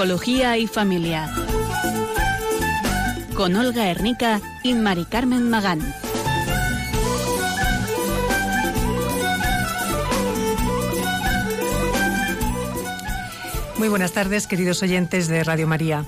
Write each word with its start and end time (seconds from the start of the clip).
Psicología 0.00 0.56
y 0.56 0.66
Familia. 0.66 1.30
Con 3.34 3.54
Olga 3.54 3.90
Hernica 3.90 4.40
y 4.62 4.72
Mari 4.72 5.04
Carmen 5.04 5.50
Magán. 5.50 5.80
Muy 13.76 13.88
buenas 13.88 14.12
tardes, 14.12 14.46
queridos 14.46 14.82
oyentes 14.82 15.28
de 15.28 15.44
Radio 15.44 15.66
María. 15.66 16.06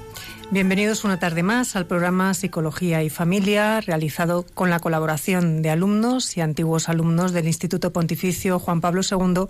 Bienvenidos 0.51 1.05
una 1.05 1.19
tarde 1.19 1.43
más 1.43 1.77
al 1.77 1.87
programa 1.87 2.33
Psicología 2.33 3.03
y 3.03 3.11
Familia, 3.11 3.83
realizado 3.83 4.47
con 4.55 4.71
la 4.71 4.81
colaboración 4.81 5.61
de 5.61 5.69
alumnos 5.69 6.39
y 6.39 6.41
antiguos 6.41 6.89
alumnos 6.89 7.33
del 7.33 7.47
Instituto 7.47 7.93
Pontificio 7.93 8.59
Juan 8.59 8.81
Pablo 8.81 9.03
II 9.03 9.49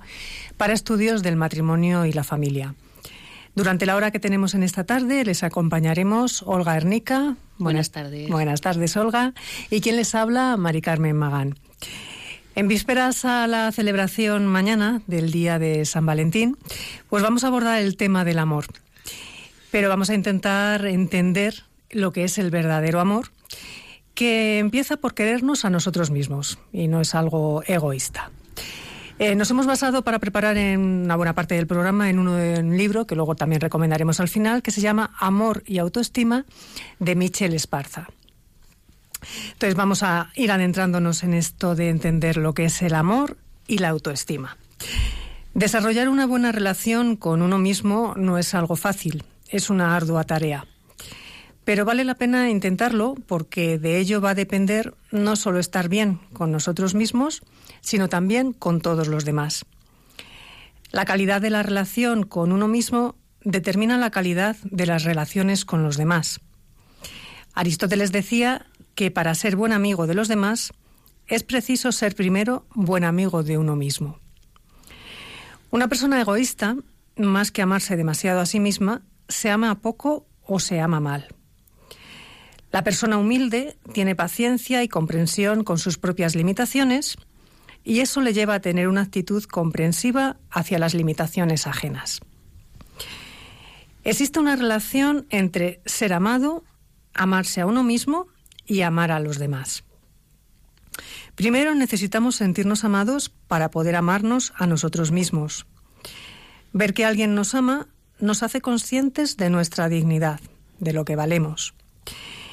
para 0.57 0.73
estudios 0.73 1.23
del 1.23 1.37
matrimonio 1.37 2.07
y 2.07 2.13
la 2.13 2.25
familia. 2.25 2.75
Durante 3.55 3.87
la 3.87 3.97
hora 3.97 4.11
que 4.11 4.21
tenemos 4.21 4.55
en 4.55 4.63
esta 4.63 4.85
tarde 4.85 5.25
les 5.25 5.43
acompañaremos 5.43 6.43
Olga 6.43 6.77
Ernica. 6.77 7.37
Buenas, 7.59 7.91
tardes. 7.91 8.29
Buenas 8.29 8.61
tardes, 8.61 8.97
Olga. 8.97 9.35
Y 9.71 9.81
quien 9.81 9.97
les 9.97 10.15
habla, 10.15 10.57
Mari 10.57 10.81
Carmen 10.81 11.17
Magán. 11.17 11.59
En 12.55 12.69
vísperas 12.69 13.25
a 13.25 13.47
la 13.47 13.73
celebración 13.73 14.47
mañana 14.47 15.03
del 15.07 15.31
Día 15.31 15.59
de 15.59 15.85
San 15.85 16.05
Valentín, 16.07 16.57
pues 17.09 17.23
vamos 17.23 17.45
a 17.45 17.49
abordar 17.49 17.81
el 17.81 17.97
tema 17.97 18.25
del 18.25 18.39
amor 18.39 18.67
pero 19.73 19.89
vamos 19.89 20.11
a 20.11 20.15
intentar 20.15 20.85
entender 20.85 21.65
lo 21.91 22.13
que 22.13 22.25
es 22.25 22.39
el 22.39 22.51
verdadero 22.51 23.01
amor, 23.01 23.31
que 24.15 24.59
empieza 24.59 24.99
por 24.99 25.15
querernos 25.15 25.65
a 25.65 25.71
nosotros 25.71 26.11
mismos 26.11 26.59
y 26.73 26.87
no 26.89 27.01
es 27.01 27.15
algo 27.15 27.65
egoísta. 27.67 28.31
Eh, 29.23 29.37
nos 29.37 29.51
hemos 29.53 29.67
basado 29.67 30.03
para 30.03 30.19
preparar 30.19 30.57
en 30.57 30.81
una 30.81 31.15
buena 31.15 31.33
parte 31.33 31.55
del 31.55 31.69
programa 31.69 32.11
en, 32.11 32.19
un 32.19 32.77
libro 32.77 33.07
que 33.07 33.15
luego 33.15 33.37
también 33.37 33.61
recomendaremos 33.61 34.19
al 34.19 34.29
final, 34.29 34.63
que 34.63 34.73
se 34.73 34.81
llama 34.81 35.15
Amor 35.19 35.63
y 35.65 35.79
Autoestima 35.79 36.45
de 36.99 37.15
Michel 37.15 37.55
Esparza. 37.55 38.09
Entonces 39.53 39.77
vamos 39.77 40.03
a 40.03 40.31
ir 40.35 40.51
adentrándonos 40.51 41.23
en 41.23 41.35
esto 41.35 41.77
de 41.77 41.89
entender 41.89 42.37
lo 42.37 42.53
que 42.53 42.65
es 42.65 42.83
el 42.83 42.95
amor 42.95 43.37
y 43.69 43.79
la 43.79 43.91
autoestima. 43.91 44.57
Desarrollar 45.55 46.09
una 46.09 46.27
buena 46.27 46.51
relación 46.51 47.15
con 47.15 47.43
uno 47.43 47.59
mismo 47.59 48.15
no 48.17 48.39
es 48.39 48.55
algo 48.55 48.75
fácil 48.75 49.25
es 49.53 49.71
una 49.71 49.95
ardua 49.95 50.25
tarea. 50.25 50.65
Pero 51.65 51.85
vale 51.85 52.05
la 52.05 52.17
pena 52.17 52.51
intentarlo 52.51 53.15
porque 53.27 53.79
de 53.79 53.99
ello 53.99 54.21
va 54.21 54.31
a 54.31 54.35
depender 54.35 54.95
no 55.11 55.37
solo 55.37 55.59
estar 55.59 55.89
bien 55.89 56.21
con 56.33 56.51
nosotros 56.51 56.95
mismos, 56.95 57.43
sino 57.81 58.09
también 58.09 58.53
con 58.53 58.81
todos 58.81 59.09
los 59.09 59.25
demás. 59.25 59.65
La 60.91 61.05
calidad 61.05 61.41
de 61.41 61.51
la 61.51 61.63
relación 61.63 62.25
con 62.25 62.53
uno 62.53 62.69
mismo 62.69 63.15
determina 63.45 63.97
la 63.97 64.11
calidad 64.11 64.57
de 64.65 64.87
las 64.87 65.05
relaciones 65.05 65.65
con 65.65 65.83
los 65.83 65.97
demás. 65.97 66.41
Aristóteles 67.55 68.13
decía 68.13 68.67
que 68.95 69.11
para 69.11 69.35
ser 69.35 69.57
buen 69.57 69.73
amigo 69.73 70.07
de 70.07 70.15
los 70.15 70.29
demás 70.29 70.73
es 71.27 71.45
preciso 71.45 71.93
ser 71.93 72.15
primero 72.15 72.67
buen 72.75 73.05
amigo 73.05 73.43
de 73.43 73.59
uno 73.59 73.77
mismo. 73.77 74.19
Una 75.71 75.89
persona 75.89 76.21
egoísta, 76.21 76.77
más 77.17 77.51
que 77.51 77.63
amarse 77.63 77.97
demasiado 77.97 78.41
a 78.41 78.47
sí 78.47 78.61
misma, 78.61 79.03
se 79.29 79.51
ama 79.51 79.81
poco 79.81 80.27
o 80.45 80.61
se 80.61 80.81
ama 80.81 81.01
mal. 81.01 81.29
La 82.73 82.83
persona 82.83 83.19
humilde 83.19 83.77
tiene 83.93 84.17
paciencia 84.17 84.83
y 84.83 84.89
comprensión 84.89 85.63
con 85.63 85.79
sus 85.79 85.99
propias 85.99 86.35
limitaciones 86.35 87.17
y 87.85 88.01
eso 88.01 88.23
le 88.23 88.33
lleva 88.33 88.55
a 88.55 88.61
tener 88.61 88.89
una 88.89 89.03
actitud 89.03 89.45
comprensiva 89.45 90.39
hacia 90.51 90.79
las 90.79 90.95
limitaciones 90.95 91.67
ajenas. 91.67 92.21
Existe 94.05 94.41
una 94.41 94.57
relación 94.57 95.27
entre 95.29 95.83
ser 95.85 96.13
amado, 96.15 96.65
amarse 97.13 97.61
a 97.61 97.67
uno 97.67 97.85
mismo 97.85 98.27
y 98.67 98.81
amar 98.81 99.13
a 99.13 99.21
los 99.21 99.39
demás. 99.39 99.85
Primero 101.35 101.75
necesitamos 101.75 102.37
sentirnos 102.37 102.85
amados 102.85 103.29
para 103.29 103.71
poder 103.71 103.97
amarnos 103.97 104.53
a 104.57 104.67
nosotros 104.67 105.13
mismos. 105.13 105.67
Ver 106.73 106.95
que 106.95 107.05
alguien 107.05 107.35
nos 107.35 107.55
ama 107.55 107.89
nos 108.19 108.43
hace 108.43 108.61
conscientes 108.61 109.37
de 109.37 109.51
nuestra 109.51 109.89
dignidad, 109.89 110.41
de 110.79 110.93
lo 110.93 111.05
que 111.05 111.17
valemos. 111.17 111.75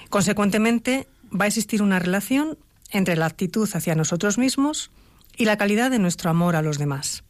Consecuentemente, 0.10 1.08
va 1.32 1.46
a 1.46 1.48
existir 1.48 1.82
una 1.82 2.00
relación 2.00 2.58
entre 2.92 3.16
la 3.16 3.28
actitud 3.28 3.70
hacia 3.74 3.96
nosotros 3.96 4.38
mismos 4.38 4.92
y 5.38 5.46
la 5.46 5.58
calidad 5.58 5.92
de 5.92 6.00
nuestro 6.00 6.30
amor 6.30 6.56
a 6.56 6.62
los 6.62 6.78
demás. 6.78 7.24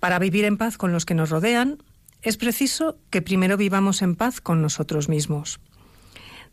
Para 0.00 0.18
vivir 0.18 0.44
en 0.44 0.56
paz 0.56 0.76
con 0.78 0.92
los 0.92 1.04
que 1.04 1.14
nos 1.14 1.30
rodean, 1.30 1.82
es 2.22 2.36
preciso 2.36 2.98
que 3.10 3.22
primero 3.22 3.56
vivamos 3.56 4.02
en 4.02 4.14
paz 4.14 4.40
con 4.40 4.62
nosotros 4.62 5.08
mismos. 5.08 5.60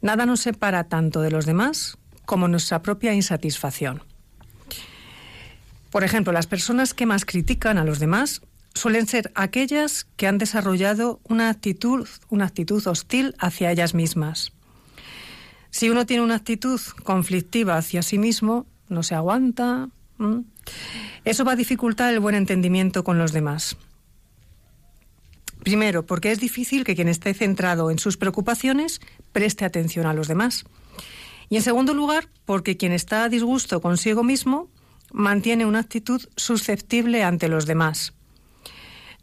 Nada 0.01 0.25
nos 0.25 0.41
separa 0.41 0.85
tanto 0.85 1.22
de 1.22 1.31
los 1.31 1.45
demás 1.45 1.97
como 2.25 2.47
nuestra 2.47 2.81
propia 2.81 3.13
insatisfacción. 3.13 4.03
Por 5.91 6.03
ejemplo, 6.03 6.33
las 6.33 6.47
personas 6.47 6.94
que 6.94 7.06
más 7.06 7.25
critican 7.25 7.78
a 7.78 7.83
los 7.83 8.00
demás 8.00 8.41
suelen 8.73 9.06
ser 9.07 9.31
aquellas 9.35 10.06
que 10.17 10.28
han 10.28 10.39
desarrollado 10.39 11.19
una 11.23 11.50
actitud, 11.50 12.07
una 12.29 12.45
actitud 12.45 12.85
hostil 12.88 13.35
hacia 13.39 13.72
ellas 13.72 13.94
mismas. 13.94 14.51
Si 15.73 15.89
uno 15.89 16.06
tiene 16.06 16.22
una 16.22 16.35
actitud 16.35 16.79
conflictiva 17.03 17.78
hacia 17.78 18.03
sí 18.03 18.19
mismo, 18.19 18.67
no 18.89 19.01
se 19.01 19.16
aguanta, 19.16 19.89
eso 21.25 21.45
va 21.45 21.53
a 21.53 21.56
dificultar 21.56 22.13
el 22.13 22.19
buen 22.19 22.35
entendimiento 22.35 23.03
con 23.03 23.17
los 23.17 23.31
demás. 23.31 23.75
Primero, 25.63 26.06
porque 26.06 26.31
es 26.31 26.39
difícil 26.39 26.83
que 26.83 26.94
quien 26.94 27.07
esté 27.07 27.33
centrado 27.33 27.89
en 27.89 27.97
sus 27.97 28.17
preocupaciones 28.17 29.01
preste 29.31 29.66
atención 29.66 30.06
a 30.06 30.13
los 30.13 30.28
demás. 30.28 30.63
Y 31.50 31.56
en 31.56 31.63
segundo 31.63 31.95
lugar, 31.95 32.29
porque 32.45 32.78
quien 32.78 32.91
está 32.91 33.23
a 33.23 33.29
disgusto 33.29 33.81
consigo 33.81 34.23
mismo 34.23 34.69
mantiene 35.12 35.66
una 35.66 35.79
actitud 35.79 36.22
susceptible 36.35 37.23
ante 37.23 37.47
los 37.47 37.66
demás. 37.66 38.13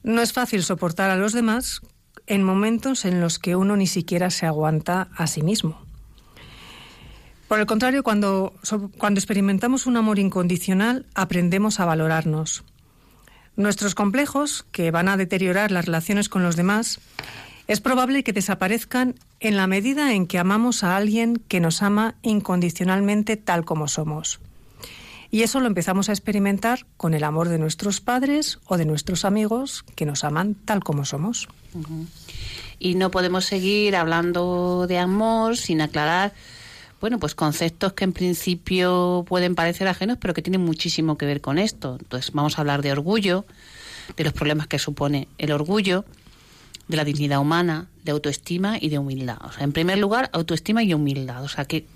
No 0.03 0.21
es 0.21 0.33
fácil 0.33 0.65
soportar 0.65 1.11
a 1.11 1.17
los 1.17 1.33
demás 1.33 1.81
en 2.27 2.43
momentos 2.43 3.05
en 3.05 3.21
los 3.21 3.39
que 3.39 3.55
uno 3.55 3.77
ni 3.77 3.87
siquiera 3.87 4.31
se 4.31 4.47
aguanta 4.47 5.11
a 5.15 5.29
sí 5.29 5.43
mismo. 5.43 5.90
Por 7.51 7.59
el 7.59 7.67
contrario, 7.67 8.05
cuando, 8.05 8.55
cuando 8.97 9.19
experimentamos 9.19 9.87
un 9.87 9.97
amor 9.97 10.21
incondicional, 10.21 11.07
aprendemos 11.17 11.81
a 11.81 11.85
valorarnos. 11.85 12.63
Nuestros 13.57 13.97
complejos, 13.97 14.65
que 14.71 14.93
van 14.93 15.09
a 15.09 15.17
deteriorar 15.17 15.73
las 15.73 15.87
relaciones 15.87 16.29
con 16.29 16.45
los 16.45 16.55
demás, 16.55 17.01
es 17.67 17.81
probable 17.81 18.23
que 18.23 18.33
desaparezcan 18.33 19.17
en 19.41 19.57
la 19.57 19.67
medida 19.67 20.15
en 20.15 20.29
que 20.29 20.39
amamos 20.39 20.85
a 20.85 20.97
alguien 20.97 21.43
que 21.49 21.59
nos 21.59 21.83
ama 21.83 22.15
incondicionalmente 22.23 23.37
tal 23.37 23.65
como 23.65 23.89
somos. 23.89 24.39
Y 25.33 25.43
eso 25.43 25.59
lo 25.59 25.67
empezamos 25.67 26.09
a 26.09 26.13
experimentar 26.13 26.87
con 26.97 27.15
el 27.15 27.25
amor 27.25 27.49
de 27.49 27.59
nuestros 27.59 28.01
padres 28.01 28.61
o 28.67 28.77
de 28.77 28.85
nuestros 28.85 29.25
amigos 29.25 29.85
que 29.97 30.07
nos 30.07 30.23
aman 30.23 30.55
tal 30.55 30.85
como 30.85 31.05
somos. 31.05 31.49
Y 32.79 32.95
no 32.95 33.11
podemos 33.11 33.45
seguir 33.45 33.97
hablando 33.97 34.87
de 34.87 35.01
amor 35.01 35.57
sin 35.57 35.81
aclarar, 35.81 36.33
bueno, 37.01 37.19
pues 37.19 37.35
conceptos 37.35 37.95
que 37.95 38.05
en 38.05 38.13
principio 38.13 39.25
pueden 39.27 39.55
parecer 39.55 39.89
ajenos, 39.89 40.19
pero 40.21 40.35
que 40.35 40.43
tienen 40.43 40.61
muchísimo 40.61 41.17
que 41.17 41.27
ver 41.27 41.41
con 41.41 41.59
esto. 41.59 41.97
Entonces 41.99 42.33
vamos 42.33 42.59
a 42.59 42.61
hablar 42.61 42.83
de 42.83 42.93
orgullo, 42.93 43.47
de 44.17 44.25
los 44.25 44.33
problemas 44.35 44.67
que 44.67 44.79
supone 44.79 45.29
el 45.39 45.53
orgullo, 45.53 46.05
de 46.89 46.97
la 46.97 47.05
dignidad 47.05 47.41
humana, 47.41 47.89
de 48.05 48.13
autoestima 48.13 48.77
y 48.79 48.91
de 48.91 48.99
humildad. 48.99 49.39
O 49.45 49.53
sea, 49.53 49.65
en 49.65 49.73
primer 49.73 49.99
lugar, 49.99 50.29
autoestima 50.33 50.83
y 50.83 50.93
humildad. 50.93 51.43
O 51.43 51.49
sea, 51.49 51.65
que, 51.65 51.87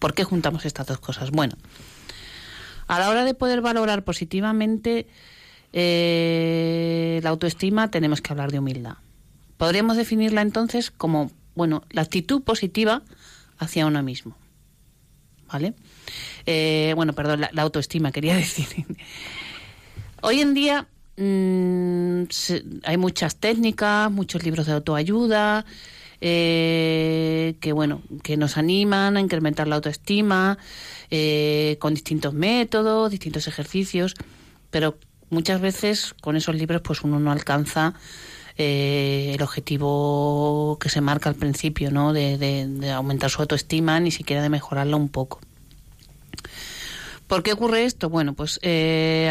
¿por 0.00 0.14
qué 0.14 0.24
juntamos 0.24 0.64
estas 0.64 0.86
dos 0.86 0.98
cosas? 0.98 1.30
Bueno, 1.30 1.54
a 2.88 2.98
la 2.98 3.10
hora 3.10 3.24
de 3.24 3.34
poder 3.34 3.60
valorar 3.60 4.02
positivamente 4.02 5.06
eh, 5.72 7.20
la 7.22 7.30
autoestima, 7.30 7.90
tenemos 7.90 8.20
que 8.20 8.32
hablar 8.32 8.50
de 8.50 8.58
humildad. 8.58 8.94
Podríamos 9.58 9.96
definirla 9.96 10.42
entonces 10.42 10.90
como, 10.90 11.30
bueno, 11.54 11.84
la 11.90 12.02
actitud 12.02 12.42
positiva 12.42 13.02
hacia 13.58 13.86
uno 13.86 14.02
mismo. 14.02 14.36
¿Vale? 15.50 15.74
Eh, 16.46 16.92
bueno, 16.96 17.12
perdón, 17.12 17.46
la, 17.52 17.62
autoestima 17.62 18.12
quería 18.12 18.34
decir. 18.44 18.66
Hoy 20.22 20.40
en 20.40 20.54
día 20.54 20.88
mm, 21.16 22.24
hay 22.84 22.96
muchas 22.96 23.36
técnicas, 23.36 24.10
muchos 24.10 24.42
libros 24.42 24.66
de 24.66 24.72
autoayuda, 24.72 25.64
eh, 26.20 27.56
que 27.60 27.72
bueno, 27.72 28.02
que 28.22 28.36
nos 28.36 28.56
animan 28.56 29.16
a 29.16 29.20
incrementar 29.20 29.68
la 29.68 29.76
autoestima 29.76 30.58
eh, 31.10 31.76
con 31.80 31.94
distintos 31.94 32.32
métodos, 32.32 33.10
distintos 33.10 33.46
ejercicios, 33.46 34.14
pero 34.70 34.98
muchas 35.30 35.60
veces 35.60 36.14
con 36.22 36.36
esos 36.36 36.54
libros 36.54 36.80
pues 36.82 37.02
uno 37.02 37.20
no 37.20 37.30
alcanza 37.30 37.94
eh, 38.56 39.32
el 39.34 39.42
objetivo 39.42 40.78
que 40.80 40.88
se 40.88 41.00
marca 41.00 41.28
al 41.28 41.34
principio, 41.34 41.90
¿no? 41.90 42.12
De, 42.12 42.92
aumentar 42.94 43.30
su 43.30 43.42
autoestima, 43.42 43.98
ni 44.00 44.10
siquiera 44.10 44.42
de 44.42 44.48
mejorarla 44.48 44.96
un 44.96 45.08
poco. 45.08 45.40
¿Por 47.26 47.42
qué 47.42 47.52
ocurre 47.52 47.84
esto? 47.84 48.10
Bueno, 48.10 48.34
pues 48.34 48.60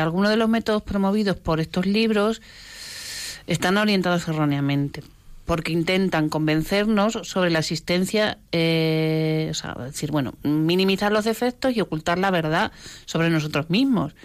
algunos 0.01 0.29
de 0.29 0.37
los 0.37 0.49
métodos 0.49 0.81
promovidos 0.81 1.37
por 1.37 1.59
estos 1.59 1.85
libros 1.85 2.41
están 3.47 3.77
orientados 3.77 4.27
erróneamente 4.27 5.03
porque 5.45 5.73
intentan 5.73 6.29
convencernos 6.29 7.19
sobre 7.23 7.49
la 7.49 7.59
existencia, 7.59 8.37
eh, 8.51 9.47
o 9.51 9.53
sea, 9.53 9.75
decir, 9.85 10.11
bueno, 10.11 10.35
minimizar 10.43 11.11
los 11.11 11.25
defectos 11.25 11.75
y 11.75 11.81
ocultar 11.81 12.17
la 12.17 12.31
verdad 12.31 12.71
sobre 13.05 13.29
nosotros 13.29 13.69
mismos. 13.69 14.15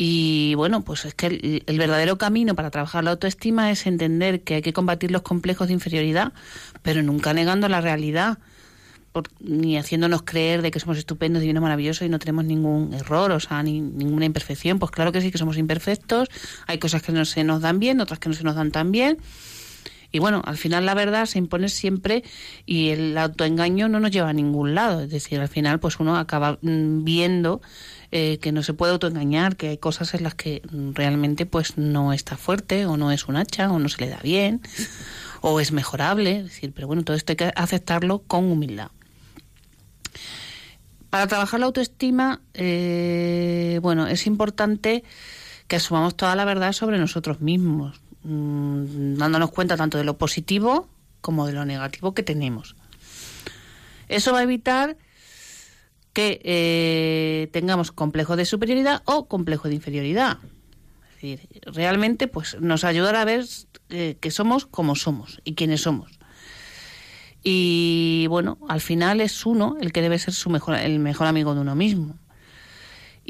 Y 0.00 0.54
bueno, 0.54 0.84
pues 0.84 1.04
es 1.06 1.14
que 1.14 1.26
el, 1.66 1.78
verdadero 1.78 2.18
camino 2.18 2.54
para 2.54 2.70
trabajar 2.70 3.02
la 3.02 3.10
autoestima 3.10 3.72
es 3.72 3.84
entender 3.84 4.44
que 4.44 4.54
hay 4.54 4.62
que 4.62 4.72
combatir 4.72 5.10
los 5.10 5.22
complejos 5.22 5.66
de 5.66 5.74
inferioridad, 5.74 6.32
pero 6.82 7.02
nunca 7.02 7.34
negando 7.34 7.68
la 7.68 7.80
realidad, 7.80 8.38
ni 9.40 9.76
haciéndonos 9.76 10.22
creer 10.22 10.62
de 10.62 10.70
que 10.70 10.78
somos 10.78 10.98
estupendos, 10.98 11.40
divinos, 11.40 11.64
maravillosos 11.64 12.06
y 12.06 12.08
no 12.08 12.20
tenemos 12.20 12.44
ningún 12.44 12.94
error, 12.94 13.32
o 13.32 13.40
sea, 13.40 13.60
ni, 13.64 13.80
ninguna 13.80 14.24
imperfección. 14.24 14.78
Pues 14.78 14.92
claro 14.92 15.10
que 15.10 15.20
sí 15.20 15.32
que 15.32 15.38
somos 15.38 15.58
imperfectos, 15.58 16.28
hay 16.68 16.78
cosas 16.78 17.02
que 17.02 17.10
no 17.10 17.24
se 17.24 17.42
nos 17.42 17.60
dan 17.60 17.80
bien, 17.80 18.00
otras 18.00 18.20
que 18.20 18.28
no 18.28 18.36
se 18.36 18.44
nos 18.44 18.54
dan 18.54 18.70
tan 18.70 18.92
bien 18.92 19.18
y 20.10 20.20
bueno, 20.20 20.42
al 20.44 20.56
final 20.56 20.86
la 20.86 20.94
verdad 20.94 21.26
se 21.26 21.38
impone 21.38 21.68
siempre 21.68 22.24
y 22.64 22.88
el 22.90 23.18
autoengaño 23.18 23.88
no 23.88 24.00
nos 24.00 24.10
lleva 24.10 24.30
a 24.30 24.32
ningún 24.32 24.74
lado. 24.74 25.02
Es 25.02 25.10
decir, 25.10 25.38
al 25.40 25.48
final 25.48 25.80
pues 25.80 26.00
uno 26.00 26.16
acaba 26.16 26.58
mm, 26.62 27.04
viendo 27.04 27.60
eh, 28.10 28.38
que 28.38 28.52
no 28.52 28.62
se 28.62 28.74
puede 28.74 28.92
autoengañar, 28.92 29.56
que 29.56 29.68
hay 29.68 29.78
cosas 29.78 30.14
en 30.14 30.24
las 30.24 30.34
que 30.34 30.62
realmente 30.92 31.46
pues 31.46 31.76
no 31.78 32.12
está 32.12 32.36
fuerte 32.36 32.86
o 32.86 32.96
no 32.96 33.12
es 33.12 33.28
un 33.28 33.36
hacha 33.36 33.70
o 33.70 33.78
no 33.78 33.88
se 33.88 34.00
le 34.00 34.10
da 34.10 34.20
bien 34.22 34.60
o 35.40 35.60
es 35.60 35.72
mejorable. 35.72 36.42
Decir, 36.44 36.72
pero 36.74 36.86
bueno, 36.86 37.04
todo 37.04 37.16
esto 37.16 37.32
hay 37.32 37.36
que 37.36 37.52
aceptarlo 37.54 38.20
con 38.20 38.44
humildad. 38.44 38.90
Para 41.10 41.26
trabajar 41.26 41.60
la 41.60 41.66
autoestima, 41.66 42.40
eh, 42.54 43.78
bueno, 43.82 44.06
es 44.06 44.26
importante 44.26 45.04
que 45.66 45.76
asumamos 45.76 46.16
toda 46.16 46.36
la 46.36 46.44
verdad 46.44 46.72
sobre 46.72 46.98
nosotros 46.98 47.40
mismos, 47.40 48.00
Mm, 48.24 49.14
dándonos 49.16 49.50
cuenta 49.52 49.76
tanto 49.76 49.96
de 49.96 50.04
lo 50.04 50.18
positivo 50.18 50.88
como 51.20 51.46
de 51.46 51.52
lo 51.52 51.64
negativo 51.64 52.14
que 52.14 52.22
tenemos. 52.22 52.76
Eso 54.08 54.32
va 54.32 54.40
a 54.40 54.42
evitar 54.42 54.96
que 56.12 56.40
eh, 56.44 57.48
tengamos 57.52 57.92
complejo 57.92 58.36
de 58.36 58.44
superioridad 58.44 59.02
o 59.04 59.28
complejo 59.28 59.68
de 59.68 59.74
inferioridad. 59.74 60.38
Es 61.02 61.14
decir, 61.14 61.48
realmente 61.66 62.28
pues, 62.28 62.56
nos 62.60 62.84
ayudará 62.84 63.22
a 63.22 63.24
ver 63.24 63.44
eh, 63.90 64.16
que 64.20 64.30
somos 64.30 64.66
como 64.66 64.94
somos 64.94 65.40
y 65.44 65.54
quiénes 65.54 65.82
somos. 65.82 66.18
Y 67.42 68.26
bueno, 68.28 68.58
al 68.68 68.80
final 68.80 69.20
es 69.20 69.46
uno 69.46 69.76
el 69.80 69.92
que 69.92 70.02
debe 70.02 70.18
ser 70.18 70.34
su 70.34 70.50
mejor, 70.50 70.76
el 70.76 70.98
mejor 70.98 71.26
amigo 71.26 71.54
de 71.54 71.60
uno 71.60 71.74
mismo 71.74 72.18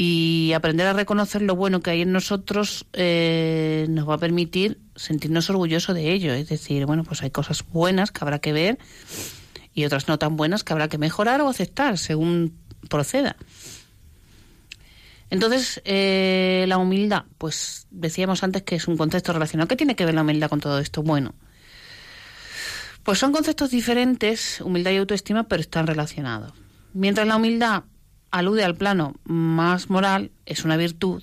y 0.01 0.53
aprender 0.53 0.87
a 0.87 0.93
reconocer 0.93 1.43
lo 1.43 1.57
bueno 1.57 1.81
que 1.81 1.91
hay 1.91 2.03
en 2.03 2.13
nosotros 2.13 2.87
eh, 2.93 3.85
nos 3.89 4.09
va 4.09 4.15
a 4.15 4.19
permitir 4.19 4.79
sentirnos 4.95 5.51
orgullosos 5.51 5.93
de 5.93 6.13
ello. 6.13 6.33
Es 6.35 6.49
decir, 6.49 6.87
bueno, 6.87 7.03
pues 7.03 7.25
hay 7.25 7.33
cosas 7.33 7.65
buenas 7.73 8.13
que 8.13 8.21
habrá 8.23 8.39
que 8.39 8.53
ver 8.53 8.79
y 9.75 9.85
otras 9.87 10.07
no 10.07 10.17
tan 10.17 10.37
buenas 10.37 10.63
que 10.63 10.73
habrá 10.73 10.87
que 10.87 10.99
mejorar 10.99 11.41
o 11.41 11.49
aceptar 11.49 11.99
según 11.99 12.55
proceda. 12.89 13.37
Entonces, 15.31 15.83
eh, 15.85 16.65
la 16.69 16.79
humildad, 16.79 17.25
pues 17.37 17.87
decíamos 17.91 18.43
antes 18.43 18.63
que 18.63 18.77
es 18.77 18.89
un 18.89 18.97
concepto 18.97 19.33
relacionado. 19.33 19.69
¿Qué 19.69 19.77
tiene 19.77 19.95
que 19.95 20.07
ver 20.07 20.15
la 20.15 20.23
humildad 20.23 20.49
con 20.49 20.61
todo 20.61 20.79
esto? 20.79 21.03
Bueno, 21.03 21.35
pues 23.03 23.19
son 23.19 23.33
conceptos 23.33 23.71
diferentes, 23.71 24.61
humildad 24.61 24.93
y 24.93 24.97
autoestima, 24.97 25.45
pero 25.45 25.61
están 25.61 25.87
relacionados. 25.87 26.53
Mientras 26.95 27.27
la 27.27 27.37
humildad 27.37 27.85
alude 28.31 28.65
al 28.65 28.75
plano 28.75 29.15
más 29.25 29.91
moral, 29.91 30.31
es 30.47 30.65
una 30.65 30.77
virtud. 30.77 31.23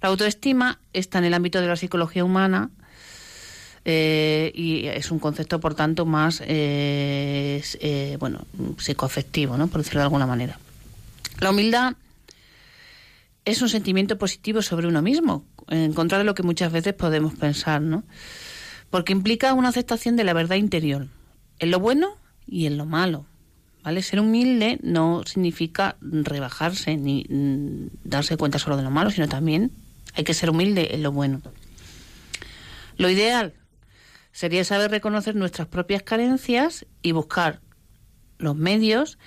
La 0.00 0.08
autoestima 0.08 0.80
está 0.92 1.18
en 1.18 1.24
el 1.24 1.34
ámbito 1.34 1.60
de 1.60 1.68
la 1.68 1.76
psicología 1.76 2.24
humana 2.24 2.70
eh, 3.84 4.52
y 4.54 4.86
es 4.86 5.10
un 5.10 5.18
concepto, 5.18 5.60
por 5.60 5.74
tanto, 5.74 6.06
más 6.06 6.42
eh, 6.44 7.62
eh, 7.80 8.16
bueno, 8.20 8.46
psicoafectivo, 8.78 9.56
¿no? 9.56 9.68
por 9.68 9.80
decirlo 9.80 10.00
de 10.00 10.04
alguna 10.04 10.26
manera. 10.26 10.58
La 11.42 11.50
humildad 11.50 11.94
es 13.44 13.60
un 13.62 13.68
sentimiento 13.68 14.16
positivo 14.16 14.62
sobre 14.62 14.86
uno 14.86 15.02
mismo, 15.02 15.44
en 15.68 15.92
contra 15.92 16.18
de 16.18 16.24
lo 16.24 16.34
que 16.34 16.44
muchas 16.44 16.70
veces 16.70 16.94
podemos 16.94 17.34
pensar, 17.34 17.82
¿no? 17.82 18.04
porque 18.90 19.12
implica 19.12 19.52
una 19.52 19.70
aceptación 19.70 20.14
de 20.14 20.22
la 20.22 20.34
verdad 20.34 20.54
interior, 20.54 21.08
en 21.58 21.70
lo 21.72 21.80
bueno 21.80 22.16
y 22.46 22.66
en 22.66 22.76
lo 22.76 22.86
malo 22.86 23.26
¿vale? 23.82 24.02
Ser 24.02 24.20
humilde 24.20 24.78
no 24.82 25.22
significa 25.26 25.96
rebajarse 26.00 26.96
ni 26.96 27.26
mm, 27.28 27.88
darse 28.04 28.36
cuenta 28.36 28.60
solo 28.60 28.76
de 28.76 28.84
lo 28.84 28.90
malo, 28.90 29.10
sino 29.10 29.28
también 29.28 29.72
hay 30.14 30.22
que 30.22 30.34
ser 30.34 30.50
humilde 30.50 30.94
en 30.94 31.02
lo 31.02 31.10
bueno. 31.10 31.42
Lo 32.98 33.10
ideal 33.10 33.54
sería 34.30 34.62
saber 34.64 34.92
reconocer 34.92 35.34
nuestras 35.34 35.66
propias 35.66 36.04
carencias 36.04 36.86
y 37.02 37.10
buscar 37.10 37.60
los 38.38 38.54
medios 38.54 39.18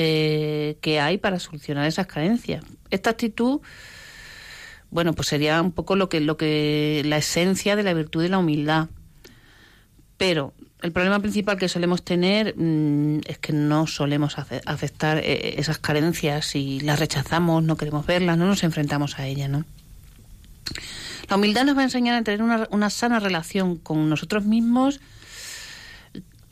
eh, 0.00 0.78
que 0.80 1.00
hay 1.00 1.18
para 1.18 1.40
solucionar 1.40 1.84
esas 1.84 2.06
carencias. 2.06 2.64
Esta 2.88 3.10
actitud, 3.10 3.60
bueno, 4.90 5.12
pues 5.12 5.26
sería 5.26 5.60
un 5.60 5.72
poco 5.72 5.96
lo 5.96 6.08
que, 6.08 6.20
lo 6.20 6.36
que 6.36 7.02
la 7.04 7.16
esencia 7.16 7.74
de 7.74 7.82
la 7.82 7.94
virtud 7.94 8.22
de 8.22 8.28
la 8.28 8.38
humildad. 8.38 8.90
Pero 10.16 10.54
el 10.82 10.92
problema 10.92 11.18
principal 11.18 11.58
que 11.58 11.68
solemos 11.68 12.04
tener 12.04 12.54
mm, 12.56 13.22
es 13.26 13.38
que 13.38 13.52
no 13.52 13.88
solemos 13.88 14.36
aceptar 14.38 15.18
eh, 15.18 15.56
esas 15.58 15.78
carencias 15.78 16.54
y 16.54 16.78
las 16.78 17.00
rechazamos, 17.00 17.64
no 17.64 17.76
queremos 17.76 18.06
verlas, 18.06 18.38
no 18.38 18.46
nos 18.46 18.62
enfrentamos 18.62 19.18
a 19.18 19.26
ellas, 19.26 19.50
¿no? 19.50 19.64
La 21.28 21.34
humildad 21.34 21.64
nos 21.64 21.76
va 21.76 21.80
a 21.80 21.84
enseñar 21.84 22.14
a 22.14 22.22
tener 22.22 22.40
una, 22.40 22.68
una 22.70 22.88
sana 22.88 23.18
relación 23.18 23.78
con 23.78 24.08
nosotros 24.08 24.44
mismos, 24.44 25.00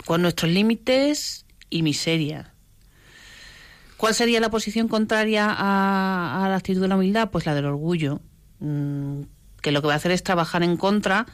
con 0.05 0.21
nuestros 0.21 0.51
límites 0.51 1.47
y 1.71 1.83
miseria. 1.83 2.56
¿Cuál 3.97 4.15
sería 4.15 4.41
la 4.41 4.51
posición 4.51 4.89
contraria 4.89 5.47
a, 5.49 6.47
la 6.49 6.57
actitud 6.57 6.83
de 6.83 6.89
la 6.89 6.97
humildad? 6.97 7.31
Pues 7.31 7.47
la 7.47 7.55
del 7.55 7.65
orgullo, 7.65 8.21
mm, 8.61 9.23
que 9.63 9.73
lo 9.73 9.81
que 9.81 9.89
va 9.89 9.95
a 9.95 9.97
hacer 9.97 10.13
es 10.13 10.23
trabajar 10.23 10.63
en 10.63 10.77
contra 10.77 11.27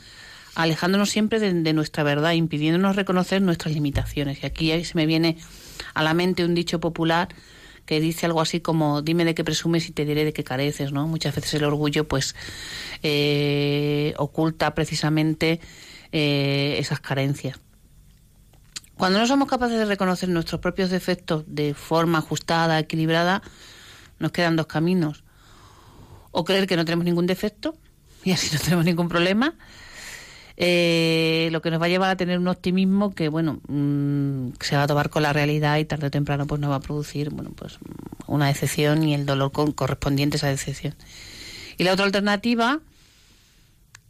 alejándonos 0.54 1.10
siempre 1.10 1.40
de, 1.40 1.72
nuestra 1.72 2.02
verdad, 2.02 2.32
impidiéndonos 2.32 2.96
reconocer 2.96 3.40
nuestras 3.42 3.74
limitaciones. 3.74 4.42
Y 4.42 4.46
aquí 4.46 4.84
se 4.84 4.94
me 4.94 5.06
viene 5.06 5.38
a 5.94 6.02
la 6.02 6.14
mente 6.14 6.44
un 6.44 6.54
dicho 6.54 6.80
popular 6.80 7.28
que 7.86 8.00
dice 8.00 8.26
algo 8.26 8.40
así 8.40 8.60
como 8.60 9.02
dime 9.02 9.24
de 9.24 9.34
qué 9.34 9.44
presumes 9.44 9.88
y 9.88 9.92
te 9.92 10.04
diré 10.04 10.24
de 10.24 10.32
qué 10.32 10.44
careces, 10.44 10.92
¿no? 10.92 11.06
Muchas 11.08 11.34
veces 11.34 11.54
el 11.54 11.64
orgullo 11.64 12.06
pues 12.06 12.36
eh, 13.02 14.14
oculta 14.18 14.74
precisamente 14.74 15.58
eh, 16.12 16.76
esas 16.78 17.00
carencias. 17.00 17.58
Cuando 19.02 19.18
no 19.18 19.26
somos 19.26 19.48
capaces 19.48 19.78
de 19.78 19.84
reconocer 19.84 20.28
nuestros 20.28 20.60
propios 20.60 20.88
defectos 20.88 21.42
de 21.48 21.74
forma 21.74 22.18
ajustada, 22.18 22.78
equilibrada, 22.78 23.42
nos 24.20 24.30
quedan 24.30 24.54
dos 24.54 24.68
caminos. 24.68 25.24
O 26.30 26.44
creer 26.44 26.68
que 26.68 26.76
no 26.76 26.84
tenemos 26.84 27.04
ningún 27.04 27.26
defecto 27.26 27.74
y 28.24 28.30
así 28.30 28.54
no 28.54 28.62
tenemos 28.62 28.84
ningún 28.84 29.08
problema, 29.08 29.56
eh, 30.56 31.48
lo 31.50 31.60
que 31.62 31.72
nos 31.72 31.82
va 31.82 31.86
a 31.86 31.88
llevar 31.88 32.10
a 32.10 32.16
tener 32.16 32.38
un 32.38 32.46
optimismo 32.46 33.12
que, 33.12 33.28
bueno, 33.28 33.58
mm, 33.66 34.50
se 34.60 34.76
va 34.76 34.84
a 34.84 34.86
tomar 34.86 35.10
con 35.10 35.24
la 35.24 35.32
realidad 35.32 35.78
y 35.78 35.84
tarde 35.84 36.06
o 36.06 36.10
temprano 36.12 36.46
pues 36.46 36.60
nos 36.60 36.70
va 36.70 36.76
a 36.76 36.80
producir, 36.80 37.30
bueno, 37.30 37.50
pues 37.56 37.80
una 38.28 38.46
decepción 38.46 39.02
y 39.02 39.14
el 39.14 39.26
dolor 39.26 39.50
correspondiente 39.50 40.36
a 40.36 40.38
esa 40.38 40.46
decepción. 40.46 40.94
Y 41.76 41.82
la 41.82 41.92
otra 41.92 42.04
alternativa 42.04 42.78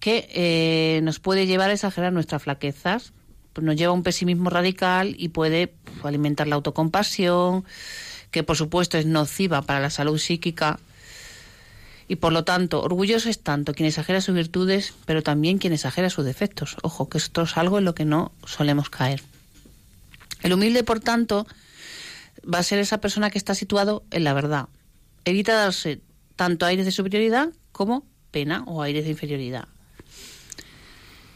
que 0.01 0.29
eh, 0.35 1.01
nos 1.03 1.19
puede 1.19 1.47
llevar 1.47 1.71
a 1.71 1.73
exagerar 1.73 2.13
nuestras 2.13 2.43
flaquezas, 2.43 3.15
pues 3.53 3.65
nos 3.65 3.77
lleva 3.77 3.91
a 3.91 3.95
un 3.95 4.03
pesimismo 4.03 4.51
radical 4.51 5.15
y 5.19 5.29
puede 5.29 5.69
pues, 5.69 6.05
alimentar 6.05 6.47
la 6.47 6.57
autocompasión, 6.57 7.65
que 8.31 8.43
por 8.43 8.57
supuesto 8.57 8.99
es 8.99 9.07
nociva 9.07 9.63
para 9.63 9.81
la 9.81 9.91
salud 9.91 10.19
psíquica 10.19 10.79
y 12.13 12.17
por 12.17 12.35
lo 12.35 12.45
tanto, 12.45 12.83
orgulloso 12.83 13.31
es 13.31 13.41
tanto 13.41 13.73
quien 13.73 13.87
exagera 13.89 14.21
sus 14.21 14.35
virtudes, 14.35 14.93
pero 15.07 15.23
también 15.23 15.57
quien 15.57 15.73
exagera 15.73 16.11
sus 16.11 16.27
defectos. 16.27 16.77
Ojo, 16.83 17.09
que 17.09 17.17
esto 17.17 17.41
es 17.41 17.57
algo 17.57 17.79
en 17.79 17.87
lo 17.87 17.95
que 17.95 18.05
no 18.05 18.33
solemos 18.45 18.91
caer. 18.91 19.23
El 20.43 20.53
humilde, 20.53 20.85
por 20.85 21.01
tanto, 21.01 21.47
va 22.43 22.59
a 22.59 22.63
ser 22.63 22.81
esa 22.81 23.01
persona 23.01 23.31
que 23.31 23.39
está 23.39 23.55
situado 23.55 24.03
en 24.11 24.25
la 24.25 24.35
verdad. 24.35 24.69
Evita 25.25 25.55
darse 25.55 26.01
tanto 26.37 26.67
aires 26.67 26.85
de 26.85 26.91
superioridad 26.91 27.49
como 27.71 28.05
pena 28.31 28.65
o 28.67 28.83
aires 28.83 29.05
de 29.05 29.11
inferioridad. 29.11 29.69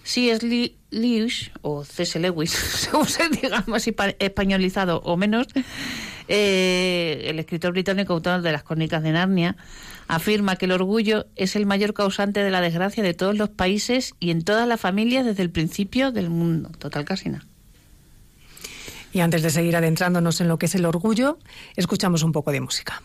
Si 0.06 0.30
es 0.30 0.44
Lewis, 0.44 1.50
o 1.62 1.82
C.S. 1.82 2.20
Lewis, 2.20 2.52
según 2.52 3.08
se 3.08 3.28
diga 3.28 3.64
españolizado 4.20 5.00
o 5.00 5.16
menos, 5.16 5.48
eh, 6.28 7.24
el 7.24 7.40
escritor 7.40 7.72
británico 7.72 8.12
autor 8.12 8.40
de 8.42 8.52
las 8.52 8.62
crónicas 8.62 9.02
de 9.02 9.10
Narnia, 9.10 9.56
afirma 10.06 10.54
que 10.54 10.66
el 10.66 10.72
orgullo 10.72 11.26
es 11.34 11.56
el 11.56 11.66
mayor 11.66 11.92
causante 11.92 12.44
de 12.44 12.52
la 12.52 12.60
desgracia 12.60 13.02
de 13.02 13.14
todos 13.14 13.36
los 13.36 13.48
países 13.48 14.14
y 14.20 14.30
en 14.30 14.44
todas 14.44 14.68
las 14.68 14.80
familias 14.80 15.26
desde 15.26 15.42
el 15.42 15.50
principio 15.50 16.12
del 16.12 16.30
mundo. 16.30 16.70
Total, 16.78 17.04
casi 17.04 17.30
nada. 17.30 17.44
Y 19.12 19.18
antes 19.18 19.42
de 19.42 19.50
seguir 19.50 19.74
adentrándonos 19.74 20.40
en 20.40 20.46
lo 20.46 20.56
que 20.56 20.66
es 20.66 20.74
el 20.76 20.84
orgullo, 20.84 21.40
escuchamos 21.74 22.22
un 22.22 22.30
poco 22.30 22.52
de 22.52 22.60
música. 22.60 23.02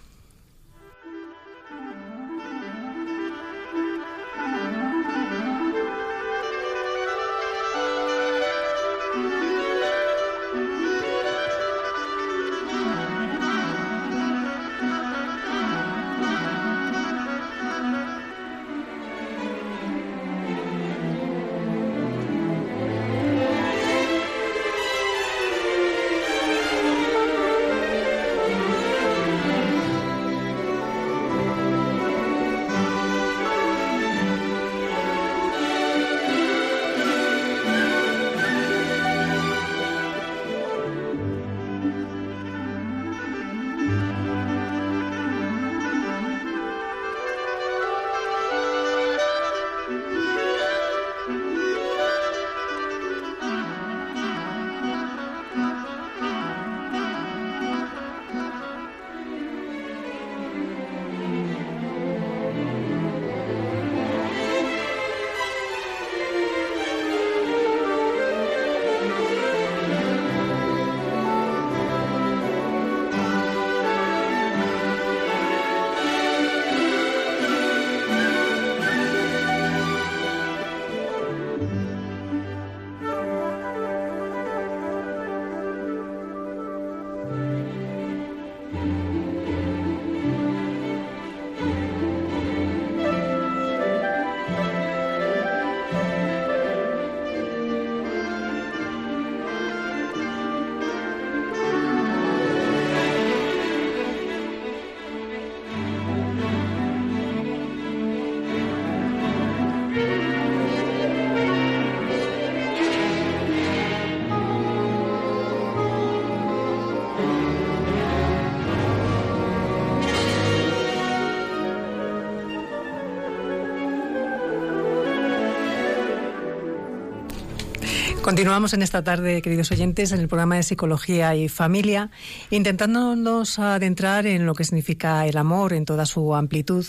Continuamos 128.22 128.74
en 128.74 128.84
esta 128.84 129.04
tarde, 129.04 129.42
queridos 129.42 129.72
oyentes, 129.72 130.12
en 130.12 130.20
el 130.20 130.28
programa 130.28 130.56
de 130.56 130.62
Psicología 130.62 131.36
y 131.36 131.50
Familia, 131.50 132.12
intentándonos 132.52 133.58
adentrar 133.58 134.28
en 134.28 134.46
lo 134.46 134.54
que 134.54 134.64
significa 134.64 135.26
el 135.26 135.38
amor 135.38 135.74
en 135.74 135.86
toda 135.86 136.06
su 136.06 136.36
amplitud. 136.36 136.86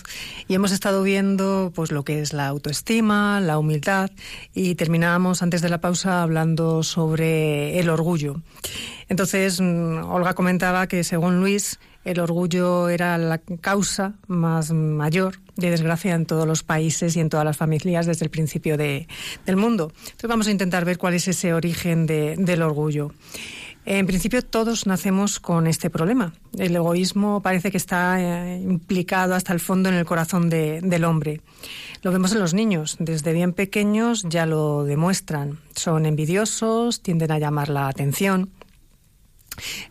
Y 0.47 0.55
hemos 0.55 0.73
estado 0.73 1.03
viendo 1.03 1.73
pues 1.75 1.91
lo 1.91 2.05
que 2.05 2.21
es 2.21 2.35
la 2.35 2.49
autoestima, 2.49 3.41
la 3.41 3.59
humildad 3.59 4.11
y 4.53 4.75
terminábamos 4.75 5.43
antes 5.43 5.63
de 5.63 5.71
la 5.71 5.81
pausa 5.81 6.23
hablando 6.23 6.83
sobre 6.83 7.79
el 7.81 7.89
orgullo. 7.89 8.43
Entonces, 9.09 9.59
mm, 9.59 10.05
Olga 10.05 10.35
comentaba 10.35 10.87
que 10.87 11.03
según 11.03 11.41
Luis, 11.41 11.81
el 12.05 12.21
orgullo 12.21 12.89
era 12.89 13.17
la 13.19 13.39
causa 13.39 14.15
más 14.27 14.73
mayor 14.73 15.39
de 15.57 15.71
desgracia 15.71 16.15
en 16.15 16.27
todos 16.27 16.47
los 16.47 16.63
países 16.63 17.17
y 17.17 17.21
en 17.21 17.29
todas 17.29 17.45
las 17.45 17.57
familias 17.57 18.07
desde 18.07 18.25
el 18.25 18.31
principio 18.31 18.77
de, 18.77 19.07
del 19.47 19.57
mundo. 19.57 19.93
Entonces 19.99 20.29
vamos 20.29 20.47
a 20.47 20.51
intentar 20.51 20.85
ver 20.85 20.99
cuál 20.99 21.15
es 21.15 21.29
ese 21.29 21.55
origen 21.55 22.07
de, 22.07 22.37
del 22.39 22.63
orgullo. 22.63 23.13
En 23.85 24.07
principio 24.07 24.43
todos 24.43 24.87
nacemos 24.87 25.41
con 25.41 25.67
este 25.67 25.91
problema. 25.91 26.33
El 26.57 26.77
egoísmo 26.77 27.43
parece 27.43 27.73
que 27.73 27.77
está 27.77 28.21
eh, 28.21 28.61
implicado 28.61 29.35
hasta 29.35 29.53
el 29.53 29.59
fondo 29.59 29.89
en 29.89 29.97
el 29.97 30.05
corazón 30.05 30.49
de, 30.49 30.81
del 30.81 31.05
hombre. 31.05 31.41
Lo 32.03 32.13
vemos 32.13 32.33
en 32.33 32.39
los 32.39 32.55
niños. 32.55 32.97
Desde 33.01 33.33
bien 33.33 33.53
pequeños 33.53 34.25
ya 34.29 34.47
lo 34.47 34.85
demuestran. 34.85 35.59
Son 35.75 36.07
envidiosos, 36.07 37.03
tienden 37.03 37.33
a 37.33 37.41
llamar 37.41 37.69
la 37.71 37.89
atención. 37.89 38.51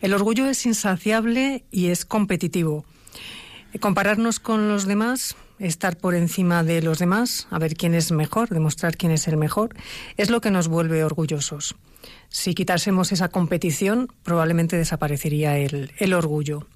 El 0.00 0.14
orgullo 0.14 0.46
es 0.46 0.66
insaciable 0.66 1.64
y 1.70 1.88
es 1.88 2.04
competitivo. 2.04 2.84
Compararnos 3.80 4.38
con 4.38 4.68
los 4.68 4.86
demás, 4.86 5.34
estar 5.58 5.96
por 5.96 6.14
encima 6.14 6.62
de 6.62 6.82
los 6.82 6.98
demás, 6.98 7.46
a 7.50 7.58
ver 7.58 7.74
quién 7.74 7.94
es 7.94 8.12
mejor, 8.12 8.50
demostrar 8.50 8.96
quién 8.96 9.12
es 9.12 9.28
el 9.28 9.36
mejor, 9.36 9.74
es 10.16 10.30
lo 10.30 10.40
que 10.40 10.50
nos 10.50 10.68
vuelve 10.68 11.04
orgullosos. 11.04 11.76
Si 12.28 12.54
quitásemos 12.54 13.12
esa 13.12 13.28
competición, 13.28 14.12
probablemente 14.22 14.76
desaparecería 14.76 15.56
el, 15.58 15.92
el 15.98 16.12
orgullo. 16.14 16.66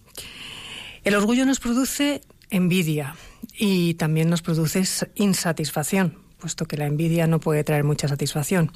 El 1.04 1.14
orgullo 1.14 1.44
nos 1.44 1.60
produce 1.60 2.22
envidia 2.50 3.16
y 3.58 3.94
también 3.94 4.30
nos 4.30 4.42
produce 4.42 4.84
insatisfacción, 5.14 6.18
puesto 6.38 6.66
que 6.66 6.76
la 6.76 6.86
envidia 6.86 7.26
no 7.26 7.40
puede 7.40 7.64
traer 7.64 7.84
mucha 7.84 8.08
satisfacción. 8.08 8.70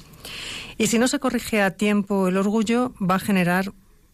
Y 0.77 0.87
si 0.87 0.99
no 0.99 1.07
se 1.07 1.19
corrige 1.19 1.61
a 1.61 1.71
tiempo 1.71 2.27
el 2.27 2.37
orgullo, 2.37 2.93
va 3.01 3.15
a 3.15 3.19
generar 3.19 3.71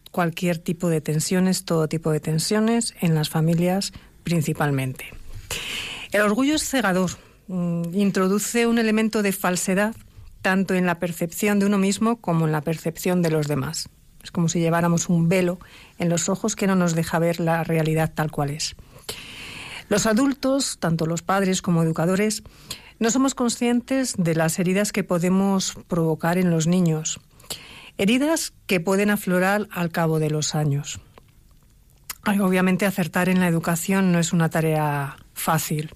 cualquier 0.10 0.58
tipo 0.58 0.90
de 0.90 1.02
tensiones, 1.02 1.66
todo 1.66 1.88
tipo 1.88 2.12
de 2.12 2.20
tensiones, 2.20 2.94
en 3.02 3.16
las 3.16 3.30
familias 3.30 3.94
principalmente. 4.24 5.06
El 6.12 6.22
orgullo 6.22 6.56
es 6.56 6.64
cegador, 6.68 7.12
mm, 7.48 7.94
introduce 7.94 8.68
un 8.68 8.80
elemento 8.80 9.22
de 9.22 9.32
falsedad 9.32 9.96
tanto 10.42 10.74
en 10.74 10.86
la 10.86 11.00
percepción 11.00 11.60
de 11.60 11.66
uno 11.66 11.78
mismo 11.78 12.18
como 12.22 12.46
en 12.46 12.52
la 12.52 12.62
percepción 12.62 13.22
de 13.22 13.32
los 13.32 13.48
demás. 13.48 13.90
Es 14.24 14.32
como 14.32 14.50
si 14.50 14.60
lleváramos 14.60 15.10
un 15.10 15.30
velo 15.30 15.60
en 16.00 16.10
los 16.10 16.30
ojos 16.30 16.56
que 16.56 16.68
no 16.68 16.76
nos 16.76 16.96
deja 16.96 17.20
ver 17.20 17.40
la 17.40 17.64
realidad 17.64 18.12
tal 18.14 18.32
cual 18.32 18.52
es. 18.52 18.76
Los 19.90 20.06
adultos, 20.06 20.78
tanto 20.80 21.06
los 21.06 21.22
padres 21.22 21.62
como 21.62 21.84
educadores, 21.84 22.44
no 23.00 23.10
somos 23.10 23.36
conscientes 23.36 24.16
de 24.18 24.36
las 24.36 24.60
heridas 24.60 24.92
que 24.92 25.04
podemos 25.04 25.76
provocar 25.88 26.38
en 26.38 26.50
los 26.50 26.68
niños 26.68 27.20
Heridas 27.98 28.54
que 28.68 28.80
pueden 28.80 29.10
aflorar 29.10 29.68
al 29.72 29.92
cabo 29.92 30.20
de 30.20 30.30
los 30.30 30.54
años. 30.54 31.00
Obviamente 32.26 32.86
acertar 32.86 33.30
en 33.30 33.40
la 33.40 33.48
educación 33.48 34.12
no 34.12 34.20
es 34.20 34.34
una 34.34 34.50
tarea 34.50 35.18
fácil. 35.34 35.96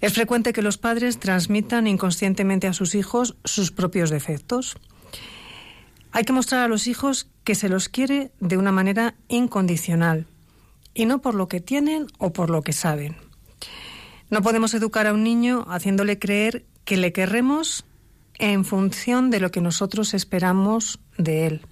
Es 0.00 0.12
frecuente 0.12 0.52
que 0.52 0.62
los 0.62 0.76
padres 0.76 1.18
transmitan 1.18 1.86
inconscientemente 1.86 2.66
a 2.66 2.72
sus 2.72 2.94
hijos 2.94 3.36
sus 3.44 3.70
propios 3.70 4.10
defectos. 4.10 4.76
Hay 6.12 6.24
que 6.24 6.32
mostrar 6.32 6.62
a 6.62 6.68
los 6.68 6.86
hijos 6.86 7.28
que 7.44 7.54
se 7.54 7.68
los 7.68 7.88
quiere 7.88 8.32
de 8.40 8.56
una 8.56 8.72
manera 8.72 9.14
incondicional 9.28 10.26
y 10.92 11.06
no 11.06 11.22
por 11.22 11.34
lo 11.34 11.48
que 11.48 11.60
tienen 11.60 12.06
o 12.18 12.32
por 12.32 12.50
lo 12.50 12.62
que 12.62 12.72
saben. 12.72 13.16
No 14.28 14.42
podemos 14.42 14.74
educar 14.74 15.06
a 15.06 15.12
un 15.12 15.22
niño 15.22 15.64
haciéndole 15.68 16.18
creer 16.18 16.64
que 16.84 16.96
le 16.96 17.12
querremos 17.12 17.84
en 18.38 18.64
función 18.64 19.30
de 19.30 19.40
lo 19.40 19.50
que 19.50 19.60
nosotros 19.60 20.14
esperamos 20.14 20.98
de 21.16 21.46
él. 21.46 21.66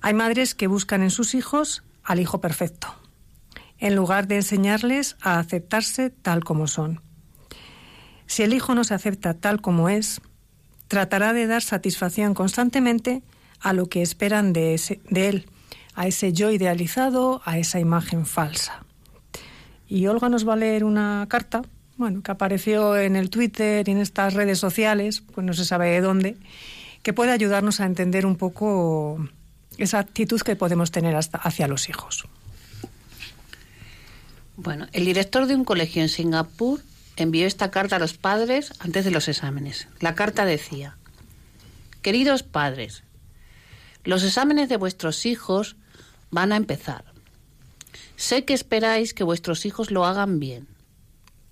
Hay 0.00 0.14
madres 0.14 0.54
que 0.54 0.66
buscan 0.66 1.02
en 1.02 1.10
sus 1.10 1.34
hijos 1.34 1.82
al 2.02 2.20
hijo 2.20 2.40
perfecto, 2.40 2.94
en 3.78 3.94
lugar 3.96 4.26
de 4.26 4.36
enseñarles 4.36 5.16
a 5.20 5.38
aceptarse 5.38 6.10
tal 6.10 6.44
como 6.44 6.66
son. 6.66 7.00
Si 8.26 8.42
el 8.42 8.52
hijo 8.52 8.74
no 8.74 8.84
se 8.84 8.94
acepta 8.94 9.34
tal 9.34 9.60
como 9.60 9.88
es, 9.88 10.20
tratará 10.88 11.32
de 11.32 11.46
dar 11.46 11.62
satisfacción 11.62 12.34
constantemente 12.34 13.22
a 13.60 13.72
lo 13.72 13.88
que 13.88 14.02
esperan 14.02 14.52
de, 14.52 14.78
él, 15.14 15.46
a 15.94 16.06
ese 16.06 16.32
yo 16.32 16.50
idealizado, 16.50 17.40
a 17.44 17.58
esa 17.58 17.80
imagen 17.80 18.26
falsa. 18.26 18.84
Y 19.86 20.06
Olga 20.06 20.28
nos 20.28 20.46
va 20.46 20.54
a 20.54 20.56
leer 20.56 20.84
una 20.84 21.26
carta 21.28 21.62
bueno, 21.96 22.22
que 22.22 22.32
apareció 22.32 22.96
en 22.96 23.16
el 23.16 23.30
Twitter 23.30 23.88
y 23.88 23.92
en 23.92 23.98
estas 23.98 24.34
redes 24.34 24.58
sociales, 24.58 25.22
pues 25.34 25.46
no 25.46 25.54
se 25.54 25.64
sabe 25.64 25.90
de 25.90 26.00
dónde, 26.00 26.36
que 27.02 27.12
puede 27.12 27.32
ayudarnos 27.32 27.80
a 27.80 27.86
entender 27.86 28.26
un 28.26 28.36
poco 28.36 29.28
esa 29.78 29.98
actitud 29.98 30.40
que 30.40 30.56
podemos 30.56 30.90
tener 30.90 31.14
hasta 31.16 31.38
hacia 31.38 31.68
los 31.68 31.88
hijos. 31.88 32.26
Bueno, 34.56 34.86
el 34.92 35.04
director 35.04 35.46
de 35.46 35.56
un 35.56 35.64
colegio 35.64 36.02
en 36.02 36.08
Singapur 36.08 36.80
envió 37.16 37.46
esta 37.46 37.70
carta 37.70 37.96
a 37.96 37.98
los 37.98 38.14
padres 38.14 38.72
antes 38.78 39.04
de 39.04 39.10
los 39.10 39.28
exámenes. 39.28 39.88
La 40.00 40.14
carta 40.14 40.44
decía, 40.44 40.96
Queridos 42.02 42.42
padres, 42.42 43.02
los 44.04 44.22
exámenes 44.22 44.68
de 44.68 44.76
vuestros 44.76 45.26
hijos 45.26 45.76
van 46.30 46.52
a 46.52 46.56
empezar. 46.56 47.04
Sé 48.16 48.44
que 48.44 48.54
esperáis 48.54 49.14
que 49.14 49.24
vuestros 49.24 49.64
hijos 49.66 49.90
lo 49.90 50.04
hagan 50.04 50.38
bien. 50.38 50.68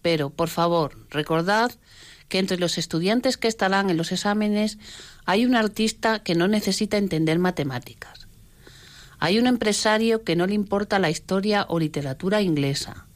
Pero, 0.02 0.30
por 0.30 0.48
favor, 0.48 0.98
recordad 1.10 1.72
que 2.28 2.38
entre 2.38 2.58
los 2.58 2.78
estudiantes 2.78 3.36
que 3.36 3.48
estarán 3.48 3.90
en 3.90 3.96
los 3.96 4.10
exámenes 4.10 4.78
hay 5.24 5.46
un 5.46 5.54
artista 5.54 6.22
que 6.22 6.34
no 6.34 6.48
necesita 6.48 6.96
entender 6.96 7.38
matemáticas. 7.38 8.26
Hay 9.18 9.38
un 9.38 9.46
empresario 9.46 10.24
que 10.24 10.34
no 10.34 10.46
le 10.46 10.54
importa 10.54 10.98
la 10.98 11.10
historia 11.10 11.64
o 11.68 11.78
literatura 11.78 12.42
inglesa. 12.42 13.06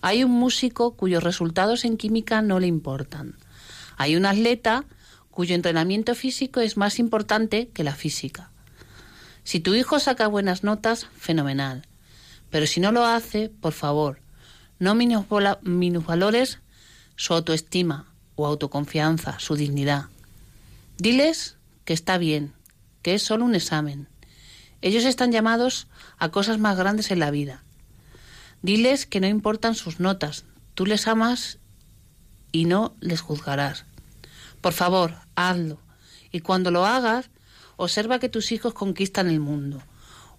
Hay 0.00 0.24
un 0.24 0.32
músico 0.32 0.96
cuyos 0.96 1.22
resultados 1.22 1.84
en 1.84 1.96
química 1.96 2.42
no 2.42 2.58
le 2.58 2.66
importan. 2.66 3.36
Hay 3.96 4.16
un 4.16 4.26
atleta 4.26 4.84
cuyo 5.30 5.54
entrenamiento 5.54 6.14
físico 6.14 6.60
es 6.60 6.76
más 6.76 6.98
importante 6.98 7.68
que 7.68 7.84
la 7.84 7.94
física. 7.94 8.50
Si 9.44 9.60
tu 9.60 9.74
hijo 9.74 10.00
saca 10.00 10.26
buenas 10.26 10.64
notas, 10.64 11.06
fenomenal. 11.16 11.86
Pero 12.50 12.66
si 12.66 12.80
no 12.80 12.90
lo 12.90 13.04
hace, 13.04 13.50
por 13.50 13.72
favor, 13.72 14.23
no 14.78 14.94
minusvalores 14.94 16.58
su 17.16 17.34
autoestima 17.34 18.06
o 18.36 18.46
autoconfianza, 18.46 19.38
su 19.38 19.56
dignidad. 19.56 20.06
Diles 20.98 21.56
que 21.84 21.92
está 21.92 22.18
bien, 22.18 22.52
que 23.02 23.14
es 23.14 23.22
solo 23.22 23.44
un 23.44 23.54
examen. 23.54 24.08
Ellos 24.82 25.04
están 25.04 25.32
llamados 25.32 25.86
a 26.18 26.30
cosas 26.30 26.58
más 26.58 26.76
grandes 26.76 27.10
en 27.10 27.18
la 27.18 27.30
vida. 27.30 27.62
Diles 28.62 29.06
que 29.06 29.20
no 29.20 29.26
importan 29.26 29.74
sus 29.74 30.00
notas, 30.00 30.44
tú 30.74 30.86
les 30.86 31.06
amas 31.06 31.58
y 32.52 32.64
no 32.64 32.94
les 33.00 33.20
juzgarás. 33.20 33.84
Por 34.60 34.72
favor, 34.72 35.14
hazlo. 35.36 35.78
Y 36.32 36.40
cuando 36.40 36.70
lo 36.70 36.86
hagas, 36.86 37.30
observa 37.76 38.18
que 38.18 38.28
tus 38.28 38.52
hijos 38.52 38.74
conquistan 38.74 39.28
el 39.28 39.40
mundo. 39.40 39.82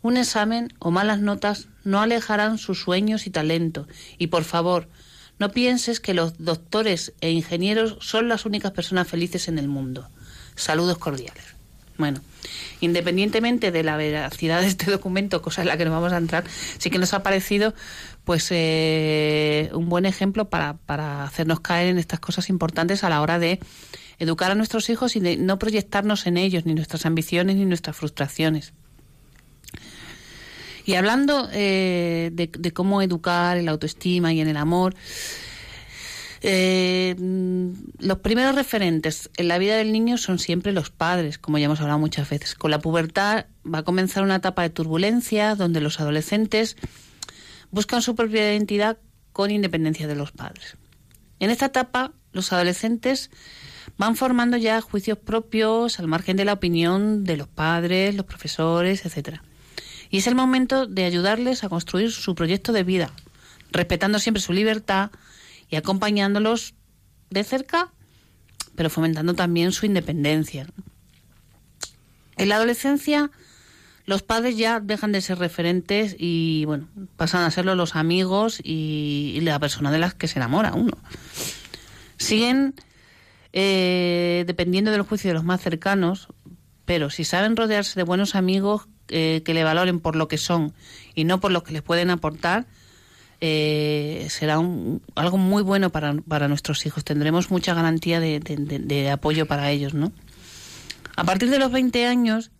Un 0.05 0.17
examen 0.17 0.71
o 0.77 0.91
malas 0.91 1.19
notas 1.19 1.67
no 1.83 1.99
alejarán 1.99 2.59
sus 2.59 2.79
sueños 2.79 3.25
y 3.25 3.31
talento. 3.31 3.87
Y 4.19 4.27
por 4.27 4.43
favor, 4.43 4.87
no 5.39 5.49
pienses 5.49 5.99
que 5.99 6.13
los 6.13 6.37
doctores 6.37 7.13
e 7.21 7.31
ingenieros 7.31 7.97
son 8.01 8.29
las 8.29 8.45
únicas 8.45 8.71
personas 8.71 9.07
felices 9.07 9.47
en 9.47 9.57
el 9.57 9.67
mundo. 9.67 10.07
Saludos 10.53 10.99
cordiales. 10.99 11.43
Bueno, 11.97 12.21
independientemente 12.81 13.71
de 13.71 13.81
la 13.81 13.97
veracidad 13.97 14.61
de 14.61 14.67
este 14.67 14.91
documento, 14.91 15.41
cosa 15.41 15.63
en 15.63 15.69
la 15.69 15.75
que 15.75 15.85
nos 15.85 15.93
vamos 15.95 16.13
a 16.13 16.17
entrar, 16.17 16.43
sí 16.77 16.91
que 16.91 16.99
nos 16.99 17.15
ha 17.15 17.23
parecido 17.23 17.73
pues 18.25 18.47
eh, 18.51 19.71
un 19.73 19.89
buen 19.89 20.05
ejemplo 20.05 20.51
para, 20.51 20.75
para 20.85 21.23
hacernos 21.23 21.61
caer 21.61 21.87
en 21.87 21.97
estas 21.97 22.19
cosas 22.19 22.49
importantes 22.49 23.03
a 23.03 23.09
la 23.09 23.23
hora 23.23 23.39
de 23.39 23.59
educar 24.19 24.51
a 24.51 24.55
nuestros 24.55 24.87
hijos 24.91 25.15
y 25.15 25.19
de 25.19 25.35
no 25.37 25.57
proyectarnos 25.57 26.27
en 26.27 26.37
ellos, 26.37 26.67
ni 26.67 26.75
nuestras 26.75 27.07
ambiciones 27.07 27.55
ni 27.55 27.65
nuestras 27.65 27.97
frustraciones. 27.97 28.73
Y 30.85 30.93
hablando 30.93 31.49
eh, 31.51 32.29
de, 32.31 32.73
cómo 32.73 33.01
educar 33.01 33.57
en 33.57 33.65
la 33.65 33.71
autoestima 33.71 34.33
y 34.33 34.39
en 34.39 34.47
el 34.47 34.57
amor, 34.57 34.95
eh, 36.41 37.15
los 37.97 38.19
primeros 38.19 38.53
referentes 38.53 39.31
en 39.35 39.47
la 39.47 39.57
vida 39.57 39.77
del 39.77 39.91
niño 39.91 40.17
son 40.17 40.37
siempre 40.37 40.73
los 40.73 40.91
padres, 40.91 41.39
como 41.39 41.57
ya 41.57 41.65
hemos 41.65 41.81
hablado 41.81 41.97
muchas 41.97 42.29
veces. 42.29 42.53
Con 42.53 42.69
la 42.69 42.79
pubertad 42.79 43.47
va 43.65 43.79
a 43.79 43.83
comenzar 43.83 44.21
una 44.21 44.35
etapa 44.35 44.61
de 44.61 44.69
turbulencia 44.69 45.55
donde 45.55 45.81
los 45.81 45.99
adolescentes 45.99 46.77
buscan 47.71 48.03
su 48.03 48.15
propia 48.15 48.51
identidad 48.51 48.99
con 49.33 49.49
independencia 49.49 50.07
de 50.07 50.15
los 50.15 50.31
padres. 50.31 50.77
En 51.39 51.49
esta 51.49 51.65
etapa, 51.65 52.13
los 52.31 52.53
adolescentes 52.53 53.31
van 53.97 54.15
formando 54.15 54.55
ya 54.55 54.81
juicios 54.81 55.17
propios 55.17 55.99
al 55.99 56.07
margen 56.07 56.37
de 56.37 56.45
la 56.45 56.53
opinión 56.53 57.23
de 57.23 57.37
los 57.37 57.47
padres, 57.47 58.13
los 58.13 58.25
profesores, 58.25 59.03
etcétera. 59.05 59.43
Y 60.09 60.17
es 60.19 60.27
el 60.27 60.35
momento 60.35 60.85
de 60.85 61.05
ayudarles 61.05 61.63
a 61.63 61.69
construir 61.69 62.11
su 62.11 62.35
proyecto 62.35 62.71
de 62.73 62.83
vida, 62.83 63.11
respetando 63.71 64.19
siempre 64.19 64.41
su 64.41 64.53
libertad 64.53 65.11
y 65.69 65.75
acompañándolos 65.75 66.73
de 67.29 67.43
cerca, 67.43 67.91
pero 68.75 68.89
fomentando 68.89 69.33
también 69.33 69.71
su 69.71 69.85
independencia. 69.85 70.67
En 72.37 72.49
la 72.49 72.55
adolescencia, 72.55 73.31
los 74.05 74.21
padres 74.21 74.57
ya 74.57 74.79
dejan 74.79 75.11
de 75.11 75.21
ser 75.21 75.39
referentes 75.39 76.15
y, 76.17 76.65
bueno, 76.65 76.87
pasan 77.15 77.43
a 77.43 77.51
serlo 77.51 77.75
los 77.75 77.95
amigos 77.95 78.59
y, 78.63 79.39
la 79.41 79.59
persona 79.59 79.91
de 79.91 79.99
las 79.99 80.13
que 80.13 80.27
se 80.27 80.39
enamora 80.39 80.73
uno. 80.73 80.97
Siguen 82.17 82.75
eh, 83.53 84.43
dependiendo 84.47 84.91
del 84.91 85.01
juicio 85.01 85.29
de 85.29 85.33
los 85.33 85.43
más 85.43 85.61
cercanos, 85.61 86.27
pero 86.85 87.09
si 87.09 87.23
saben 87.23 87.55
rodearse 87.55 87.99
de 87.99 88.03
buenos 88.03 88.35
amigos 88.35 88.87
eh, 89.09 89.41
que 89.45 89.53
le 89.53 89.63
valoren 89.63 89.99
por 89.99 90.15
lo 90.15 90.27
que 90.27 90.37
son 90.37 90.73
y 91.13 91.23
no 91.23 91.39
por 91.39 91.51
lo 91.51 91.63
que 91.63 91.73
les 91.73 91.81
pueden 91.81 92.09
aportar, 92.09 92.65
eh, 93.41 94.27
será 94.29 94.55
algo 94.55 95.37
muy 95.37 95.61
bueno 95.61 95.89
para, 95.91 96.13
para, 96.27 96.47
nuestros 96.47 96.85
hijos. 96.85 97.03
Tendremos 97.03 97.51
mucha 97.51 97.73
garantía 97.73 98.19
de, 98.19 98.39
de, 98.39 99.11
apoyo 99.11 99.45
para 99.45 99.69
ellos, 99.71 99.93
¿no? 99.93 100.11
A 101.15 101.23
partir 101.23 101.49
de 101.49 101.59
los 101.59 101.71
20 101.71 102.05
años 102.05 102.51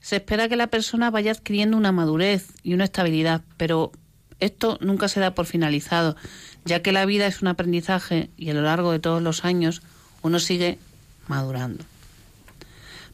se 0.00 0.16
espera 0.16 0.48
que 0.48 0.56
la 0.56 0.66
persona 0.66 1.10
vaya 1.10 1.32
adquiriendo 1.32 1.76
una 1.76 1.92
madurez 1.92 2.48
y 2.62 2.74
una 2.74 2.84
estabilidad, 2.84 3.42
pero 3.56 3.92
esto 4.40 4.78
nunca 4.82 5.08
se 5.08 5.20
da 5.20 5.34
por 5.34 5.46
finalizado, 5.46 6.16
ya 6.64 6.82
que 6.82 6.92
la 6.92 7.06
vida 7.06 7.26
es 7.26 7.40
un 7.40 7.48
aprendizaje 7.48 8.30
y 8.36 8.50
a 8.50 8.54
lo 8.54 8.62
largo 8.62 8.92
de 8.92 8.98
todos 8.98 9.22
los 9.22 9.44
años 9.44 9.82
uno 10.22 10.38
sigue 10.40 10.78
madurando. 11.28 11.84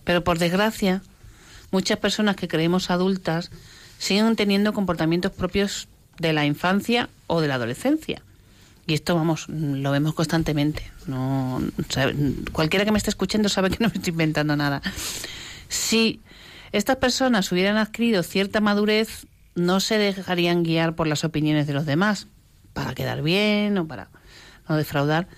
Pero 0.05 0.25
por 0.25 0.39
desgracia, 0.39 1.03
muchas 1.71 1.99
personas 1.99 2.37
que 2.37 2.49
creemos 2.49 2.91
adultas 2.91 3.51
siguen 3.99 4.37
teniendo 4.37 4.73
comportamientos 4.73 5.33
propios 5.33 5.89
de 6.19 6.33
la 6.33 6.47
infancia 6.47 7.09
o 7.27 7.41
de 7.41 7.49
la 7.49 7.55
adolescencia. 7.57 8.23
Y 8.87 8.95
esto, 8.95 9.15
vamos, 9.15 9.49
lo 9.49 9.91
vemos 9.93 10.15
constantemente. 10.15 10.91
No, 11.07 11.63
cualquiera 12.53 12.85
que 12.85 12.93
me 12.93 12.99
esté 12.99 13.11
escuchando 13.11 13.49
sabe 13.49 13.71
que 13.71 13.77
no 13.81 13.89
me 13.89 13.95
estoy 13.95 14.11
inventando 14.11 14.57
nada. 14.57 14.83
Si 15.69 16.21
estas 16.73 16.97
personas 16.97 17.51
hubieran 17.53 17.77
adquirido 17.77 18.23
cierta 18.23 18.61
madurez, 18.61 19.27
no 19.55 19.81
se 19.81 19.99
dejarían 19.99 20.63
guiar 20.63 20.95
por 20.95 21.07
las 21.07 21.25
opiniones 21.25 21.67
de 21.67 21.75
los 21.75 21.87
demás, 21.87 22.27
para 22.73 22.95
quedar 22.95 23.23
bien 23.23 23.77
o 23.79 23.87
para 23.87 24.09
no 24.69 24.77
defraudar. 24.77 25.29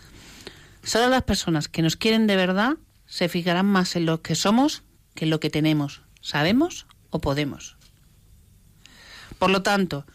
Solo 0.82 1.08
las 1.08 1.22
personas 1.22 1.68
que 1.68 1.82
nos 1.82 1.96
quieren 1.96 2.26
de 2.26 2.36
verdad 2.36 2.74
se 3.06 3.28
fijarán 3.28 3.66
más 3.66 3.96
en 3.96 4.06
lo 4.06 4.22
que 4.22 4.34
somos 4.34 4.82
que 5.14 5.24
en 5.26 5.30
lo 5.30 5.40
que 5.40 5.50
tenemos, 5.50 6.01
sabemos 6.22 6.86
o 7.10 7.20
podemos. 7.20 7.76
Por 9.38 9.50
lo 9.50 9.62
tanto, 9.62 10.06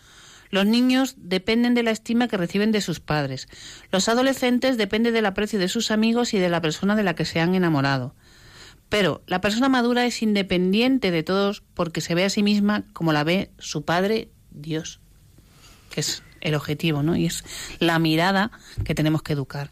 los 0.50 0.65
niños 0.65 1.15
dependen 1.17 1.74
de 1.74 1.84
la 1.84 1.91
estima 1.91 2.28
que 2.28 2.38
reciben 2.38 2.72
de 2.72 2.82
sus 2.82 3.00
padres. 3.00 3.48
Los 3.91 4.10
adolescentes 4.10 4.78
dependen 4.78 5.13
del 5.13 5.26
aprecio 5.26 5.60
de 5.60 5.67
sus 5.67 5.91
amigos 5.91 6.34
y 6.34 6.39
de 6.39 6.50
la 6.50 6.62
persona 6.62 6.96
de 6.96 7.04
la 7.04 7.15
que 7.15 7.26
se 7.26 7.39
han 7.39 7.54
enamorado. 7.54 8.15
Pero 8.89 9.22
la 9.28 9.41
persona 9.41 9.67
madura 9.67 10.06
es 10.06 10.22
independiente 10.22 11.12
de 11.12 11.24
todos 11.24 11.62
porque 11.74 12.02
se 12.02 12.15
ve 12.15 12.24
a 12.24 12.30
sí 12.30 12.41
misma 12.41 12.84
como 12.93 13.12
la 13.12 13.26
ve 13.26 13.52
su 13.60 13.84
padre, 13.84 14.30
Dios, 14.52 15.02
que 15.91 16.00
es 16.00 16.24
el 16.39 16.56
objetivo, 16.56 17.04
¿no? 17.04 17.17
Y 17.17 17.26
es 17.26 17.43
la 17.80 18.00
mirada 18.00 18.52
que 18.86 18.96
tenemos 18.96 19.24
que 19.24 19.34
educar. 19.34 19.72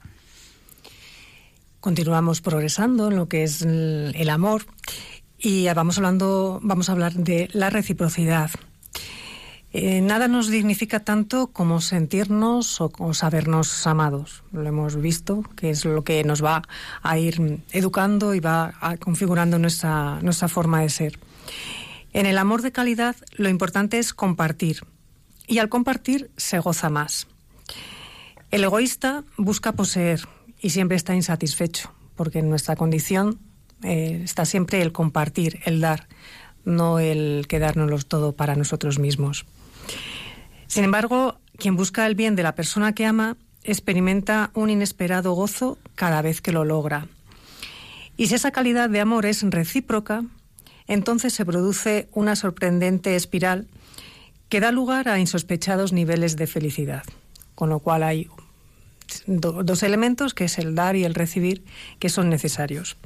Continuamos 1.80 2.42
progresando 2.42 3.08
en 3.10 3.16
lo 3.16 3.30
que 3.30 3.44
es 3.44 3.62
el 3.62 4.30
amor 4.30 4.66
y 5.46 5.72
vamos 5.76 6.00
hablando, 6.00 6.60
vamos 6.64 6.90
a 6.90 6.94
hablar 6.94 7.14
de 7.14 7.50
la 7.54 7.70
reciprocidad. 7.70 8.50
Eh, 9.74 10.02
nada 10.02 10.28
nos 10.28 10.50
dignifica 10.50 11.02
tanto 11.02 11.48
como 11.48 11.82
sentirnos 11.82 12.82
o, 12.82 13.14
sabernos 13.14 13.86
amados. 13.86 14.44
Lo 14.52 14.68
hemos 14.68 15.00
visto, 15.00 15.44
que 15.56 15.70
es 15.70 15.86
lo 15.86 16.04
que 16.04 16.24
nos 16.24 16.44
va 16.44 16.64
a 17.04 17.18
ir 17.20 17.60
educando 17.72 18.34
y 18.34 18.40
va 18.40 18.74
configurando 19.00 19.60
nuestra, 19.60 20.20
nuestra 20.24 20.48
forma 20.48 20.82
de 20.82 20.90
ser. 20.90 21.20
En 22.12 22.26
el 22.26 22.40
amor 22.40 22.64
de 22.64 22.72
calidad 22.72 23.16
lo 23.34 23.48
importante 23.48 24.00
es 24.00 24.16
compartir 24.16 24.82
y 25.46 25.60
al 25.60 25.70
compartir 25.70 26.32
se 26.38 26.58
goza 26.58 26.90
más. 26.90 27.28
El 28.50 28.64
egoísta 28.64 29.24
busca 29.38 29.74
poseer 29.74 30.22
y 30.60 30.72
siempre 30.72 30.98
está 30.98 31.14
insatisfecho 31.14 31.94
porque 32.16 32.40
en 32.40 32.50
nuestra 32.50 32.76
condición 32.76 33.38
eh, 33.84 34.22
está 34.24 34.46
siempre 34.46 34.82
el 34.82 34.92
compartir, 34.92 35.60
el 35.66 35.82
dar, 35.82 36.08
no 36.64 37.00
el 37.00 37.46
quedárnoslo 37.48 37.98
todo 38.00 38.34
para 38.34 38.56
nosotros 38.56 39.00
mismos. 39.00 39.46
Sin 40.68 40.84
embargo, 40.84 41.40
quien 41.58 41.76
busca 41.76 42.06
el 42.06 42.16
bien 42.16 42.36
de 42.36 42.44
la 42.44 42.56
persona 42.56 42.94
que 42.94 43.06
ama 43.06 43.38
experimenta 43.64 44.52
un 44.54 44.70
inesperado 44.70 45.34
gozo 45.34 45.78
cada 45.96 46.22
vez 46.22 46.42
que 46.42 46.52
lo 46.52 46.66
logra. 46.66 47.08
Y 48.18 48.28
si 48.28 48.36
esa 48.36 48.52
calidad 48.52 48.90
de 48.90 49.02
amor 49.02 49.26
es 49.26 49.42
recíproca, 49.44 50.24
entonces 50.88 51.34
se 51.34 51.46
produce 51.46 52.08
una 52.14 52.36
sorprendente 52.36 53.16
espiral 53.16 53.68
que 54.50 54.60
da 54.60 54.72
lugar 54.72 55.10
a 55.10 55.20
insospechados 55.20 55.92
niveles 55.92 56.36
de 56.38 56.48
felicidad. 56.48 57.04
Con 57.56 57.70
lo 57.70 57.80
cual 57.80 58.04
hay 58.04 58.30
dos 59.26 59.84
elementos, 59.84 60.34
que 60.34 60.46
es 60.46 60.58
el 60.58 60.76
dar 60.76 60.96
y 60.96 61.04
el 61.04 61.16
recibir, 61.16 61.64
que 62.00 62.10
son 62.10 62.30
necesarios. 62.30 62.98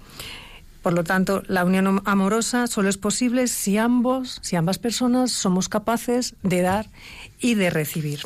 Por 0.81 0.93
lo 0.93 1.03
tanto, 1.03 1.43
la 1.47 1.65
unión 1.65 2.01
amorosa 2.05 2.67
solo 2.67 2.89
es 2.89 2.97
posible 2.97 3.47
si 3.47 3.77
ambos, 3.77 4.39
si 4.41 4.55
ambas 4.55 4.79
personas 4.79 5.31
somos 5.31 5.67
capaces 5.67 6.35
de 6.41 6.61
dar 6.61 6.89
y 7.39 7.55
de 7.55 7.69
recibir. 7.69 8.21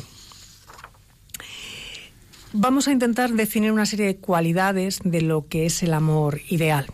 Vamos 2.52 2.86
a 2.86 2.92
intentar 2.92 3.30
definir 3.32 3.72
una 3.72 3.86
serie 3.86 4.06
de 4.06 4.16
cualidades 4.16 5.00
de 5.02 5.22
lo 5.22 5.48
que 5.48 5.66
es 5.66 5.82
el 5.82 5.92
amor 5.92 6.40
ideal. 6.48 6.86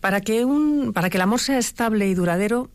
Para 0.00 0.20
que, 0.20 0.44
un, 0.44 0.92
para 0.92 1.10
que 1.10 1.18
el 1.18 1.22
amor 1.22 1.38
sea 1.38 1.58
estable 1.58 2.08
y 2.08 2.14
duradero, 2.14 2.68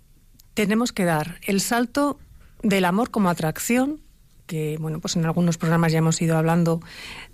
tenemos 0.54 0.94
que 0.94 1.04
dar 1.04 1.42
el 1.46 1.60
salto 1.60 2.20
del 2.64 2.86
amor 2.86 3.12
como 3.12 3.30
atracción 3.30 4.00
que 4.48 4.78
bueno, 4.80 5.00
pues 5.00 5.16
en 5.16 5.26
algunos 5.26 5.58
programas 5.58 5.92
ya 5.92 6.00
hemos 6.00 6.20
ido 6.22 6.38
hablando 6.38 6.82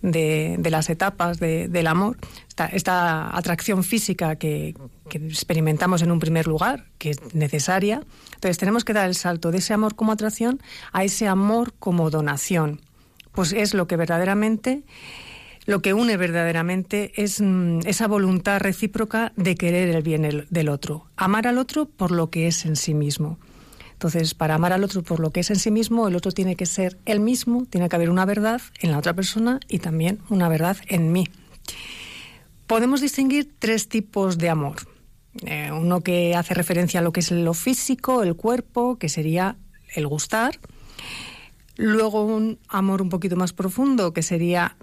de, 0.01 0.59
las 0.69 0.89
etapas 0.89 1.39
del 1.39 1.87
amor, 1.87 2.17
esta, 2.71 3.35
atracción 3.37 3.83
física 3.83 4.35
que, 4.35 4.75
experimentamos 5.09 6.01
en 6.01 6.11
un 6.11 6.19
primer 6.19 6.47
lugar, 6.47 6.87
que 6.97 7.11
es 7.11 7.33
necesaria. 7.33 8.01
Entonces 8.33 8.57
tenemos 8.57 8.83
que 8.83 8.93
dar 8.93 9.07
el 9.07 9.15
salto 9.15 9.51
de 9.51 9.59
ese 9.59 9.73
amor 9.73 9.95
como 9.95 10.11
atracción 10.11 10.59
a 10.91 11.03
ese 11.03 11.27
amor 11.27 11.73
como 11.79 12.09
donación. 12.09 12.81
Pues 13.31 13.53
es 13.53 13.73
lo 13.73 13.87
que 13.87 13.95
verdaderamente, 13.95 14.83
lo 15.65 15.81
que 15.81 15.93
une 15.93 16.17
verdaderamente 16.17 17.13
es 17.15 17.41
mm, 17.41 17.79
esa 17.85 18.07
voluntad 18.07 18.59
recíproca 18.59 19.33
de 19.35 19.55
querer 19.55 19.95
el 19.95 20.01
bien 20.01 20.45
del 20.49 20.69
otro, 20.69 21.07
amar 21.15 21.47
al 21.47 21.57
otro 21.57 21.85
por 21.85 22.11
lo 22.11 22.29
que 22.29 22.47
es 22.47 22.65
en 22.65 22.75
sí 22.75 22.93
mismo. 22.93 23.37
Entonces, 24.03 24.33
para 24.33 24.55
amar 24.55 24.73
al 24.73 24.83
otro 24.83 25.01
por 25.01 25.21
lo 25.21 25.31
que 25.31 25.39
es 25.39 25.49
en 25.49 25.55
sí 25.55 25.71
mismo, 25.71 26.09
el 26.09 26.17
otro 26.17 26.33
tiene 26.33 26.57
que 26.57 26.65
ser 26.65 26.97
él 27.05 27.21
mismo, 27.21 27.65
tiene 27.69 27.87
que 27.87 27.95
haber 27.95 28.09
una 28.09 28.25
verdad 28.25 28.59
en 28.81 28.91
la 28.91 28.97
otra 28.97 29.13
persona 29.13 29.61
y 29.69 29.79
también 29.79 30.19
una 30.27 30.49
verdad 30.49 30.75
en 30.89 31.13
mí. 31.13 31.29
Podemos 32.67 32.99
distinguir 32.99 33.49
tres 33.59 33.87
tipos 33.87 34.37
de 34.37 34.49
amor. 34.49 34.75
Eh, 35.45 35.71
uno 35.71 36.01
que 36.01 36.35
hace 36.35 36.53
referencia 36.53 36.99
a 36.99 37.03
lo 37.03 37.13
que 37.13 37.21
es 37.21 37.31
lo 37.31 37.53
físico, 37.53 38.23
el 38.23 38.35
cuerpo, 38.35 38.97
que 38.97 39.07
sería 39.07 39.55
el 39.95 40.05
gustar. 40.05 40.59
Luego 41.77 42.25
un 42.25 42.59
amor 42.67 43.01
un 43.01 43.07
poquito 43.07 43.37
más 43.37 43.53
profundo, 43.53 44.11
que 44.11 44.21
sería 44.21 44.75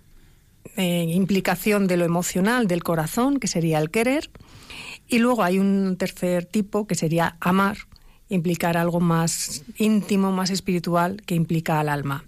eh, 0.79 1.05
implicación 1.11 1.87
de 1.89 1.99
lo 1.99 2.07
emocional, 2.07 2.69
del 2.69 2.83
corazón, 2.83 3.39
que 3.39 3.49
sería 3.49 3.81
el 3.81 3.91
querer. 3.91 4.31
Y 5.09 5.19
luego 5.19 5.43
hay 5.43 5.59
un 5.59 5.99
tercer 5.99 6.47
tipo, 6.47 6.87
que 6.87 6.95
sería 6.95 7.37
amar, 7.41 7.77
implicar 8.31 8.79
algo 8.79 9.01
más 9.01 9.63
íntimo, 9.77 10.33
más 10.33 10.51
espiritual, 10.51 11.21
que 11.27 11.35
implica 11.35 11.79
al 11.79 11.91
alma. 11.91 12.25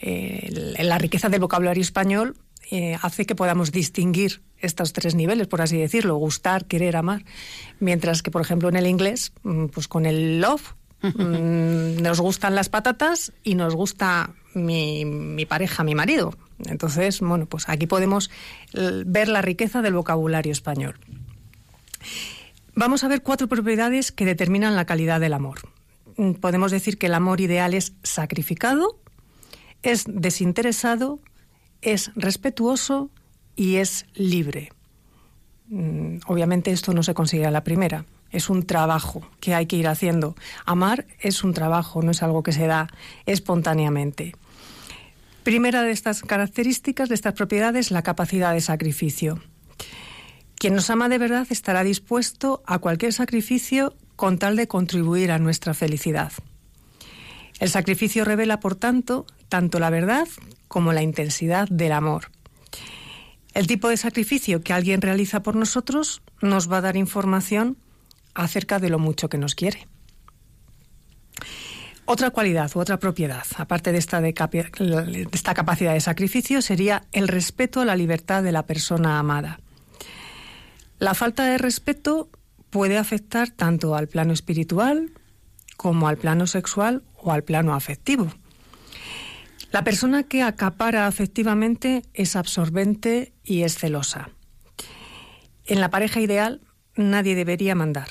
Eh, 0.00 0.76
la 0.78 0.98
riqueza 0.98 1.28
del 1.28 1.40
vocabulario 1.40 1.82
español 1.82 2.36
eh, 2.70 2.96
hace 3.02 3.26
que 3.26 3.34
podamos 3.34 3.72
distinguir 3.72 4.42
estos 4.58 4.92
tres 4.92 5.14
niveles, 5.14 5.46
por 5.46 5.62
así 5.62 5.78
decirlo, 5.78 6.16
gustar, 6.16 6.66
querer, 6.66 6.96
amar, 6.96 7.24
mientras 7.80 8.22
que, 8.22 8.30
por 8.30 8.42
ejemplo, 8.42 8.68
en 8.68 8.76
el 8.76 8.86
inglés, 8.86 9.32
mm, 9.42 9.66
pues 9.66 9.88
con 9.88 10.04
el 10.04 10.40
love, 10.40 10.74
mm, 11.02 12.02
nos 12.02 12.20
gustan 12.20 12.54
las 12.54 12.68
patatas 12.68 13.32
y 13.42 13.54
nos 13.54 13.74
gusta 13.74 14.34
mi, 14.54 15.04
mi, 15.04 15.46
pareja, 15.46 15.82
mi 15.82 15.94
marido. 15.94 16.36
Entonces, 16.66 17.20
bueno, 17.20 17.46
pues 17.46 17.68
aquí 17.68 17.86
podemos 17.86 18.30
eh, 18.74 19.02
ver 19.06 19.28
la 19.28 19.40
riqueza 19.40 19.80
del 19.80 19.94
vocabulario 19.94 20.52
español. 20.52 20.96
Vamos 22.78 23.02
a 23.02 23.08
ver 23.08 23.24
cuatro 23.24 23.48
propiedades 23.48 24.12
que 24.12 24.24
determinan 24.24 24.76
la 24.76 24.84
calidad 24.84 25.18
del 25.18 25.32
amor. 25.32 25.58
Mm, 26.16 26.34
podemos 26.34 26.70
decir 26.70 26.96
que 26.96 27.06
el 27.06 27.14
amor 27.14 27.40
ideal 27.40 27.74
es 27.74 27.94
sacrificado, 28.04 29.00
es 29.82 30.04
desinteresado, 30.06 31.18
es 31.82 32.12
respetuoso 32.14 33.10
y 33.56 33.78
es 33.78 34.06
libre. 34.14 34.70
Mm, 35.66 36.18
obviamente 36.28 36.70
esto 36.70 36.94
no 36.94 37.02
se 37.02 37.14
consigue 37.14 37.46
a 37.46 37.50
la 37.50 37.64
primera, 37.64 38.04
es 38.30 38.48
un 38.48 38.62
trabajo 38.62 39.28
que 39.40 39.56
hay 39.56 39.66
que 39.66 39.74
ir 39.74 39.88
haciendo. 39.88 40.36
Amar 40.64 41.04
es 41.18 41.42
un 41.42 41.54
trabajo, 41.54 42.00
no 42.02 42.12
es 42.12 42.22
algo 42.22 42.44
que 42.44 42.52
se 42.52 42.68
da 42.68 42.86
espontáneamente. 43.26 44.36
Primera 45.42 45.82
de 45.82 45.90
estas 45.90 46.22
características, 46.22 47.08
de 47.08 47.16
estas 47.16 47.34
propiedades, 47.34 47.90
la 47.90 48.02
capacidad 48.02 48.52
de 48.52 48.60
sacrificio. 48.60 49.40
Quien 50.58 50.74
nos 50.74 50.90
ama 50.90 51.08
de 51.08 51.18
verdad 51.18 51.46
estará 51.50 51.84
dispuesto 51.84 52.62
a 52.66 52.78
cualquier 52.80 53.12
sacrificio 53.12 53.94
con 54.16 54.38
tal 54.38 54.56
de 54.56 54.66
contribuir 54.66 55.30
a 55.30 55.38
nuestra 55.38 55.72
felicidad. 55.72 56.32
El 57.60 57.70
sacrificio 57.70 58.24
revela, 58.24 58.58
por 58.58 58.74
tanto, 58.74 59.26
tanto 59.48 59.78
la 59.78 59.90
verdad 59.90 60.26
como 60.66 60.92
la 60.92 61.02
intensidad 61.02 61.68
del 61.68 61.92
amor. 61.92 62.30
El 63.54 63.66
tipo 63.66 63.88
de 63.88 63.96
sacrificio 63.96 64.60
que 64.60 64.72
alguien 64.72 65.00
realiza 65.00 65.42
por 65.42 65.56
nosotros 65.56 66.22
nos 66.42 66.70
va 66.70 66.78
a 66.78 66.82
dar 66.82 66.96
información 66.96 67.76
acerca 68.34 68.78
de 68.78 68.90
lo 68.90 68.98
mucho 68.98 69.28
que 69.28 69.38
nos 69.38 69.54
quiere. 69.54 69.86
Otra 72.04 72.30
cualidad 72.30 72.70
u 72.74 72.80
otra 72.80 72.98
propiedad, 72.98 73.44
aparte 73.56 73.92
de 73.92 73.98
esta, 73.98 74.20
de, 74.20 74.34
esta 75.32 75.54
capacidad 75.54 75.92
de 75.92 76.00
sacrificio, 76.00 76.62
sería 76.62 77.04
el 77.12 77.28
respeto 77.28 77.80
a 77.80 77.84
la 77.84 77.96
libertad 77.96 78.42
de 78.42 78.52
la 78.52 78.64
persona 78.64 79.18
amada. 79.18 79.60
La 80.98 81.14
falta 81.14 81.44
de 81.44 81.58
respeto 81.58 82.28
puede 82.70 82.98
afectar 82.98 83.50
tanto 83.50 83.94
al 83.94 84.08
plano 84.08 84.32
espiritual 84.32 85.12
como 85.76 86.08
al 86.08 86.16
plano 86.16 86.46
sexual 86.46 87.04
o 87.16 87.32
al 87.32 87.44
plano 87.44 87.74
afectivo. 87.74 88.32
La 89.70 89.84
persona 89.84 90.24
que 90.24 90.42
acapara 90.42 91.06
afectivamente 91.06 92.02
es 92.14 92.36
absorbente 92.36 93.32
y 93.44 93.62
es 93.62 93.78
celosa. 93.78 94.30
En 95.66 95.80
la 95.80 95.90
pareja 95.90 96.20
ideal 96.20 96.62
nadie 96.96 97.34
debería 97.34 97.74
mandar, 97.74 98.08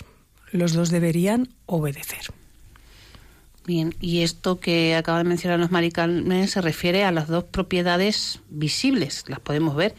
los 0.51 0.73
dos 0.73 0.89
deberían 0.89 1.49
obedecer. 1.65 2.21
Bien, 3.65 3.95
y 3.99 4.21
esto 4.21 4.61
que 4.61 4.95
acaba 4.95 5.17
de 5.17 5.25
mencionar 5.25 5.59
los 5.59 5.71
maricanes 5.71 6.51
se 6.51 6.61
refiere 6.61 7.03
a 7.03 7.11
las 7.11 7.27
dos 7.27 7.43
propiedades 7.43 8.39
visibles, 8.49 9.25
las 9.27 9.41
podemos 9.41 9.75
ver, 9.75 9.93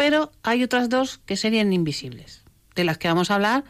pero 0.00 0.32
hay 0.42 0.62
otras 0.62 0.88
dos 0.88 1.20
que 1.26 1.36
serían 1.36 1.74
invisibles, 1.74 2.40
de 2.74 2.84
las 2.84 2.96
que 2.96 3.08
vamos 3.08 3.30
a 3.30 3.34
hablar 3.34 3.64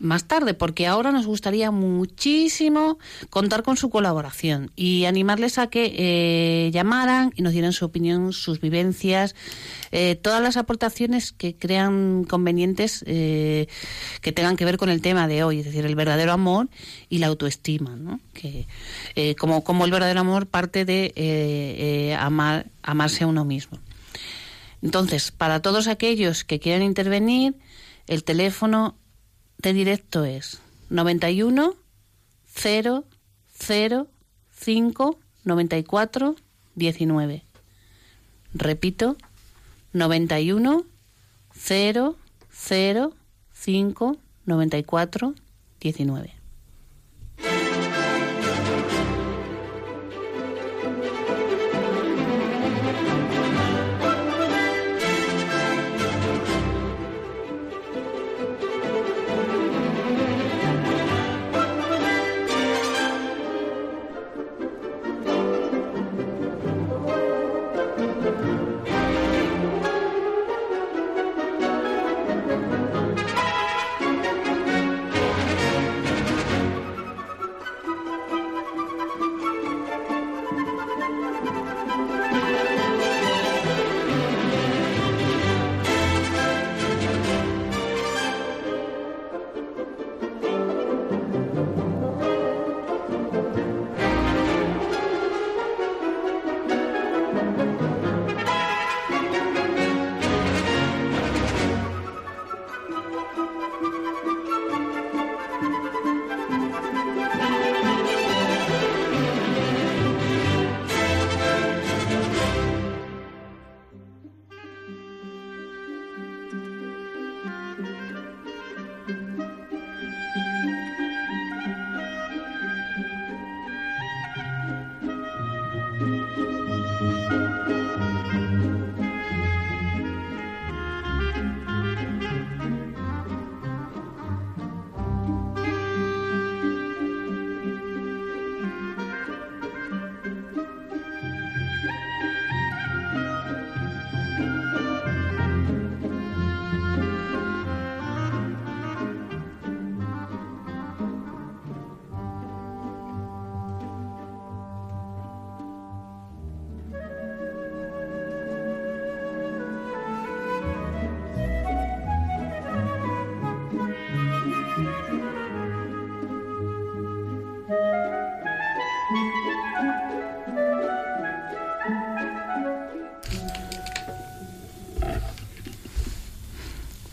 más 0.00 0.24
tarde, 0.24 0.54
porque 0.54 0.88
ahora 0.88 1.12
nos 1.12 1.24
gustaría 1.24 1.70
muchísimo 1.70 2.98
contar 3.30 3.62
con 3.62 3.76
su 3.76 3.88
colaboración 3.88 4.72
y 4.74 5.04
animarles 5.04 5.58
a 5.58 5.68
que 5.68 5.94
eh, 5.96 6.72
llamaran 6.72 7.32
y 7.36 7.42
nos 7.42 7.52
dieran 7.52 7.72
su 7.72 7.84
opinión, 7.84 8.32
sus 8.32 8.60
vivencias, 8.60 9.36
eh, 9.92 10.16
todas 10.20 10.42
las 10.42 10.56
aportaciones 10.56 11.30
que 11.30 11.54
crean 11.54 12.24
convenientes 12.24 13.04
eh, 13.06 13.68
que 14.22 14.32
tengan 14.32 14.56
que 14.56 14.64
ver 14.64 14.78
con 14.78 14.88
el 14.88 15.00
tema 15.00 15.28
de 15.28 15.44
hoy, 15.44 15.60
es 15.60 15.66
decir, 15.66 15.86
el 15.86 15.94
verdadero 15.94 16.32
amor 16.32 16.68
y 17.08 17.18
la 17.18 17.28
autoestima, 17.28 17.94
¿no? 17.94 18.18
que 18.34 18.66
como, 19.38 19.62
como 19.62 19.84
el 19.84 19.92
verdadero 19.92 20.18
amor 20.18 20.48
parte 20.48 20.84
de 20.84 22.16
amar, 22.18 22.66
amarse 22.82 23.22
a 23.22 23.28
uno 23.28 23.44
mismo. 23.44 23.78
Entonces, 24.82 25.30
para 25.30 25.60
todos 25.60 25.88
aquellos 25.88 26.44
que 26.44 26.60
quieran 26.60 26.82
intervenir, 26.82 27.56
el 28.06 28.24
teléfono 28.24 28.96
de 29.58 29.72
directo 29.72 30.24
es 30.24 30.60
91 30.90 31.74
0 32.54 33.04
0 33.58 34.08
5 34.52 35.18
94 35.44 36.36
19. 36.74 37.42
Repito, 38.54 39.16
91 39.92 40.84
0 41.54 42.16
0 42.50 43.14
5 43.52 44.16
94 44.46 45.34
19. 45.80 46.35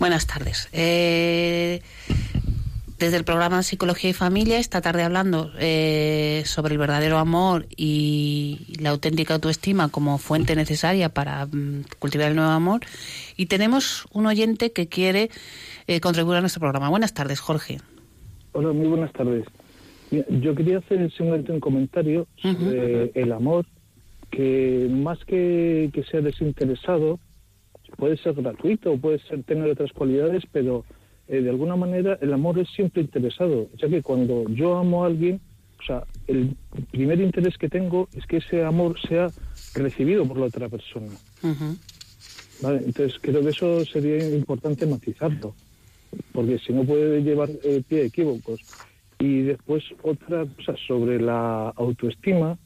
Buenas 0.04 0.28
tardes. 0.28 0.68
Eh, 0.74 1.80
desde 3.00 3.16
el 3.16 3.24
programa 3.24 3.64
Psicología 3.64 4.10
y 4.10 4.14
Familia, 4.14 4.60
esta 4.60 4.82
tarde 4.82 5.02
hablando 5.02 5.50
eh, 5.58 6.42
sobre 6.44 6.74
el 6.74 6.78
verdadero 6.78 7.20
amor 7.20 7.68
y 7.78 8.76
la 8.82 8.90
auténtica 8.90 9.36
autoestima 9.36 9.88
como 9.88 10.18
fuente 10.18 10.58
necesaria 10.58 11.08
para 11.08 11.46
mm, 11.46 11.86
cultivar 12.00 12.28
el 12.28 12.36
nuevo 12.36 12.52
amor. 12.52 12.82
Y 13.38 13.46
tenemos 13.46 14.06
un 14.12 14.26
oyente 14.26 14.74
que 14.74 14.90
quiere 14.90 15.30
eh, 15.88 16.02
contribuir 16.02 16.40
a 16.40 16.42
nuestro 16.42 16.60
programa. 16.60 16.90
Buenas 16.90 17.14
tardes, 17.14 17.40
Jorge. 17.40 17.78
Hola, 18.52 18.74
muy 18.74 18.88
buenas 18.88 19.14
tardes. 19.14 19.46
yo 20.12 20.54
quería 20.54 20.80
hacer 20.80 21.00
simplemente 21.14 21.54
un 21.54 21.62
comentario 21.62 22.28
sobre 22.42 23.10
el 23.16 23.32
amor, 23.32 23.66
que 24.32 24.86
más 24.92 25.18
que, 25.24 25.92
que 25.94 26.04
sea 26.04 26.20
desinteresado, 26.20 27.20
puede 27.98 28.18
ser 28.18 28.34
gratuito, 28.34 28.98
puede 28.98 29.20
ser 29.20 29.44
tener 29.44 29.70
otras 29.70 29.92
cualidades, 29.92 30.44
pero 30.52 30.86
eh, 31.28 31.42
de 31.42 31.50
alguna 31.50 31.76
manera 31.76 32.18
el 32.22 32.34
amor 32.34 32.60
es 32.60 32.70
siempre 32.70 33.02
interesado, 33.02 33.70
ya 33.78 33.88
que 33.88 34.02
cuando 34.02 34.48
yo 34.50 34.78
amo 34.78 35.04
a 35.04 35.08
alguien, 35.08 35.40
o 35.80 35.86
sea, 35.86 36.04
el 36.28 36.56
primer 36.92 37.20
interés 37.20 37.58
que 37.58 37.70
tengo 37.70 38.08
es 38.14 38.26
que 38.26 38.38
ese 38.38 38.64
amor 38.64 39.00
sea 39.00 39.28
recibido 39.76 40.26
por 40.26 40.38
la 40.38 40.46
otra 40.46 40.70
persona. 40.70 41.12
¿vale? 42.62 42.82
Entonces 42.86 43.20
creo 43.22 43.42
que 43.42 43.50
eso 43.50 43.84
sería 43.86 44.36
importante 44.36 44.86
matizarlo, 44.86 45.56
porque 46.32 46.60
si 46.60 46.74
no 46.74 46.84
puede 46.84 47.22
llevar 47.22 47.50
eh, 47.64 47.82
pie 47.88 48.02
a 48.02 48.06
equívocos. 48.06 48.62
Y 49.20 49.44
después 49.44 49.84
otra 50.02 50.46
cosa 50.46 50.76
sobre 50.86 51.22
la 51.22 51.70
autoestima, 51.70 52.58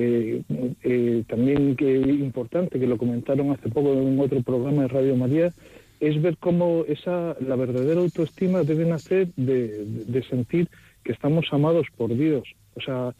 eh, 0.00 0.42
eh, 0.82 1.24
también 1.28 1.76
que 1.76 1.92
importante, 1.96 2.78
que 2.78 2.86
lo 2.86 2.98
comentaron 2.98 3.50
hace 3.50 3.68
poco 3.68 3.92
en 3.92 4.18
otro 4.18 4.42
programa 4.42 4.82
de 4.82 4.88
Radio 4.88 5.16
María, 5.16 5.52
es 6.00 6.20
ver 6.22 6.36
cómo 6.38 6.84
esa, 6.88 7.36
la 7.40 7.56
verdadera 7.56 8.00
autoestima 8.00 8.62
debe 8.62 8.86
nacer 8.86 9.28
de, 9.36 9.84
de 9.84 10.22
sentir 10.24 10.68
que 11.04 11.12
estamos 11.12 11.46
amados 11.50 11.86
por 11.96 12.16
Dios. 12.16 12.44
O 12.74 12.80
sea, 12.80 13.14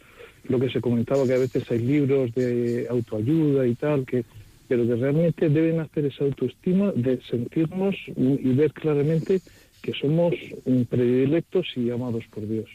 lo 0.44 0.58
que 0.58 0.70
se 0.70 0.80
comentaba 0.80 1.26
que 1.26 1.34
a 1.34 1.38
veces 1.38 1.70
hay 1.70 1.80
libros 1.80 2.34
de 2.34 2.86
autoayuda 2.88 3.66
y 3.66 3.74
tal, 3.74 4.06
que 4.06 4.24
pero 4.70 4.86
que 4.86 4.94
realmente 4.94 5.48
deben 5.48 5.80
hacer 5.80 6.04
esa 6.04 6.22
autoestima 6.22 6.92
de 6.92 7.20
sentirnos 7.28 7.96
y 8.06 8.52
ver 8.52 8.72
claramente 8.72 9.40
que 9.82 9.92
somos 9.94 10.32
predilectos 10.88 11.66
y 11.74 11.90
amados 11.90 12.22
por 12.30 12.46
Dios. 12.46 12.70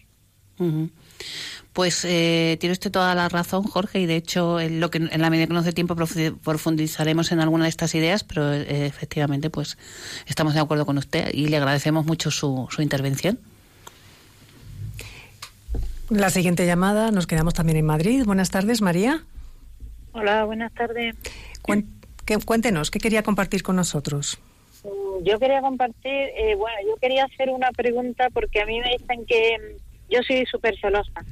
Pues 1.76 2.06
eh, 2.06 2.56
tiene 2.62 2.72
usted 2.72 2.90
toda 2.90 3.14
la 3.16 3.28
razón, 3.28 3.64
Jorge, 3.64 4.00
y 4.00 4.06
de 4.06 4.16
hecho, 4.16 4.62
en, 4.62 4.80
lo 4.80 4.90
que, 4.90 5.00
en 5.00 5.22
la 5.22 5.30
medida 5.30 5.48
que 5.48 5.54
nos 5.54 5.66
dé 5.66 5.74
tiempo 5.74 5.94
profundizaremos 5.98 7.34
en 7.34 7.42
alguna 7.42 7.66
de 7.66 7.70
estas 7.70 7.94
ideas, 7.96 8.24
pero 8.24 8.54
eh, 8.54 8.86
efectivamente, 8.86 9.50
pues 9.50 9.78
estamos 10.26 10.54
de 10.54 10.62
acuerdo 10.62 10.86
con 10.86 10.98
usted 10.98 11.34
y 11.34 11.50
le 11.50 11.58
agradecemos 11.58 12.06
mucho 12.06 12.32
su, 12.32 12.66
su 12.72 12.82
intervención. 12.82 13.40
La 16.10 16.30
siguiente 16.30 16.66
llamada, 16.66 17.12
nos 17.12 17.28
quedamos 17.28 17.54
también 17.54 17.78
en 17.78 17.86
Madrid. 17.86 18.24
Buenas 18.24 18.52
tardes, 18.52 18.82
María. 18.82 19.26
Hola, 20.14 20.46
buenas 20.46 20.74
tardes. 20.76 21.14
Cuéntenos, 22.46 22.90
¿qué 22.90 23.00
quería 23.00 23.22
compartir 23.22 23.64
con 23.64 23.76
nosotros? 23.76 24.40
Mm, 24.86 25.26
yo 25.26 25.38
quería 25.40 25.60
compartir, 25.60 26.14
eh, 26.38 26.56
bueno, 26.56 26.78
yo 26.88 26.96
quería 27.02 27.26
hacer 27.26 27.50
una 27.50 27.72
pregunta 27.72 28.30
porque 28.34 28.62
a 28.62 28.66
mí 28.66 28.80
me 28.80 28.92
dicen 28.98 29.26
que 29.26 29.58
mm, 29.58 30.14
yo 30.14 30.24
soy 30.24 30.46
súper 30.46 30.80
celosa. 30.80 31.26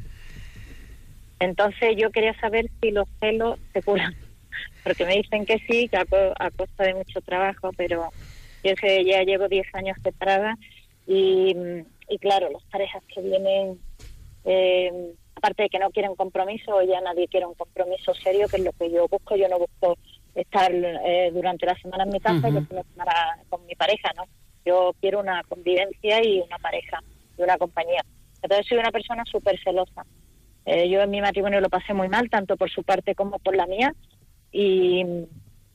Entonces 1.43 1.95
yo 1.97 2.09
quería 2.09 2.33
saber 2.39 2.69
si 2.81 2.91
los 2.91 3.05
celos 3.19 3.59
se 3.73 3.81
curan. 3.81 4.15
Porque 4.83 5.05
me 5.05 5.15
dicen 5.15 5.45
que 5.45 5.59
sí, 5.67 5.89
que 5.89 5.97
a, 5.97 6.05
costa 6.51 6.83
de 6.85 6.93
mucho 6.93 7.19
trabajo, 7.21 7.71
pero 7.75 8.11
yo 8.63 8.73
sé, 8.79 9.03
ya 9.03 9.23
llevo 9.23 9.49
10 9.49 9.67
años 9.75 9.97
separada 10.01 10.55
y, 11.05 11.53
y 12.07 12.17
claro, 12.19 12.49
las 12.49 12.63
parejas 12.71 13.03
que 13.13 13.21
vienen, 13.21 13.77
eh, 14.45 15.13
aparte 15.35 15.63
de 15.63 15.69
que 15.69 15.79
no 15.79 15.89
quieren 15.89 16.15
compromiso, 16.15 16.81
ya 16.83 17.01
nadie 17.01 17.27
quiere 17.27 17.45
un 17.45 17.55
compromiso 17.55 18.13
serio, 18.13 18.47
que 18.47 18.57
es 18.57 18.63
lo 18.63 18.71
que 18.71 18.89
yo 18.89 19.07
busco. 19.09 19.35
Yo 19.35 19.49
no 19.49 19.59
busco 19.59 19.97
estar 20.35 20.71
eh, 20.73 21.29
durante 21.33 21.65
la 21.65 21.75
semana 21.75 22.05
en 22.05 22.09
mi 22.09 22.21
casa 22.21 22.47
y 22.47 23.49
con 23.49 23.65
mi 23.65 23.75
pareja, 23.75 24.11
¿no? 24.15 24.23
Yo 24.65 24.95
quiero 25.01 25.19
una 25.19 25.43
convivencia 25.43 26.23
y 26.23 26.39
una 26.39 26.57
pareja 26.57 26.99
y 27.37 27.41
una 27.41 27.57
compañía. 27.57 28.01
Entonces 28.41 28.65
soy 28.67 28.77
una 28.77 28.91
persona 28.91 29.23
súper 29.25 29.59
celosa. 29.61 30.05
Eh, 30.65 30.89
yo 30.89 31.01
en 31.01 31.09
mi 31.09 31.21
matrimonio 31.21 31.59
lo 31.61 31.69
pasé 31.69 31.93
muy 31.93 32.09
mal, 32.09 32.29
tanto 32.29 32.57
por 32.57 32.69
su 32.69 32.83
parte 32.83 33.15
como 33.15 33.39
por 33.39 33.55
la 33.55 33.65
mía. 33.67 33.93
Y, 34.51 35.03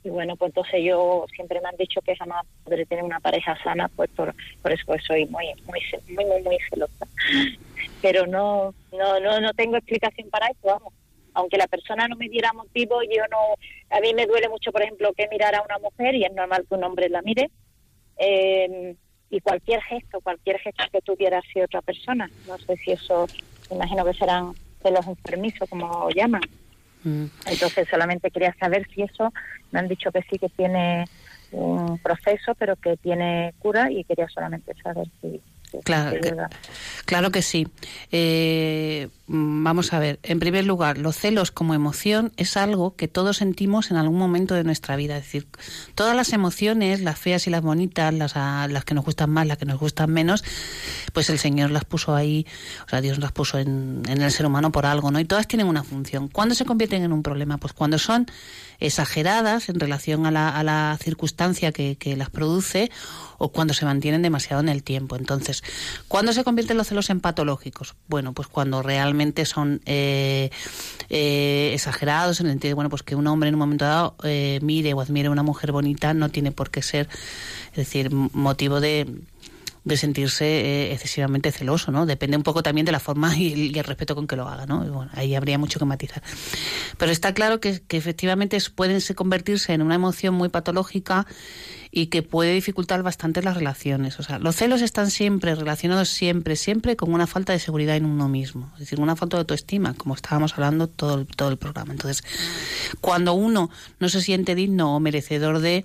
bueno, 0.04 0.36
pues 0.36 0.50
entonces 0.50 0.82
yo 0.82 1.26
siempre 1.34 1.60
me 1.60 1.68
han 1.68 1.76
dicho 1.76 2.00
que 2.00 2.16
jamás 2.16 2.46
podré 2.64 2.86
tener 2.86 3.04
una 3.04 3.20
pareja 3.20 3.56
sana, 3.62 3.88
pues 3.88 4.08
por, 4.10 4.34
por 4.62 4.72
eso 4.72 4.84
soy 5.06 5.26
muy, 5.26 5.46
muy, 5.66 5.80
muy, 6.08 6.24
muy, 6.24 6.42
muy 6.42 6.58
celosa. 6.70 7.06
Pero 8.00 8.26
no, 8.26 8.72
no, 8.92 9.20
no, 9.20 9.40
no 9.40 9.52
tengo 9.54 9.76
explicación 9.76 10.30
para 10.30 10.46
eso, 10.46 10.60
vamos 10.62 10.92
aunque 11.34 11.56
la 11.56 11.68
persona 11.68 12.08
no 12.08 12.16
me 12.16 12.28
diera 12.28 12.52
motivo, 12.52 13.00
yo 13.02 13.22
no, 13.30 13.38
a 13.96 14.00
mí 14.00 14.12
me 14.12 14.26
duele 14.26 14.48
mucho, 14.48 14.72
por 14.72 14.82
ejemplo, 14.82 15.12
que 15.12 15.28
mirar 15.28 15.54
a 15.54 15.62
una 15.62 15.78
mujer 15.78 16.16
y 16.16 16.24
es 16.24 16.32
normal 16.32 16.66
que 16.68 16.74
un 16.74 16.82
hombre 16.82 17.08
la 17.08 17.22
mire. 17.22 17.48
Eh, 18.18 18.96
y 19.30 19.40
cualquier 19.40 19.80
gesto, 19.82 20.20
cualquier 20.20 20.58
gesto 20.58 20.82
que 20.90 21.00
tuviera 21.00 21.38
así 21.38 21.60
otra 21.60 21.80
persona. 21.80 22.28
No 22.48 22.58
sé 22.58 22.76
si 22.78 22.92
eso, 22.92 23.26
imagino 23.70 24.04
que 24.04 24.14
serán 24.14 24.52
de 24.82 24.90
los 24.90 25.06
enfermizos, 25.06 25.68
como 25.68 26.08
llaman. 26.10 26.42
Mm. 27.04 27.24
Entonces 27.46 27.88
solamente 27.88 28.30
quería 28.30 28.54
saber 28.58 28.86
si 28.94 29.02
eso, 29.02 29.32
me 29.70 29.80
han 29.80 29.88
dicho 29.88 30.10
que 30.10 30.22
sí 30.22 30.38
que 30.38 30.48
tiene 30.48 31.04
un 31.52 31.98
proceso, 31.98 32.54
pero 32.58 32.76
que 32.76 32.96
tiene 32.96 33.54
cura 33.58 33.90
y 33.90 34.04
quería 34.04 34.28
solamente 34.28 34.74
saber 34.82 35.06
si, 35.20 35.40
Claro, 35.84 36.18
que, 36.20 36.34
claro 37.04 37.30
que 37.30 37.42
sí. 37.42 37.68
Eh, 38.10 39.08
vamos 39.26 39.92
a 39.92 39.98
ver, 39.98 40.18
en 40.22 40.40
primer 40.40 40.64
lugar, 40.64 40.96
los 40.96 41.16
celos 41.16 41.50
como 41.50 41.74
emoción 41.74 42.32
es 42.36 42.56
algo 42.56 42.96
que 42.96 43.08
todos 43.08 43.36
sentimos 43.38 43.90
en 43.90 43.98
algún 43.98 44.18
momento 44.18 44.54
de 44.54 44.64
nuestra 44.64 44.96
vida. 44.96 45.18
Es 45.18 45.24
decir, 45.24 45.46
todas 45.94 46.16
las 46.16 46.32
emociones, 46.32 47.00
las 47.00 47.18
feas 47.18 47.46
y 47.46 47.50
las 47.50 47.62
bonitas, 47.62 48.14
las, 48.14 48.34
las 48.34 48.84
que 48.84 48.94
nos 48.94 49.04
gustan 49.04 49.30
más, 49.30 49.46
las 49.46 49.58
que 49.58 49.66
nos 49.66 49.78
gustan 49.78 50.10
menos, 50.10 50.42
pues 51.12 51.28
el 51.28 51.38
Señor 51.38 51.70
las 51.70 51.84
puso 51.84 52.14
ahí, 52.14 52.46
o 52.86 52.88
sea, 52.88 53.00
Dios 53.00 53.18
las 53.18 53.32
puso 53.32 53.58
en, 53.58 54.02
en 54.08 54.22
el 54.22 54.32
ser 54.32 54.46
humano 54.46 54.72
por 54.72 54.86
algo, 54.86 55.10
¿no? 55.10 55.20
Y 55.20 55.24
todas 55.26 55.46
tienen 55.46 55.66
una 55.66 55.84
función. 55.84 56.28
¿Cuándo 56.28 56.54
se 56.54 56.64
convierten 56.64 57.02
en 57.02 57.12
un 57.12 57.22
problema? 57.22 57.58
Pues 57.58 57.74
cuando 57.74 57.98
son 57.98 58.26
exageradas 58.80 59.68
en 59.68 59.80
relación 59.80 60.24
a 60.24 60.30
la, 60.30 60.48
a 60.48 60.62
la 60.62 60.96
circunstancia 61.02 61.72
que, 61.72 61.96
que 61.96 62.16
las 62.16 62.30
produce 62.30 62.90
o 63.36 63.50
cuando 63.50 63.74
se 63.74 63.84
mantienen 63.84 64.22
demasiado 64.22 64.62
en 64.62 64.68
el 64.68 64.82
tiempo. 64.82 65.16
Entonces, 65.16 65.57
¿cuándo 66.08 66.32
se 66.32 66.44
convierten 66.44 66.76
los 66.76 66.88
celos 66.88 67.10
en 67.10 67.20
patológicos? 67.20 67.94
Bueno, 68.08 68.32
pues 68.32 68.48
cuando 68.48 68.82
realmente 68.82 69.44
son 69.44 69.80
eh, 69.86 70.50
eh, 71.08 71.70
exagerados 71.74 72.40
en 72.40 72.46
el 72.46 72.52
sentido 72.52 72.70
de, 72.70 72.74
bueno, 72.74 72.90
pues 72.90 73.02
que 73.02 73.14
un 73.14 73.26
hombre 73.26 73.48
en 73.48 73.54
un 73.54 73.60
momento 73.60 73.84
dado 73.84 74.16
eh, 74.24 74.58
mire 74.62 74.94
o 74.94 75.00
admire 75.00 75.28
a 75.28 75.30
una 75.30 75.42
mujer 75.42 75.72
bonita 75.72 76.14
no 76.14 76.28
tiene 76.28 76.52
por 76.52 76.70
qué 76.70 76.82
ser, 76.82 77.08
es 77.70 77.76
decir, 77.76 78.10
motivo 78.10 78.80
de 78.80 79.06
sentirse 79.96 80.44
eh, 80.44 80.92
excesivamente 80.92 81.50
celoso, 81.52 81.90
¿no? 81.90 82.06
Depende 82.06 82.36
un 82.36 82.42
poco 82.42 82.62
también 82.62 82.84
de 82.84 82.92
la 82.92 83.00
forma 83.00 83.36
y 83.38 83.78
el, 83.78 83.84
respeto 83.84 84.14
con 84.14 84.26
que 84.26 84.36
lo 84.36 84.48
haga, 84.48 84.66
¿no? 84.66 84.78
bueno, 84.80 85.10
ahí 85.14 85.34
habría 85.34 85.58
mucho 85.58 85.78
que 85.78 85.84
matizar. 85.84 86.22
Pero 86.96 87.12
está 87.12 87.32
claro 87.34 87.60
que, 87.60 87.80
que 87.80 87.96
efectivamente 87.96 88.58
pueden 88.74 89.00
convertirse 89.14 89.72
en 89.72 89.82
una 89.82 89.94
emoción 89.94 90.34
muy 90.34 90.48
patológica 90.48 91.26
y 91.90 92.06
que 92.06 92.22
puede 92.22 92.52
dificultar 92.52 93.02
bastante 93.02 93.42
las 93.42 93.56
relaciones. 93.56 94.18
O 94.20 94.22
sea, 94.22 94.38
los 94.38 94.56
celos 94.56 94.82
están 94.82 95.10
siempre 95.10 95.54
relacionados 95.54 96.08
siempre, 96.08 96.56
siempre 96.56 96.96
con 96.96 97.12
una 97.12 97.26
falta 97.26 97.52
de 97.52 97.58
seguridad 97.58 97.96
en 97.96 98.04
uno 98.04 98.28
mismo, 98.28 98.70
es 98.74 98.80
decir, 98.80 99.00
una 99.00 99.16
falta 99.16 99.36
de 99.36 99.40
autoestima, 99.42 99.94
como 99.94 100.14
estábamos 100.14 100.54
hablando 100.54 100.88
todo, 100.88 101.24
todo 101.24 101.50
el 101.50 101.56
programa. 101.56 101.92
Entonces, 101.92 102.24
cuando 103.00 103.34
uno 103.34 103.70
no 104.00 104.08
se 104.08 104.20
siente 104.20 104.54
digno 104.54 104.94
o 104.94 105.00
merecedor 105.00 105.60
de 105.60 105.84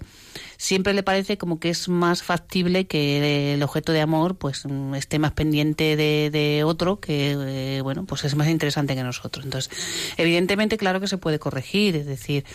siempre 0.57 0.93
le 0.93 1.03
parece 1.03 1.37
como 1.37 1.59
que 1.59 1.69
es 1.69 1.89
más 1.89 2.23
factible 2.23 2.85
que 2.85 3.53
el 3.53 3.63
objeto 3.63 3.91
de 3.91 4.01
amor 4.01 4.35
pues 4.35 4.65
mm, 4.65 4.95
esté 4.95 5.19
más 5.19 5.31
pendiente 5.31 5.95
de, 5.95 6.63
otro 6.65 6.99
que 6.99 7.35
eh, 7.77 7.81
bueno 7.81 8.05
pues 8.05 8.23
es 8.23 8.35
más 8.35 8.47
interesante 8.47 8.95
que 8.95 9.03
nosotros. 9.03 9.45
Entonces 9.45 9.71
evidentemente 10.17 10.77
claro 10.77 10.99
que 10.99 11.07
se 11.07 11.17
puede 11.17 11.39
corregir 11.39 11.95
es 11.95 12.05
decir 12.05 12.45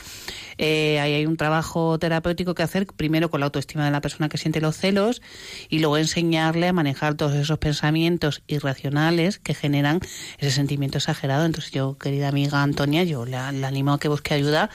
eh, 0.58 0.98
ahí 1.00 1.14
hay 1.14 1.26
un 1.26 1.36
trabajo 1.36 1.98
terapéutico 1.98 2.54
que 2.54 2.62
hacer 2.62 2.86
primero 2.86 3.30
con 3.30 3.40
la 3.40 3.46
autoestima 3.46 3.84
de 3.84 3.90
la 3.90 4.00
persona 4.00 4.28
que 4.28 4.38
siente 4.38 4.60
los 4.60 4.76
celos 4.76 5.22
y 5.68 5.78
luego 5.78 5.98
enseñarle 5.98 6.68
a 6.68 6.72
manejar 6.72 7.14
todos 7.14 7.34
esos 7.34 7.58
pensamientos 7.58 8.42
irracionales 8.48 9.38
que 9.38 9.54
generan 9.54 10.00
ese 10.38 10.50
sentimiento 10.50 10.98
exagerado. 10.98 11.44
Entonces 11.44 11.70
yo 11.70 11.96
querida 11.98 12.28
amiga 12.28 12.62
Antonia 12.62 13.04
yo 13.04 13.24
le 13.24 13.36
animo 13.36 13.92
a 13.92 14.00
que 14.00 14.08
busque 14.08 14.34
ayuda 14.34 14.70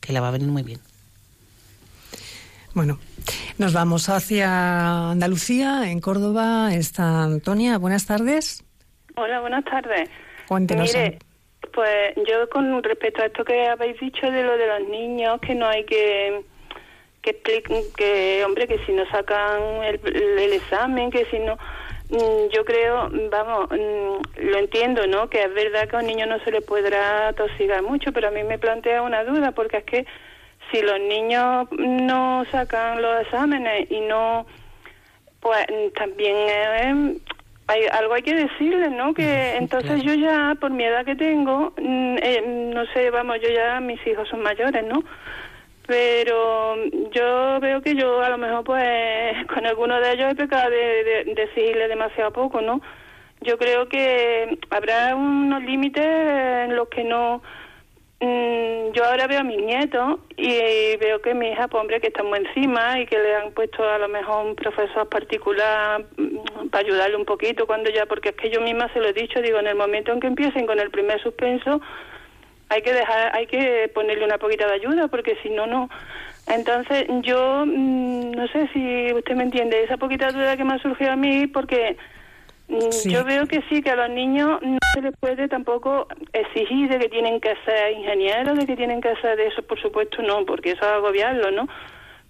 que 0.00 0.12
le 0.12 0.20
va 0.20 0.28
a 0.28 0.32
venir 0.32 0.48
muy 0.48 0.62
bien 0.62 0.89
bueno, 2.74 2.98
nos 3.58 3.72
vamos 3.72 4.08
hacia 4.08 5.10
Andalucía, 5.10 5.90
en 5.90 6.00
Córdoba 6.00 6.74
está 6.74 7.24
Antonia. 7.24 7.78
Buenas 7.78 8.06
tardes. 8.06 8.64
Hola, 9.16 9.40
buenas 9.40 9.64
tardes. 9.64 10.08
Cuéntenos. 10.48 10.94
Mire, 10.94 11.18
pues 11.72 12.14
yo 12.16 12.48
con 12.50 12.82
respecto 12.82 13.22
a 13.22 13.26
esto 13.26 13.44
que 13.44 13.68
habéis 13.68 13.98
dicho 14.00 14.30
de 14.30 14.42
lo 14.42 14.56
de 14.56 14.66
los 14.66 14.88
niños, 14.88 15.40
que 15.40 15.54
no 15.54 15.66
hay 15.66 15.84
que 15.84 16.44
que 17.22 17.30
expliquen 17.30 17.82
que 17.96 18.42
hombre 18.44 18.66
que 18.66 18.78
si 18.86 18.92
no 18.92 19.04
sacan 19.10 19.84
el, 19.84 20.00
el 20.38 20.52
examen 20.54 21.10
que 21.10 21.26
si 21.26 21.38
no 21.38 21.56
mm, 22.08 22.48
yo 22.52 22.64
creo 22.64 23.10
vamos 23.30 23.68
mm, 23.70 24.48
lo 24.48 24.58
entiendo 24.58 25.06
no 25.06 25.28
que 25.28 25.42
es 25.42 25.52
verdad 25.52 25.88
que 25.88 25.96
a 25.96 25.98
un 25.98 26.06
niño 26.06 26.26
no 26.26 26.42
se 26.44 26.50
le 26.50 26.62
podrá 26.62 27.32
tosigar 27.34 27.82
mucho 27.82 28.12
pero 28.12 28.28
a 28.28 28.30
mí 28.30 28.42
me 28.42 28.58
plantea 28.58 29.02
una 29.02 29.22
duda 29.24 29.52
porque 29.52 29.78
es 29.78 29.84
que 29.84 30.06
si 30.70 30.82
los 30.82 31.00
niños 31.00 31.68
no 31.78 32.44
sacan 32.50 33.02
los 33.02 33.22
exámenes 33.22 33.90
y 33.90 34.00
no, 34.00 34.46
pues 35.40 35.66
también 35.94 37.20
hay, 37.66 37.86
algo 37.92 38.14
hay 38.14 38.22
que 38.22 38.34
decirles, 38.34 38.90
¿no? 38.90 39.14
Que 39.14 39.56
entonces 39.56 40.02
yo 40.02 40.14
ya, 40.14 40.56
por 40.60 40.70
mi 40.70 40.84
edad 40.84 41.04
que 41.04 41.16
tengo, 41.16 41.72
mm, 41.76 42.16
eh, 42.22 42.70
no 42.74 42.84
sé, 42.86 43.10
vamos, 43.10 43.38
yo 43.42 43.48
ya, 43.48 43.80
mis 43.80 44.04
hijos 44.06 44.28
son 44.28 44.42
mayores, 44.42 44.84
¿no? 44.84 45.02
Pero 45.86 46.76
yo 47.10 47.58
veo 47.60 47.80
que 47.82 47.94
yo 47.96 48.22
a 48.22 48.28
lo 48.28 48.38
mejor 48.38 48.64
pues 48.64 49.46
con 49.52 49.66
alguno 49.66 50.00
de 50.00 50.12
ellos 50.12 50.32
he 50.32 50.36
pecado 50.36 50.70
de, 50.70 51.24
de 51.24 51.34
decirle 51.34 51.88
demasiado 51.88 52.32
poco, 52.32 52.60
¿no? 52.60 52.80
Yo 53.42 53.56
creo 53.56 53.88
que 53.88 54.58
habrá 54.68 55.16
unos 55.16 55.62
límites 55.62 56.04
en 56.04 56.76
los 56.76 56.88
que 56.88 57.04
no 57.04 57.42
mm, 58.20 58.92
yo 58.92 59.04
ahora 59.04 59.26
veo 59.26 59.40
a 59.40 59.44
mis 59.44 59.60
nietos 59.62 60.20
y 60.36 60.96
veo 60.96 61.20
que 61.20 61.34
mi 61.34 61.48
hija, 61.48 61.68
pues 61.68 61.80
hombre, 61.80 62.00
que 62.00 62.08
está 62.08 62.22
muy 62.22 62.38
encima 62.38 63.00
y 63.00 63.06
que 63.06 63.18
le 63.18 63.36
han 63.36 63.52
puesto 63.52 63.88
a 63.88 63.98
lo 63.98 64.08
mejor 64.08 64.46
un 64.46 64.54
profesor 64.54 65.08
particular 65.08 66.04
mm, 66.16 66.68
para 66.68 66.86
ayudarle 66.86 67.16
un 67.16 67.24
poquito 67.24 67.66
cuando 67.66 67.90
ya, 67.90 68.06
porque 68.06 68.30
es 68.30 68.36
que 68.36 68.50
yo 68.50 68.60
misma 68.60 68.92
se 68.92 69.00
lo 69.00 69.08
he 69.08 69.12
dicho, 69.12 69.40
digo, 69.40 69.58
en 69.58 69.66
el 69.66 69.76
momento 69.76 70.12
en 70.12 70.20
que 70.20 70.26
empiecen 70.26 70.66
con 70.66 70.78
el 70.78 70.90
primer 70.90 71.20
suspenso, 71.22 71.80
hay 72.68 72.82
que 72.82 72.92
dejar, 72.92 73.34
hay 73.36 73.46
que 73.46 73.90
ponerle 73.94 74.24
una 74.24 74.38
poquita 74.38 74.66
de 74.66 74.74
ayuda, 74.74 75.08
porque 75.08 75.36
si 75.42 75.50
no, 75.50 75.66
no. 75.66 75.90
Entonces, 76.46 77.06
yo 77.22 77.64
mm, 77.66 78.30
no 78.32 78.46
sé 78.48 78.68
si 78.72 79.12
usted 79.12 79.34
me 79.34 79.44
entiende, 79.44 79.82
esa 79.82 79.96
poquita 79.96 80.30
duda 80.30 80.56
que 80.56 80.64
me 80.64 80.74
ha 80.74 80.78
surgido 80.78 81.12
a 81.12 81.16
mí, 81.16 81.46
porque 81.46 81.96
mm, 82.70 83.08
yo 83.08 83.24
veo 83.24 83.46
que 83.46 83.62
sí, 83.68 83.82
que 83.82 83.90
a 83.90 83.96
los 83.96 84.10
niños 84.10 84.60
no 84.62 84.78
se 84.94 85.02
les 85.02 85.16
puede 85.18 85.48
tampoco 85.48 86.06
exigir 86.32 86.88
de 86.88 86.98
que 86.98 87.08
tienen 87.08 87.40
que 87.40 87.54
ser 87.64 87.92
ingenieros, 87.92 88.58
de 88.58 88.66
que 88.66 88.76
tienen 88.76 89.00
que 89.00 89.14
ser 89.16 89.36
de 89.36 89.48
eso, 89.48 89.62
por 89.62 89.80
supuesto 89.80 90.22
no, 90.22 90.44
porque 90.46 90.72
eso 90.72 90.80
es 90.82 90.92
agobiarlo, 90.92 91.50
¿no? 91.50 91.68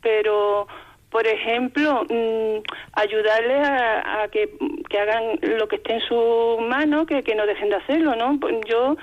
Pero, 0.03 0.67
por 1.11 1.27
ejemplo, 1.27 2.05
mm, 2.09 2.63
ayudarles 2.95 3.69
a, 3.69 4.29
que, 4.33 4.51
que, 4.89 4.99
hagan 4.99 5.39
lo 5.43 5.69
que 5.69 5.77
esté 5.77 5.95
en 5.95 6.01
su 6.01 6.59
mano, 6.69 7.07
que, 7.07 7.23
que 7.23 7.35
no 7.35 7.47
dejen 7.47 7.69
de 7.69 7.77
hacerlo, 7.77 8.17
¿no? 8.17 8.41
Pues 8.41 8.57
yo 8.67 8.97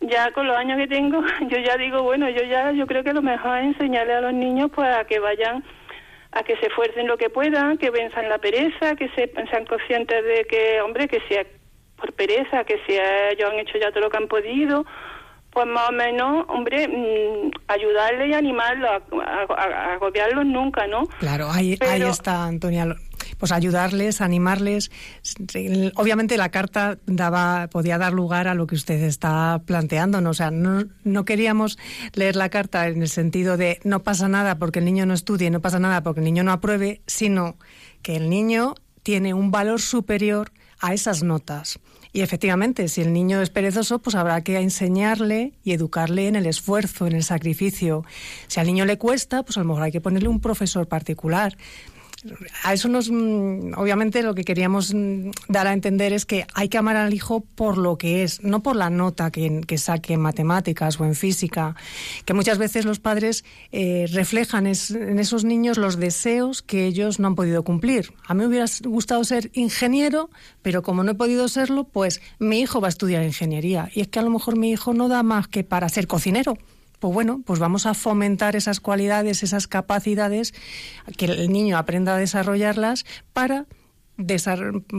ya 0.00 0.30
con 0.32 0.46
los 0.46 0.56
años 0.56 0.78
que 0.78 0.86
tengo, 0.86 1.22
yo 1.48 1.58
ya 1.58 1.76
digo, 1.76 2.02
bueno, 2.02 2.28
yo 2.28 2.42
ya, 2.44 2.72
yo 2.72 2.86
creo 2.86 3.02
que 3.02 3.12
lo 3.12 3.22
mejor 3.22 3.58
es 3.58 3.66
enseñarle 3.66 4.14
a 4.14 4.20
los 4.20 4.32
niños 4.32 4.70
pues 4.74 4.88
a 4.88 5.04
que 5.04 5.18
vayan, 5.18 5.64
a 6.32 6.42
que 6.42 6.56
se 6.56 6.66
esfuercen 6.66 7.06
lo 7.06 7.16
que 7.16 7.30
puedan, 7.30 7.78
que 7.78 7.90
venzan 7.90 8.28
la 8.28 8.38
pereza, 8.38 8.94
que 8.96 9.08
sean 9.10 9.64
conscientes 9.66 10.24
de 10.24 10.46
que, 10.48 10.80
hombre, 10.80 11.08
que 11.08 11.20
sea 11.28 11.44
por 11.96 12.12
pereza, 12.12 12.64
que 12.64 12.76
si 12.86 12.92
ellos 12.92 13.50
han 13.50 13.58
hecho 13.58 13.78
ya 13.78 13.90
todo 13.90 14.00
lo 14.00 14.10
que 14.10 14.18
han 14.18 14.28
podido, 14.28 14.84
pues 15.50 15.66
más 15.66 15.88
o 15.88 15.92
menos, 15.92 16.44
hombre, 16.48 16.86
mm, 16.86 17.50
ayudarles 17.68 18.28
y 18.30 18.34
animarlos, 18.34 18.90
a, 19.24 19.92
agobiarlos 19.94 20.46
nunca, 20.46 20.86
¿no? 20.86 21.06
Claro, 21.18 21.48
ahí, 21.50 21.76
ahí 21.80 22.02
está, 22.02 22.44
Antonia 22.44 22.86
pues 23.38 23.52
ayudarles, 23.52 24.20
animarles. 24.20 24.90
Obviamente 25.94 26.36
la 26.36 26.50
carta 26.50 26.98
daba, 27.06 27.68
podía 27.68 27.98
dar 27.98 28.12
lugar 28.12 28.48
a 28.48 28.54
lo 28.54 28.66
que 28.66 28.74
usted 28.74 29.02
está 29.02 29.62
planteando, 29.64 30.20
¿no? 30.20 30.34
Sea, 30.34 30.50
no, 30.50 30.84
no 31.04 31.24
queríamos 31.24 31.78
leer 32.14 32.36
la 32.36 32.48
carta 32.48 32.88
en 32.88 33.02
el 33.02 33.08
sentido 33.08 33.56
de 33.56 33.80
no 33.84 34.02
pasa 34.02 34.28
nada 34.28 34.58
porque 34.58 34.80
el 34.80 34.84
niño 34.84 35.06
no 35.06 35.14
estudie, 35.14 35.50
no 35.50 35.60
pasa 35.60 35.78
nada 35.78 36.02
porque 36.02 36.20
el 36.20 36.24
niño 36.24 36.42
no 36.44 36.52
apruebe, 36.52 37.00
sino 37.06 37.56
que 38.02 38.16
el 38.16 38.28
niño 38.28 38.74
tiene 39.02 39.34
un 39.34 39.50
valor 39.50 39.80
superior 39.80 40.52
a 40.80 40.92
esas 40.94 41.22
notas. 41.22 41.80
Y 42.12 42.22
efectivamente, 42.22 42.88
si 42.88 43.02
el 43.02 43.12
niño 43.12 43.42
es 43.42 43.50
perezoso, 43.50 43.98
pues 43.98 44.16
habrá 44.16 44.42
que 44.42 44.58
enseñarle 44.58 45.52
y 45.62 45.72
educarle 45.72 46.26
en 46.26 46.36
el 46.36 46.46
esfuerzo, 46.46 47.06
en 47.06 47.14
el 47.14 47.22
sacrificio. 47.22 48.04
Si 48.46 48.60
al 48.60 48.66
niño 48.66 48.86
le 48.86 48.98
cuesta, 48.98 49.42
pues 49.42 49.56
a 49.56 49.60
lo 49.60 49.66
mejor 49.66 49.82
hay 49.82 49.92
que 49.92 50.00
ponerle 50.00 50.28
un 50.28 50.40
profesor 50.40 50.88
particular 50.88 51.56
a 52.62 52.72
eso 52.72 52.88
nos, 52.88 53.10
mm, 53.10 53.74
obviamente, 53.76 54.22
lo 54.22 54.34
que 54.34 54.44
queríamos 54.44 54.94
mm, 54.94 55.30
dar 55.48 55.66
a 55.66 55.72
entender 55.72 56.12
es 56.12 56.26
que 56.26 56.46
hay 56.54 56.68
que 56.68 56.78
amar 56.78 56.96
al 56.96 57.14
hijo 57.14 57.40
por 57.40 57.78
lo 57.78 57.98
que 57.98 58.22
es, 58.22 58.42
no 58.42 58.62
por 58.62 58.76
la 58.76 58.90
nota 58.90 59.30
que, 59.30 59.78
saque 59.78 60.14
en 60.14 60.20
matemáticas 60.20 60.98
o 60.98 61.04
en 61.04 61.14
física, 61.14 61.76
que 62.24 62.34
muchas 62.34 62.58
veces 62.58 62.84
los 62.84 62.98
padres 62.98 63.44
eh, 63.70 64.06
reflejan 64.12 64.66
en 64.66 65.18
esos 65.18 65.44
niños 65.44 65.78
los 65.78 65.98
deseos 65.98 66.62
que 66.62 66.86
ellos 66.86 67.20
no 67.20 67.28
han 67.28 67.34
podido 67.34 67.62
cumplir. 67.62 68.12
A 68.26 68.34
mí 68.34 68.40
me 68.40 68.46
hubiera 68.46 68.66
gustado 68.84 69.22
ser 69.24 69.50
ingeniero, 69.54 70.30
pero 70.62 70.82
como 70.82 71.04
no 71.04 71.12
he 71.12 71.14
podido 71.14 71.48
serlo, 71.48 71.84
pues 71.84 72.20
mi 72.38 72.60
hijo 72.60 72.80
va 72.80 72.88
a 72.88 72.90
estudiar 72.90 73.22
ingeniería. 73.22 73.88
Y 73.94 74.00
es 74.00 74.08
que 74.08 74.18
a 74.18 74.22
lo 74.22 74.30
mejor 74.30 74.56
mi 74.56 74.70
hijo 74.70 74.94
no 74.94 75.08
da 75.08 75.22
más 75.22 75.48
que 75.48 75.64
para 75.64 75.88
ser 75.88 76.06
cocinero 76.06 76.58
pues 76.98 77.14
bueno, 77.14 77.42
pues 77.44 77.60
vamos 77.60 77.86
a 77.86 77.94
fomentar 77.94 78.56
esas 78.56 78.80
cualidades, 78.80 79.42
esas 79.42 79.66
capacidades, 79.66 80.54
que 81.16 81.26
el 81.26 81.52
niño 81.52 81.78
aprenda 81.78 82.14
a 82.14 82.18
desarrollarlas 82.18 83.04
para 83.32 83.66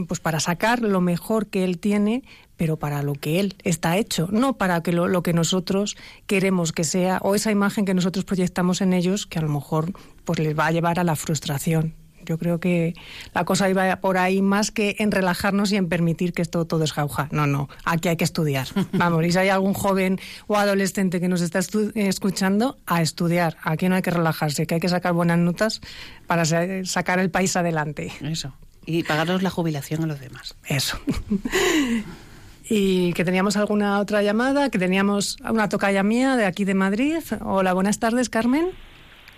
pues 0.08 0.18
para 0.20 0.40
sacar 0.40 0.80
lo 0.80 1.02
mejor 1.02 1.48
que 1.48 1.62
él 1.62 1.78
tiene, 1.78 2.22
pero 2.56 2.78
para 2.78 3.02
lo 3.02 3.12
que 3.12 3.38
él 3.38 3.54
está 3.64 3.98
hecho, 3.98 4.28
no 4.32 4.56
para 4.56 4.82
que 4.82 4.92
lo, 4.92 5.08
lo, 5.08 5.22
que 5.22 5.34
nosotros 5.34 5.98
queremos 6.26 6.72
que 6.72 6.84
sea 6.84 7.18
o 7.22 7.34
esa 7.34 7.50
imagen 7.50 7.84
que 7.84 7.92
nosotros 7.92 8.24
proyectamos 8.24 8.80
en 8.80 8.94
ellos 8.94 9.26
que 9.26 9.38
a 9.38 9.42
lo 9.42 9.50
mejor 9.50 9.92
pues 10.24 10.38
les 10.38 10.58
va 10.58 10.68
a 10.68 10.72
llevar 10.72 10.98
a 10.98 11.04
la 11.04 11.16
frustración. 11.16 11.99
Yo 12.24 12.38
creo 12.38 12.60
que 12.60 12.94
la 13.34 13.44
cosa 13.44 13.68
iba 13.68 13.96
por 13.96 14.18
ahí 14.18 14.42
más 14.42 14.70
que 14.70 14.96
en 14.98 15.10
relajarnos 15.10 15.72
y 15.72 15.76
en 15.76 15.88
permitir 15.88 16.32
que 16.32 16.42
esto 16.42 16.64
todo 16.64 16.84
es 16.84 16.92
jauja. 16.92 17.28
No, 17.32 17.46
no, 17.46 17.68
aquí 17.84 18.08
hay 18.08 18.16
que 18.16 18.24
estudiar. 18.24 18.68
Vamos, 18.92 19.24
y 19.24 19.32
si 19.32 19.38
hay 19.38 19.48
algún 19.48 19.74
joven 19.74 20.20
o 20.46 20.56
adolescente 20.56 21.20
que 21.20 21.28
nos 21.28 21.40
está 21.40 21.60
escuchando, 21.94 22.78
a 22.86 23.02
estudiar. 23.02 23.56
Aquí 23.62 23.88
no 23.88 23.94
hay 23.94 24.02
que 24.02 24.10
relajarse, 24.10 24.66
que 24.66 24.74
hay 24.74 24.80
que 24.80 24.88
sacar 24.88 25.12
buenas 25.12 25.38
notas 25.38 25.80
para 26.26 26.44
sacar 26.84 27.18
el 27.18 27.30
país 27.30 27.56
adelante. 27.56 28.12
Eso. 28.22 28.52
Y 28.86 29.02
pagarnos 29.04 29.42
la 29.42 29.50
jubilación 29.50 30.04
a 30.04 30.06
los 30.06 30.20
demás. 30.20 30.56
Eso. 30.66 30.98
y 32.68 33.12
que 33.14 33.24
teníamos 33.24 33.56
alguna 33.56 33.98
otra 33.98 34.22
llamada, 34.22 34.70
que 34.70 34.78
teníamos 34.78 35.36
una 35.48 35.68
tocaya 35.68 36.02
mía 36.02 36.36
de 36.36 36.46
aquí 36.46 36.64
de 36.64 36.74
Madrid. 36.74 37.18
Hola, 37.44 37.72
buenas 37.72 37.98
tardes, 37.98 38.30
Carmen. 38.30 38.70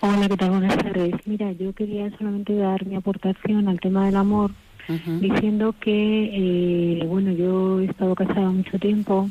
Hola, 0.04 0.28
¿qué 0.28 0.36
tal? 0.36 0.50
Buenas 0.50 0.76
tardes. 0.78 1.14
Mira, 1.26 1.52
yo 1.52 1.72
quería 1.74 2.10
solamente 2.18 2.56
dar 2.56 2.84
mi 2.84 2.96
aportación 2.96 3.68
al 3.68 3.78
tema 3.78 4.06
del 4.06 4.16
amor, 4.16 4.50
diciendo 5.20 5.76
que, 5.78 6.98
eh, 6.98 7.06
bueno, 7.06 7.30
yo 7.30 7.78
he 7.78 7.84
estado 7.84 8.16
casada 8.16 8.50
mucho 8.50 8.80
tiempo 8.80 9.30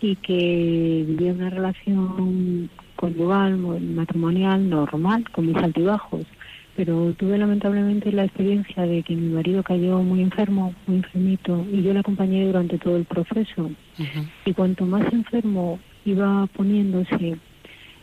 y 0.00 0.16
que 0.16 1.04
vivía 1.06 1.32
una 1.32 1.50
relación 1.50 2.68
conyugal, 2.96 3.58
matrimonial, 3.58 4.68
normal, 4.68 5.24
con 5.30 5.46
mis 5.46 5.56
altibajos, 5.56 6.26
pero 6.74 7.12
tuve 7.12 7.38
lamentablemente 7.38 8.10
la 8.10 8.24
experiencia 8.24 8.82
de 8.82 9.04
que 9.04 9.14
mi 9.14 9.32
marido 9.32 9.62
cayó 9.62 10.02
muy 10.02 10.20
enfermo, 10.20 10.74
muy 10.88 10.96
enfermito, 10.96 11.64
y 11.72 11.84
yo 11.84 11.92
le 11.92 12.00
acompañé 12.00 12.44
durante 12.44 12.76
todo 12.78 12.96
el 12.96 13.04
proceso. 13.04 13.70
Y 14.44 14.52
cuanto 14.52 14.84
más 14.84 15.12
enfermo 15.12 15.78
iba 16.04 16.48
poniéndose, 16.56 17.36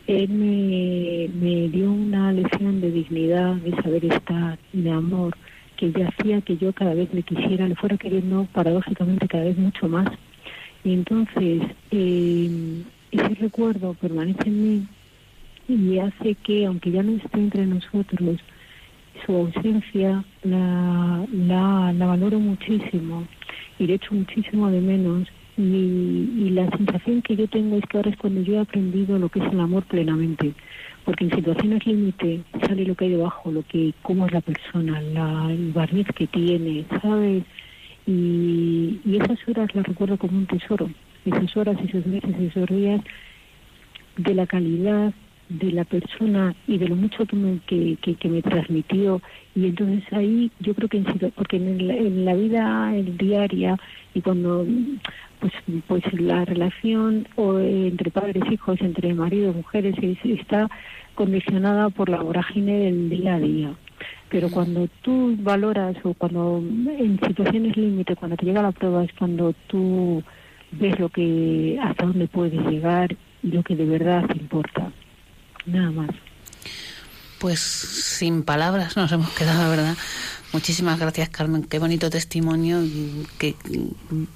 él 0.08 0.30
me, 0.30 1.30
me 1.40 1.70
dio 1.70 1.92
una 1.92 2.32
lección 2.32 2.82
de 2.82 2.92
dignidad, 2.92 3.56
de 3.56 3.72
saber 3.82 4.06
estar, 4.06 4.60
de 4.72 4.92
amor, 4.92 5.36
que 5.78 5.92
ya 5.92 6.08
hacía 6.10 6.42
que 6.42 6.58
yo 6.58 6.74
cada 6.74 6.94
vez 6.94 7.14
le 7.14 7.24
quisiera, 7.24 7.68
le 7.68 7.76
fuera 7.76 7.98
queriendo 7.98 8.48
paradójicamente 8.54 9.28
cada 9.28 9.46
vez 9.46 9.58
mucho 9.58 9.88
más. 9.88 10.08
Y 10.84 10.94
entonces 10.94 11.64
eh, 11.92 12.84
ese 13.12 13.36
recuerdo 13.36 13.96
permanece 13.96 14.48
en 14.48 14.64
mí 14.64 14.88
y 15.68 15.98
hace 15.98 16.36
que, 16.36 16.66
aunque 16.66 16.92
ya 16.92 17.02
no 17.02 17.14
esté 17.14 17.40
entre 17.40 17.66
nosotros, 17.66 18.40
su 19.26 19.34
ausencia 19.34 20.24
la, 20.44 21.26
la, 21.32 21.94
la 21.94 22.06
valoro 22.06 22.40
muchísimo 22.40 23.26
y 23.80 23.88
le 23.88 23.96
echo 23.96 24.14
muchísimo 24.14 24.70
de 24.70 24.82
menos 24.82 25.28
y, 25.58 26.50
la 26.50 26.70
sensación 26.70 27.22
que 27.22 27.36
yo 27.36 27.48
tengo 27.48 27.78
es 27.78 27.84
que 27.86 27.98
ahora 27.98 28.10
es 28.10 28.18
cuando 28.18 28.42
yo 28.42 28.56
he 28.56 28.60
aprendido 28.60 29.18
lo 29.18 29.30
que 29.30 29.40
es 29.40 29.52
el 29.52 29.60
amor 29.60 29.84
plenamente, 29.84 30.54
porque 31.04 31.26
en 31.26 31.36
situaciones 31.36 31.86
límite 31.86 32.42
sale 32.66 32.86
lo 32.86 32.96
que 32.96 33.06
hay 33.06 33.12
debajo, 33.12 33.52
lo 33.52 33.64
que 33.64 33.94
cómo 34.02 34.26
es 34.26 34.34
la 34.34 34.42
persona, 34.42 35.02
la, 35.02 35.52
el 35.52 35.72
barniz 35.72 36.08
que 36.16 36.28
tiene, 36.28 36.86
¿sabes? 37.02 37.44
Y, 38.08 39.00
y 39.06 39.18
esas 39.18 39.40
horas 39.48 39.74
las 39.74 39.86
recuerdo 39.86 40.18
como 40.18 40.38
un 40.38 40.46
tesoro, 40.46 40.90
esas 41.26 41.58
horas, 41.58 41.78
esos 41.84 42.06
meses, 42.06 42.36
esos 42.40 42.68
días 42.68 43.02
de 44.18 44.34
la 44.34 44.48
calidad 44.48 45.14
de 45.50 45.72
la 45.72 45.84
persona 45.84 46.56
y 46.68 46.78
de 46.78 46.88
lo 46.88 46.96
mucho 46.96 47.26
que 47.26 47.36
me, 47.36 47.60
que, 47.68 47.98
que, 47.98 48.30
me 48.30 48.42
transmitió 48.42 49.22
y 49.54 49.66
entonces 49.68 50.04
ahí 50.12 50.52
yo 50.60 50.74
creo 50.74 50.90
que 50.90 51.04
porque 51.36 51.58
en 51.58 51.88
la, 51.88 51.96
en 51.96 52.26
la 52.26 52.34
vida 52.34 52.96
el 52.96 53.16
diaria 53.16 53.78
y 54.16 54.22
cuando 54.22 54.66
pues 55.40 55.54
pues 55.88 56.04
la 56.14 56.46
relación 56.46 57.28
o 57.36 57.60
entre 57.60 58.12
padres 58.12 58.44
hijos 58.52 58.80
entre 58.82 59.14
marido 59.14 59.54
mujeres 59.54 59.96
está 60.24 60.70
condicionada 61.16 61.90
por 61.90 62.10
la 62.10 62.22
vorágine 62.22 62.86
del 62.86 63.10
día 63.10 63.36
a 63.36 63.40
día. 63.40 63.74
Pero 64.30 64.50
cuando 64.50 64.88
tú 65.02 65.36
valoras 65.40 65.96
o 66.04 66.14
cuando 66.14 66.58
en 66.58 67.20
situaciones 67.26 67.78
límite 67.78 68.16
cuando 68.16 68.36
te 68.36 68.46
llega 68.46 68.62
la 68.62 68.72
prueba 68.72 69.04
es 69.04 69.14
cuando 69.14 69.54
tú 69.68 70.24
ves 70.72 71.00
lo 71.00 71.10
que 71.10 71.80
hasta 71.82 72.06
dónde 72.06 72.28
puedes 72.28 72.60
llegar 72.68 73.16
y 73.44 73.48
lo 73.52 73.64
que 73.64 73.76
de 73.76 73.86
verdad 73.86 74.26
te 74.26 74.38
importa. 74.38 74.92
Nada 75.66 75.92
más. 75.92 76.10
Pues 77.40 77.60
sin 77.60 78.44
palabras 78.44 78.98
nos 78.98 79.12
hemos 79.12 79.30
quedado 79.32 79.70
verdad 79.70 79.96
Muchísimas 80.56 80.98
gracias, 80.98 81.28
Carmen. 81.28 81.64
Qué 81.64 81.80
bonito 81.80 82.10
testimonio 82.10 82.80
que 83.38 83.56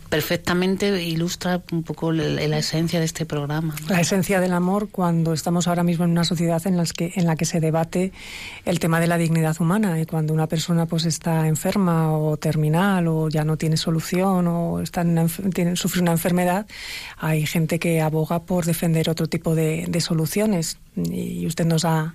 perfectamente 0.10 1.02
ilustra 1.02 1.64
un 1.72 1.84
poco 1.84 2.12
la, 2.12 2.58
esencia 2.58 3.00
de 3.00 3.06
este 3.06 3.26
programa. 3.26 3.74
La 3.88 4.02
esencia 4.02 4.42
del 4.42 4.52
amor 4.52 4.90
cuando 4.90 5.32
estamos 5.32 5.70
ahora 5.70 5.82
mismo 5.84 6.04
en 6.04 6.12
una 6.12 6.26
sociedad 6.26 6.62
en, 6.68 6.76
las 6.76 6.92
que, 6.92 7.14
en 7.16 7.26
la 7.26 7.38
que 7.38 7.46
se 7.46 7.62
debate 7.62 8.12
el 8.66 8.80
tema 8.80 9.00
de 9.00 9.08
la 9.08 9.18
dignidad 9.18 9.56
humana 9.62 9.98
y 10.02 10.06
cuando 10.06 10.34
una 10.34 10.48
persona 10.48 10.88
pues 10.88 11.06
está 11.06 11.48
enferma 11.48 12.12
o 12.12 12.36
terminal 12.36 13.08
o 13.08 13.30
ya 13.30 13.46
no 13.46 13.56
tiene 13.56 13.78
solución 13.78 14.46
o 14.46 14.82
está 14.82 15.06
tiene, 15.54 15.78
sufre 15.78 16.02
una 16.02 16.12
enfermedad, 16.12 16.68
hay 17.18 17.46
gente 17.46 17.80
que 17.80 18.02
aboga 18.02 18.42
por 18.42 18.66
defender 18.66 19.10
otro 19.10 19.28
tipo 19.28 19.56
de 19.56 20.02
soluciones 20.02 20.80
y 21.06 21.46
usted 21.46 21.66
nos 21.66 21.86
ha, 21.86 22.14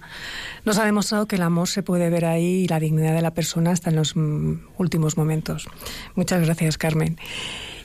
nos 0.64 0.78
ha 0.78 0.85
demostrado 0.85 1.26
que 1.26 1.37
el 1.37 1.43
amor 1.43 1.68
se 1.68 1.82
puede 1.82 2.11
ver 2.11 2.24
ahí 2.24 2.64
y 2.64 2.68
la 2.68 2.80
dignidad 2.80 3.14
de 3.14 3.22
la 3.22 3.32
persona 3.32 3.70
hasta 3.70 3.91
en 3.91 3.97
los 3.97 4.16
mm, 4.16 4.55
últimos 4.78 5.16
momentos. 5.16 5.66
Muchas 6.14 6.45
gracias, 6.45 6.78
Carmen. 6.78 7.18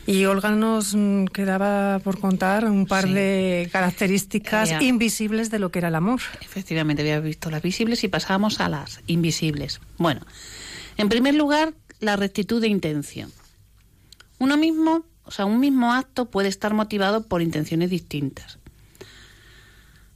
Y 0.08 0.26
Olga 0.26 0.50
nos 0.52 0.96
mm, 0.96 1.26
quedaba 1.26 2.00
por 2.00 2.20
contar 2.20 2.66
un 2.66 2.88
par 2.88 3.08
de 3.08 3.70
características 3.72 4.82
invisibles 4.82 5.52
de 5.52 5.60
lo 5.60 5.70
que 5.70 5.80
era 5.80 5.90
el 5.90 5.96
amor. 5.96 6.22
Efectivamente, 6.42 7.04
había 7.04 7.20
visto 7.20 7.52
las 7.52 7.62
visibles 7.62 8.04
y 8.04 8.08
pasábamos 8.08 8.60
a 8.60 8.70
las 8.70 9.02
invisibles. 9.06 9.82
Bueno, 9.98 10.22
en 10.98 11.10
primer 11.10 11.36
lugar, 11.36 11.74
la 12.00 12.16
rectitud 12.16 12.60
de 12.60 12.70
intención. 12.70 13.32
Uno 14.40 14.58
mismo, 14.58 15.06
o 15.26 15.32
sea, 15.32 15.46
un 15.46 15.60
mismo 15.60 15.94
acto 15.94 16.32
puede 16.32 16.48
estar 16.48 16.74
motivado 16.74 17.28
por 17.28 17.42
intenciones 17.42 17.90
distintas. 17.90 18.58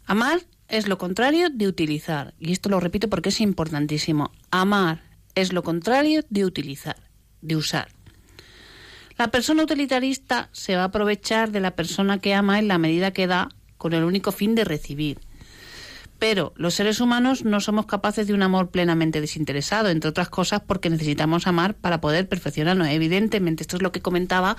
Amar 0.06 0.42
es 0.74 0.88
lo 0.88 0.98
contrario 0.98 1.52
de 1.52 1.68
utilizar. 1.68 2.34
Y 2.40 2.52
esto 2.52 2.68
lo 2.68 2.80
repito 2.80 3.08
porque 3.08 3.30
es 3.30 3.42
importantísimo. 3.42 4.32
Amar 4.50 5.04
es 5.36 5.54
lo 5.54 5.62
contrario 5.62 6.24
de 6.32 6.46
utilizar, 6.46 6.96
de 7.42 7.56
usar. 7.56 7.90
La 9.16 9.28
persona 9.28 9.62
utilitarista 9.62 10.50
se 10.52 10.76
va 10.76 10.82
a 10.82 10.86
aprovechar 10.86 11.52
de 11.52 11.60
la 11.60 11.76
persona 11.76 12.18
que 12.18 12.34
ama 12.34 12.58
en 12.58 12.68
la 12.68 12.80
medida 12.80 13.12
que 13.12 13.28
da 13.28 13.50
con 13.78 13.94
el 13.94 14.04
único 14.04 14.32
fin 14.32 14.56
de 14.56 14.64
recibir. 14.64 15.20
Pero 16.18 16.54
los 16.56 16.74
seres 16.74 17.00
humanos 17.00 17.46
no 17.46 17.60
somos 17.60 17.86
capaces 17.86 18.26
de 18.26 18.34
un 18.34 18.42
amor 18.42 18.72
plenamente 18.72 19.22
desinteresado, 19.22 19.90
entre 19.90 20.10
otras 20.10 20.30
cosas 20.30 20.62
porque 20.66 20.90
necesitamos 20.90 21.46
amar 21.46 21.76
para 21.76 22.02
poder 22.02 22.28
perfeccionarnos. 22.28 22.88
Evidentemente, 22.88 23.62
esto 23.62 23.76
es 23.76 23.84
lo 23.84 23.92
que 23.92 24.02
comentaba 24.02 24.58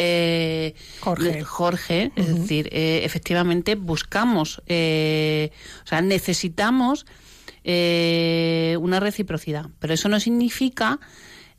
eh, 0.00 0.74
Jorge. 1.00 2.12
es 2.14 2.34
decir, 2.34 2.68
eh, 2.70 3.00
efectivamente 3.02 3.74
buscamos, 3.74 4.62
eh, 4.66 5.50
o 5.84 5.86
sea, 5.86 6.00
necesitamos 6.00 7.04
una 7.64 9.00
reciprocidad, 9.00 9.66
pero 9.78 9.92
eso 9.92 10.08
no 10.08 10.20
significa 10.20 11.00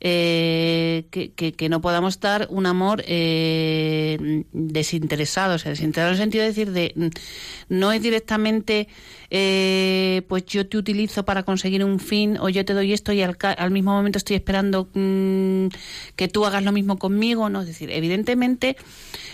que, 0.00 1.32
que, 1.56 1.68
no 1.68 1.80
podamos 1.80 2.20
dar 2.20 2.46
un 2.50 2.66
amor 2.66 3.04
desinteresado, 4.52 5.56
o 5.56 5.58
sea, 5.58 5.70
desinteresado 5.70 6.08
en 6.08 6.14
el 6.14 6.18
sentido 6.18 6.42
de 6.42 6.48
decir 6.48 6.70
de 6.72 7.12
no 7.68 7.92
es 7.92 8.02
directamente 8.02 8.88
eh, 9.32 10.22
pues 10.28 10.44
yo 10.46 10.66
te 10.66 10.76
utilizo 10.76 11.24
para 11.24 11.44
conseguir 11.44 11.84
un 11.84 12.00
fin 12.00 12.36
o 12.40 12.48
yo 12.48 12.64
te 12.64 12.74
doy 12.74 12.92
esto 12.92 13.12
y 13.12 13.22
al, 13.22 13.70
mismo 13.70 13.92
momento 13.92 14.18
estoy 14.18 14.34
esperando 14.34 14.88
mm, 14.92 15.68
que 16.16 16.26
tú 16.26 16.44
hagas 16.46 16.64
lo 16.64 16.72
mismo 16.72 16.98
conmigo, 16.98 17.48
¿no? 17.48 17.60
Es 17.60 17.68
decir, 17.68 17.90
evidentemente 17.92 18.76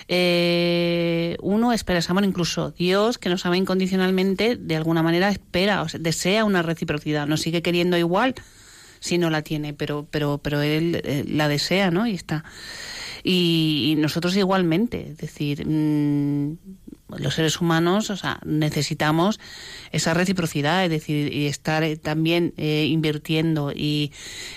eh, 0.08 1.36
uno 1.40 1.72
espera 1.72 2.00
ese 2.00 2.12
amor, 2.12 2.24
incluso 2.24 2.72
Dios, 2.72 3.16
que 3.16 3.30
nos 3.30 3.46
ama 3.46 3.56
incondicionalmente, 3.56 4.56
de 4.56 4.76
alguna 4.76 5.02
manera 5.02 5.30
espera, 5.30 5.82
o 5.82 5.86
desea 5.98 6.44
una 6.44 6.60
reciprocidad, 6.60 7.26
nos 7.26 7.40
sigue 7.40 7.62
queriendo 7.62 7.96
igual 7.96 8.34
si 9.06 9.18
no 9.18 9.30
la 9.30 9.42
tiene, 9.42 9.72
pero, 9.72 10.06
pero, 10.10 10.38
pero 10.38 10.60
él 10.60 11.00
eh, 11.04 11.24
la 11.26 11.48
desea, 11.48 11.90
¿no? 11.90 12.06
Y 12.06 12.14
está. 12.14 12.44
Y, 13.28 13.96
nosotros 13.98 14.36
igualmente, 14.36 15.08
es 15.10 15.18
decir, 15.18 15.66
mm, 15.66 16.58
los 17.18 17.34
seres 17.34 17.60
humanos, 17.60 18.10
o 18.10 18.16
sea, 18.16 18.38
necesitamos 18.44 19.40
esa 19.90 20.14
reciprocidad, 20.14 20.84
es 20.84 20.90
decir, 20.90 21.32
y 21.32 21.46
estar 21.46 21.82
eh, 21.82 21.96
también 21.96 22.54
eh, 22.56 22.86
invirtiendo 22.88 23.72
y, 23.72 24.12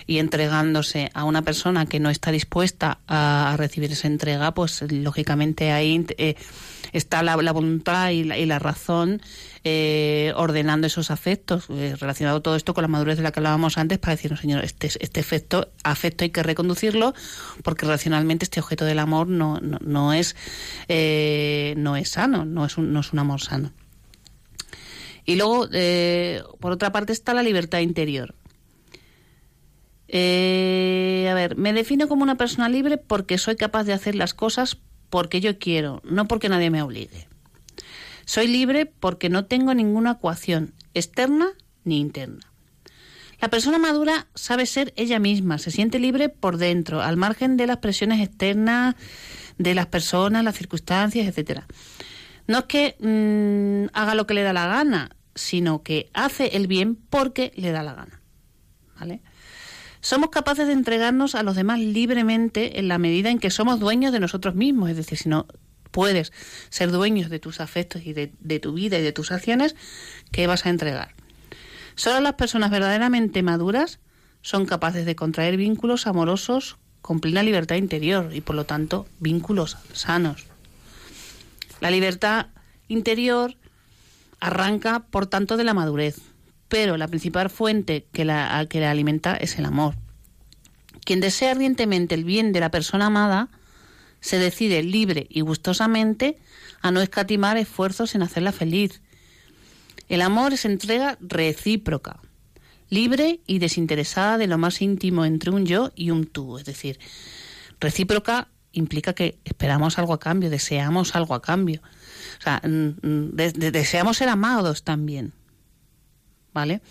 entregándose 0.07 1.09
a 1.15 1.23
una 1.23 1.41
persona 1.41 1.87
que 1.87 1.99
no 1.99 2.11
está 2.11 2.31
dispuesta 2.31 2.99
a, 3.07 3.55
recibir 3.57 3.91
esa 3.91 4.07
entrega, 4.07 4.53
pues 4.53 4.83
lógicamente 4.91 5.71
ahí 5.71 6.05
eh, 6.19 6.35
está 6.91 7.23
la, 7.23 7.35
voluntad 7.51 8.11
y 8.11 8.23
la, 8.23 8.59
razón 8.59 9.19
eh, 9.63 10.33
ordenando 10.35 10.87
esos 10.87 11.11
afectos, 11.11 11.65
eh, 11.69 11.95
relacionado 11.99 12.41
todo 12.41 12.55
esto 12.55 12.73
con 12.73 12.81
la 12.81 12.87
madurez 12.87 13.17
de 13.17 13.23
la 13.23 13.31
que 13.31 13.39
hablábamos 13.39 13.77
antes, 13.77 13.97
para 13.97 14.15
decirnos, 14.15 14.39
señor, 14.39 14.63
este, 14.63 14.87
este 14.87 15.19
efecto, 15.19 15.69
afecto 15.83 16.23
hay 16.23 16.29
que 16.29 16.43
reconducirlo, 16.43 17.13
porque 17.63 17.85
racionalmente 17.85 18.45
este 18.45 18.59
objeto 18.59 18.85
del 18.85 18.99
amor 18.99 19.27
no, 19.27 19.59
no, 19.59 20.13
es, 20.13 20.35
eh, 20.87 21.73
no 21.77 21.97
es 21.97 22.09
sano, 22.09 22.45
no 22.45 22.65
es, 22.65 22.77
un, 22.77 22.93
no 22.93 23.01
es 23.01 23.11
un 23.11 23.19
amor 23.19 23.41
sano. 23.41 23.73
Y 25.25 25.35
luego, 25.35 25.67
por 26.59 26.71
otra 26.71 26.91
parte, 26.91 27.13
está 27.13 27.35
la 27.35 27.43
libertad 27.43 27.79
interior. 27.79 28.33
a 30.11 31.33
ver, 31.33 31.55
me 31.55 31.71
defino 31.73 32.07
como 32.07 32.23
una 32.23 32.35
persona 32.35 32.67
libre 32.67 32.97
porque 32.97 33.37
soy 33.37 33.55
capaz 33.55 33.83
de 33.83 33.93
hacer 33.93 34.15
las 34.15 34.33
cosas 34.33 34.77
porque 35.09 35.41
yo 35.41 35.59
quiero, 35.59 36.01
no 36.03 36.27
porque 36.27 36.49
nadie 36.49 36.69
me 36.69 36.81
obligue. 36.81 37.27
Soy 38.29 38.45
libre 38.45 38.85
porque 38.85 39.27
no 39.27 39.45
tengo 39.45 39.73
ninguna 39.73 40.11
ecuación 40.11 40.75
externa 40.93 41.47
ni 41.83 41.99
interna. 41.99 42.41
La 43.41 43.47
persona 43.47 43.79
madura 43.79 44.27
sabe 44.35 44.67
ser 44.67 44.93
ella 44.97 45.17
misma, 45.17 45.57
se 45.57 45.71
siente 45.71 45.97
libre 45.97 46.29
por 46.29 46.57
dentro, 46.57 47.01
al 47.01 47.17
margen 47.17 47.57
de 47.57 47.65
las 47.65 47.77
presiones 47.77 48.21
externas 48.21 48.93
de 49.57 49.73
las 49.73 49.87
personas, 49.87 50.43
las 50.43 50.55
circunstancias, 50.55 51.27
etcétera. 51.27 51.65
No 52.45 52.59
es 52.59 52.63
que 52.65 52.97
mm, 52.99 53.97
haga 53.97 54.13
lo 54.13 54.27
que 54.27 54.35
le 54.35 54.43
da 54.43 54.53
la 54.53 54.67
gana, 54.67 55.09
sino 55.33 55.81
que 55.81 56.11
hace 56.13 56.55
el 56.55 56.67
bien 56.67 56.99
porque 57.09 57.51
le 57.55 57.71
da 57.71 57.81
la 57.81 57.95
gana. 57.95 58.21
¿Vale? 58.99 59.23
somos 60.01 60.29
capaces 60.29 60.67
de 60.67 60.73
entregarnos 60.73 61.33
a 61.33 61.41
los 61.41 61.55
demás 61.55 61.79
libremente 61.79 62.79
en 62.79 62.87
la 62.87 62.99
medida 62.99 63.31
en 63.31 63.39
que 63.39 63.49
somos 63.49 63.79
dueños 63.79 64.13
de 64.13 64.19
nosotros 64.19 64.53
mismos. 64.53 64.91
Es 64.91 64.97
decir, 64.97 65.17
si 65.17 65.29
no 65.29 65.47
puedes 65.91 66.31
ser 66.69 66.91
dueños 66.91 67.29
de 67.29 67.39
tus 67.39 67.59
afectos 67.59 68.03
y 68.05 68.13
de, 68.13 68.59
tu 68.59 68.73
vida 68.73 68.99
y 68.99 69.01
de 69.01 69.11
tus 69.11 69.31
acciones, 69.31 69.75
¿qué 70.31 70.47
vas 70.47 70.65
a 70.65 70.69
entregar? 70.69 71.15
Solo 71.95 72.19
las 72.21 72.33
personas 72.33 72.71
verdaderamente 72.71 73.43
maduras 73.43 73.99
son 74.41 74.65
capaces 74.65 75.05
de 75.05 75.15
contraer 75.15 75.57
vínculos 75.57 76.07
amorosos 76.07 76.77
con 77.01 77.19
plena 77.19 77.43
libertad 77.43 77.75
interior 77.75 78.31
y 78.33 78.41
por 78.41 78.55
lo 78.55 78.65
tanto 78.65 79.07
vínculos 79.19 79.77
sanos. 79.93 80.45
La 81.81 81.91
libertad 81.91 82.47
interior 82.87 83.55
arranca 84.39 84.99
por 85.09 85.27
tanto 85.27 85.57
de 85.57 85.63
la 85.63 85.73
madurez 85.73 86.17
pero 86.69 86.97
la 86.97 87.07
principal 87.07 87.49
fuente 87.49 88.05
que 88.13 88.23
la, 88.23 88.65
que 88.69 88.79
la 88.79 88.91
alimenta 88.91 89.35
es 89.35 89.57
el 89.57 89.65
amor. 89.65 89.95
Quien 91.03 91.19
desea 91.19 91.51
ardientemente 91.51 92.15
el 92.15 92.23
bien 92.23 92.53
de 92.53 92.59
la 92.59 92.71
persona 92.71 93.07
amada 93.07 93.49
se 94.21 94.37
decide 94.37 94.83
libre 94.83 95.27
y 95.29 95.41
gustosamente 95.41 96.37
a 96.81 96.91
no 96.91 97.01
escatimar 97.01 97.57
esfuerzos 97.57 98.15
en 98.15 98.21
hacerla 98.21 98.51
feliz. 98.51 99.01
El 100.07 100.21
amor 100.21 100.53
es 100.53 100.65
entrega 100.65 101.17
recíproca, 101.21 102.19
libre 102.89 103.41
y 103.45 103.59
desinteresada 103.59 104.37
de 104.37 104.47
lo 104.47 104.57
más 104.57 104.81
íntimo 104.81 105.25
entre 105.25 105.51
un 105.51 105.65
yo 105.65 105.91
y 105.95 106.11
un 106.11 106.25
tú. 106.25 106.57
Es 106.57 106.65
decir, 106.65 106.99
recíproca 107.79 108.47
implica 108.71 109.13
que 109.13 109.39
esperamos 109.45 109.97
algo 109.97 110.13
a 110.13 110.19
cambio, 110.19 110.49
deseamos 110.49 111.15
algo 111.15 111.33
a 111.33 111.41
cambio. 111.41 111.81
O 112.39 112.41
sea, 112.41 112.61
mm, 112.63 113.07
mm, 113.07 113.35
deseamos 113.35 114.17
ser 114.17 114.29
amados 114.29 114.83
también. 114.83 115.33
¿vale? 116.53 116.81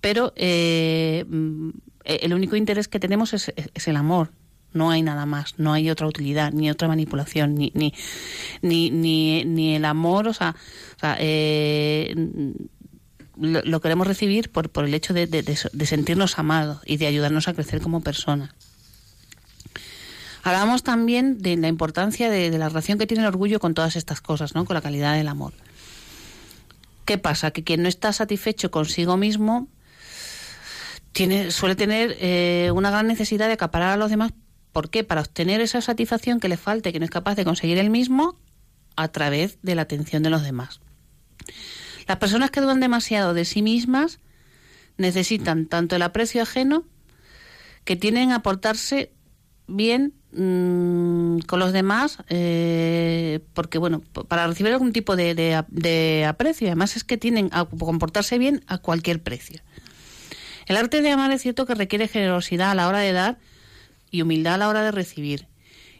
Pero 0.00 0.32
eh, 0.36 1.24
mm, 1.28 1.70
el 2.04 2.34
único 2.34 2.56
interés 2.56 2.88
que 2.88 2.98
tenemos 2.98 3.32
es, 3.32 3.52
el 3.86 3.96
amor, 3.96 4.32
no 4.72 4.90
hay 4.90 5.02
nada 5.02 5.26
más, 5.26 5.54
no 5.58 5.72
hay 5.72 5.90
otra 5.90 6.06
utilidad, 6.06 6.52
ni 6.52 6.70
otra 6.70 6.88
manipulación, 6.88 7.54
ni, 7.54 7.72
ni, 7.74 7.92
ni, 8.62 9.44
ni, 9.44 9.76
el 9.76 9.84
amor, 9.84 10.28
o 10.28 10.34
sea, 10.34 10.54
eh, 11.18 12.14
lo, 13.38 13.80
queremos 13.80 14.06
recibir 14.06 14.50
por, 14.50 14.70
por 14.70 14.84
el 14.84 14.94
hecho 14.94 15.14
de, 15.14 15.26
de, 15.26 15.86
sentirnos 15.86 16.38
amados 16.38 16.80
y 16.86 16.96
de 16.96 17.06
ayudarnos 17.06 17.48
a 17.48 17.54
crecer 17.54 17.80
como 17.80 18.00
personas. 18.00 18.50
Hablamos 20.44 20.82
también 20.82 21.38
de 21.38 21.56
la 21.56 21.68
importancia 21.68 22.28
de, 22.28 22.50
la 22.58 22.68
relación 22.68 22.98
que 22.98 23.06
tiene 23.06 23.22
el 23.22 23.28
orgullo 23.28 23.60
con 23.60 23.74
todas 23.74 23.96
estas 23.96 24.20
cosas, 24.20 24.54
¿no? 24.54 24.64
con 24.64 24.74
la 24.74 24.80
calidad 24.80 25.14
del 25.14 25.28
amor. 25.28 25.52
¿Qué 27.04 27.18
pasa? 27.18 27.52
Que 27.52 27.64
quien 27.64 27.82
no 27.82 27.88
está 27.88 28.12
satisfecho 28.12 28.70
consigo 28.70 29.16
mismo 29.16 29.68
tiene, 31.12 31.50
suele 31.50 31.76
tener 31.76 32.16
eh, 32.20 32.70
una 32.74 32.90
gran 32.90 33.06
necesidad 33.06 33.46
de 33.46 33.54
acaparar 33.54 33.90
a 33.90 33.96
los 33.96 34.10
demás. 34.10 34.32
¿Por 34.72 34.90
qué? 34.90 35.04
Para 35.04 35.20
obtener 35.20 35.60
esa 35.60 35.80
satisfacción 35.80 36.40
que 36.40 36.48
le 36.48 36.56
falte, 36.56 36.92
que 36.92 36.98
no 36.98 37.04
es 37.04 37.10
capaz 37.10 37.34
de 37.34 37.44
conseguir 37.44 37.78
él 37.78 37.90
mismo 37.90 38.38
a 38.96 39.08
través 39.08 39.58
de 39.62 39.74
la 39.74 39.82
atención 39.82 40.22
de 40.22 40.30
los 40.30 40.42
demás. 40.42 40.80
Las 42.08 42.18
personas 42.18 42.50
que 42.50 42.60
dudan 42.60 42.80
demasiado 42.80 43.34
de 43.34 43.44
sí 43.44 43.62
mismas 43.62 44.18
necesitan 44.96 45.66
tanto 45.66 45.96
el 45.96 46.02
aprecio 46.02 46.42
ajeno 46.42 46.84
que 47.84 47.96
tienen 47.96 48.32
a 48.32 48.42
portarse 48.42 49.12
bien 49.66 50.14
mm, 50.32 51.40
con 51.40 51.58
los 51.58 51.72
demás, 51.72 52.18
eh, 52.28 53.40
porque 53.54 53.78
bueno, 53.78 54.02
para 54.28 54.46
recibir 54.46 54.72
algún 54.72 54.92
tipo 54.92 55.16
de, 55.16 55.34
de, 55.68 56.24
aprecio, 56.26 56.68
además 56.68 56.96
es 56.96 57.04
que 57.04 57.16
tienen 57.16 57.48
a 57.52 57.64
comportarse 57.64 58.38
bien 58.38 58.64
a 58.66 58.78
cualquier 58.78 59.22
precio. 59.22 59.60
El 60.66 60.76
arte 60.76 61.02
de 61.02 61.10
amar 61.10 61.32
es 61.32 61.42
cierto 61.42 61.66
que 61.66 61.74
requiere 61.74 62.08
generosidad 62.08 62.70
a 62.70 62.74
la 62.74 62.88
hora 62.88 62.98
de 62.98 63.12
dar 63.12 63.38
y 64.12 64.22
humildad 64.22 64.54
a 64.54 64.58
la 64.58 64.68
hora 64.68 64.84
de 64.84 64.92
recibir. 64.92 65.48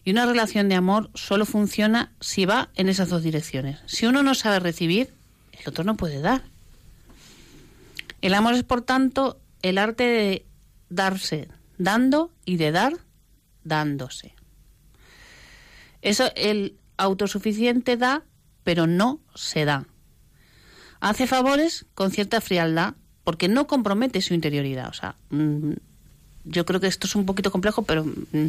Y 0.04 0.12
una 0.12 0.26
relación 0.26 0.68
de 0.68 0.76
amor 0.76 1.10
solo 1.14 1.46
funciona 1.46 2.12
si 2.20 2.44
va 2.44 2.70
en 2.76 2.88
esas 2.88 3.08
dos 3.08 3.24
direcciones. 3.24 3.80
Si 3.86 4.06
uno 4.06 4.22
no 4.22 4.34
sabe 4.36 4.60
recibir, 4.60 5.14
el 5.52 5.68
otro 5.68 5.82
no 5.82 5.96
puede 5.96 6.20
dar. 6.20 6.44
El 8.20 8.34
amor 8.34 8.54
es, 8.54 8.62
por 8.62 8.82
tanto, 8.82 9.40
el 9.62 9.78
arte 9.78 10.04
de 10.04 10.46
darse 10.88 11.48
dando 11.78 12.32
y 12.44 12.56
de 12.56 12.70
dar 12.70 12.92
dándose. 13.64 14.34
Eso 16.02 16.30
el 16.36 16.76
autosuficiente 16.96 17.96
da, 17.96 18.24
pero 18.64 18.86
no 18.86 19.20
se 19.34 19.64
da. 19.64 19.86
Hace 21.00 21.26
favores 21.26 21.86
con 21.94 22.10
cierta 22.10 22.40
frialdad 22.40 22.94
porque 23.24 23.48
no 23.48 23.66
compromete 23.66 24.20
su 24.20 24.34
interioridad. 24.34 24.88
O 24.88 24.92
sea, 24.92 25.16
mm, 25.30 25.72
yo 26.44 26.64
creo 26.64 26.80
que 26.80 26.86
esto 26.86 27.06
es 27.06 27.14
un 27.14 27.26
poquito 27.26 27.50
complejo, 27.50 27.82
pero 27.82 28.04
mm, 28.04 28.46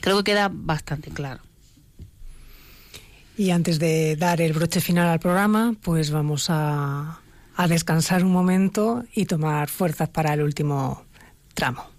creo 0.00 0.18
que 0.18 0.32
queda 0.32 0.50
bastante 0.52 1.10
claro. 1.10 1.42
Y 3.36 3.50
antes 3.50 3.78
de 3.78 4.16
dar 4.16 4.40
el 4.40 4.52
broche 4.52 4.80
final 4.80 5.08
al 5.08 5.18
programa, 5.18 5.74
pues 5.82 6.10
vamos 6.10 6.46
a, 6.48 7.20
a 7.56 7.68
descansar 7.68 8.24
un 8.24 8.32
momento 8.32 9.04
y 9.14 9.24
tomar 9.24 9.68
fuerzas 9.68 10.08
para 10.08 10.34
el 10.34 10.42
último 10.42 11.04
tramo. 11.54 11.91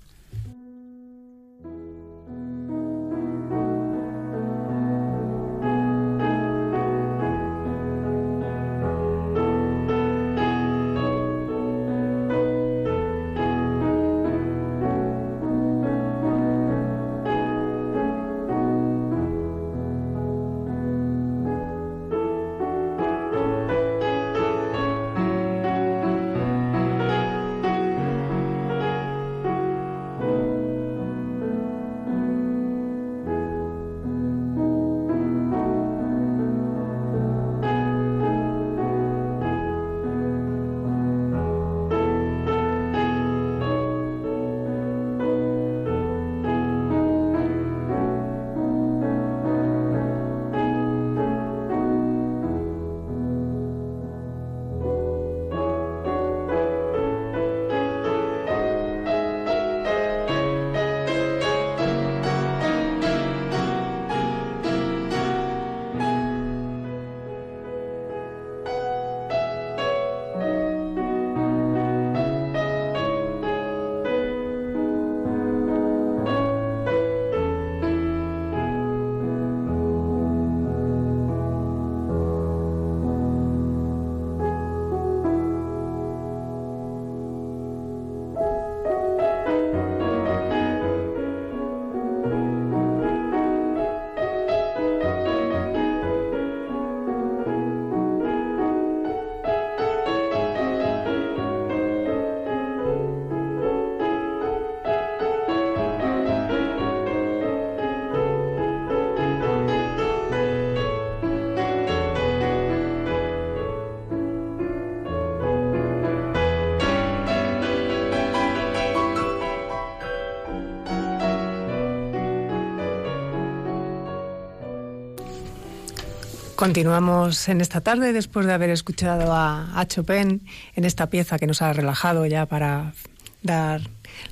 Continuamos 126.64 127.50
en 127.50 127.60
esta 127.60 127.82
tarde 127.82 128.14
después 128.14 128.46
de 128.46 128.54
haber 128.54 128.70
escuchado 128.70 129.34
a, 129.34 129.86
Chopin 129.86 130.48
en 130.76 130.86
esta 130.86 131.10
pieza 131.10 131.38
que 131.38 131.46
nos 131.46 131.62
ha 131.62 131.74
relajado 131.74 132.26
ya 132.26 132.46
para 132.46 132.94
dar 133.42 133.82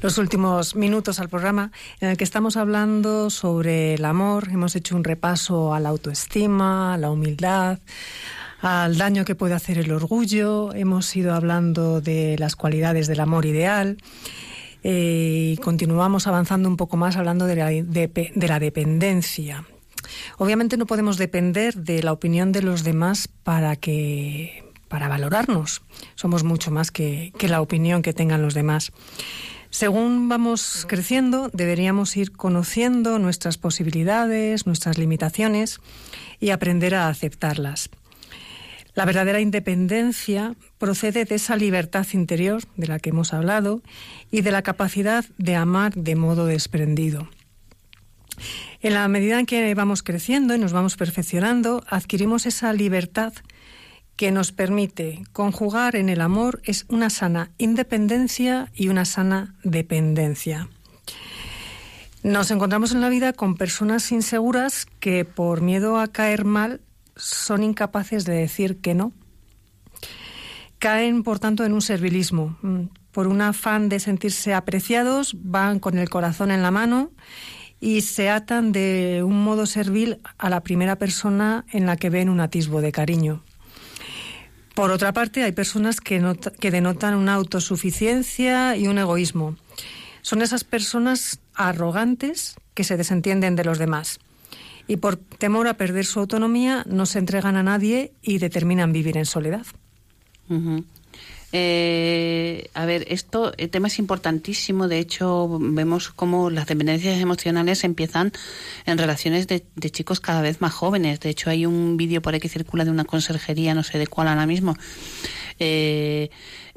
los 0.01 0.17
últimos 0.17 0.77
minutos 0.77 1.19
al 1.19 1.27
programa 1.27 1.73
en 1.99 2.07
el 2.07 2.15
que 2.15 2.23
estamos 2.23 2.55
hablando 2.55 3.29
sobre 3.29 3.95
el 3.95 4.05
amor. 4.05 4.47
Hemos 4.49 4.77
hecho 4.77 4.95
un 4.95 5.03
repaso 5.03 5.73
a 5.73 5.81
la 5.81 5.89
autoestima, 5.89 6.93
a 6.93 6.97
la 6.97 7.11
humildad, 7.11 7.79
al 8.61 8.97
daño 8.97 9.25
que 9.25 9.35
puede 9.35 9.53
hacer 9.53 9.77
el 9.77 9.91
orgullo. 9.91 10.73
Hemos 10.73 11.13
ido 11.13 11.33
hablando 11.33 11.99
de 11.99 12.37
las 12.39 12.55
cualidades 12.55 13.07
del 13.07 13.19
amor 13.19 13.45
ideal. 13.45 13.97
Eh, 14.83 15.55
y 15.55 15.57
continuamos 15.57 16.27
avanzando 16.27 16.69
un 16.69 16.77
poco 16.77 16.95
más 16.95 17.17
hablando 17.17 17.45
de 17.45 17.55
la, 17.57 17.67
de 17.67 18.47
la 18.47 18.59
dependencia. 18.59 19.65
Obviamente 20.37 20.77
no 20.77 20.85
podemos 20.85 21.17
depender 21.17 21.75
de 21.75 22.03
la 22.03 22.11
opinión 22.11 22.51
de 22.51 22.61
los 22.61 22.83
demás 22.83 23.27
para 23.27 23.75
que 23.75 24.63
para 24.87 25.07
valorarnos. 25.07 25.81
Somos 26.15 26.43
mucho 26.43 26.69
más 26.69 26.91
que, 26.91 27.31
que 27.37 27.47
la 27.47 27.61
opinión 27.61 28.01
que 28.01 28.13
tengan 28.13 28.41
los 28.41 28.53
demás. 28.53 28.91
Según 29.69 30.27
vamos 30.27 30.85
creciendo, 30.87 31.49
deberíamos 31.53 32.17
ir 32.17 32.33
conociendo 32.33 33.17
nuestras 33.17 33.57
posibilidades, 33.57 34.67
nuestras 34.67 34.97
limitaciones 34.97 35.79
y 36.41 36.49
aprender 36.49 36.93
a 36.93 37.07
aceptarlas. 37.07 37.89
La 38.93 39.05
verdadera 39.05 39.39
independencia 39.39 40.55
procede 40.77 41.23
de 41.23 41.35
esa 41.35 41.55
libertad 41.55 42.05
interior 42.11 42.61
de 42.75 42.87
la 42.87 42.99
que 42.99 43.11
hemos 43.11 43.33
hablado 43.33 43.81
y 44.29 44.41
de 44.41 44.51
la 44.51 44.61
capacidad 44.61 45.23
de 45.37 45.55
amar 45.55 45.93
de 45.93 46.17
modo 46.17 46.45
desprendido. 46.45 47.29
En 48.81 48.95
la 48.95 49.07
medida 49.07 49.39
en 49.39 49.45
que 49.45 49.73
vamos 49.75 50.01
creciendo 50.01 50.55
y 50.55 50.57
nos 50.57 50.73
vamos 50.73 50.97
perfeccionando, 50.97 51.83
adquirimos 51.87 52.47
esa 52.47 52.73
libertad 52.73 53.31
que 54.15 54.31
nos 54.31 54.51
permite 54.51 55.21
conjugar 55.33 55.95
en 55.95 56.09
el 56.09 56.19
amor 56.19 56.61
es 56.63 56.85
una 56.89 57.11
sana 57.11 57.51
independencia 57.59 58.71
y 58.73 58.87
una 58.87 59.05
sana 59.05 59.55
dependencia. 59.63 60.67
Nos 62.23 62.49
encontramos 62.49 62.91
en 62.91 63.01
la 63.01 63.09
vida 63.09 63.33
con 63.33 63.55
personas 63.55 64.11
inseguras 64.11 64.87
que 64.99 65.25
por 65.25 65.61
miedo 65.61 65.99
a 65.99 66.07
caer 66.07 66.43
mal 66.43 66.81
son 67.15 67.63
incapaces 67.63 68.25
de 68.25 68.33
decir 68.33 68.77
que 68.77 68.95
no. 68.95 69.11
Caen, 70.79 71.21
por 71.21 71.37
tanto, 71.37 71.65
en 71.65 71.73
un 71.73 71.81
servilismo. 71.81 72.57
Por 73.11 73.27
un 73.27 73.41
afán 73.41 73.89
de 73.89 73.99
sentirse 73.99 74.55
apreciados, 74.55 75.35
van 75.37 75.79
con 75.79 75.99
el 75.99 76.09
corazón 76.09 76.49
en 76.49 76.63
la 76.63 76.71
mano 76.71 77.11
y 77.81 78.01
se 78.01 78.29
atan 78.29 78.71
de 78.71 79.23
un 79.25 79.43
modo 79.43 79.65
servil 79.65 80.19
a 80.37 80.49
la 80.49 80.61
primera 80.61 80.95
persona 80.95 81.65
en 81.71 81.87
la 81.87 81.97
que 81.97 82.11
ven 82.11 82.29
un 82.29 82.39
atisbo 82.39 82.79
de 82.79 82.91
cariño. 82.91 83.43
Por 84.75 84.91
otra 84.91 85.11
parte, 85.11 85.43
hay 85.43 85.51
personas 85.51 85.99
que, 85.99 86.23
que 86.59 86.71
denotan 86.71 87.15
una 87.15 87.33
autosuficiencia 87.33 88.77
y 88.77 88.87
un 88.87 88.99
egoísmo. 88.99 89.57
Son 90.21 90.41
esas 90.41 90.63
personas 90.63 91.39
arrogantes 91.55 92.55
que 92.75 92.83
se 92.83 92.95
desentienden 92.95 93.55
de 93.55 93.65
los 93.65 93.79
demás 93.79 94.19
y 94.87 94.97
por 94.97 95.17
temor 95.17 95.67
a 95.67 95.75
perder 95.75 96.05
su 96.05 96.19
autonomía 96.19 96.83
no 96.87 97.05
se 97.05 97.19
entregan 97.19 97.55
a 97.55 97.63
nadie 97.63 98.13
y 98.21 98.37
determinan 98.37 98.93
vivir 98.93 99.17
en 99.17 99.25
soledad. 99.25 99.65
Eh, 101.53 102.69
a 102.73 102.85
ver, 102.85 103.05
esto, 103.09 103.53
el 103.57 103.69
tema 103.69 103.87
es 103.87 103.99
importantísimo. 103.99 104.87
De 104.87 104.99
hecho, 104.99 105.57
vemos 105.59 106.09
cómo 106.09 106.49
las 106.49 106.67
dependencias 106.67 107.19
emocionales 107.19 107.83
empiezan 107.83 108.31
en 108.85 108.97
relaciones 108.97 109.47
de, 109.47 109.63
chicos 109.91 110.19
cada 110.19 110.41
vez 110.41 110.61
más 110.61 110.73
jóvenes. 110.73 111.19
De 111.19 111.29
hecho, 111.29 111.49
hay 111.49 111.65
un 111.65 111.97
vídeo 111.97 112.21
por 112.21 112.33
ahí 112.33 112.39
que 112.39 112.49
circula 112.49 112.85
de 112.85 112.91
una 112.91 113.05
conserjería, 113.05 113.73
no 113.73 113.83
sé 113.83 113.97
de 113.97 114.07
cuál 114.07 114.29
ahora 114.29 114.45
mismo, 114.45 114.77
eh, 115.59 116.29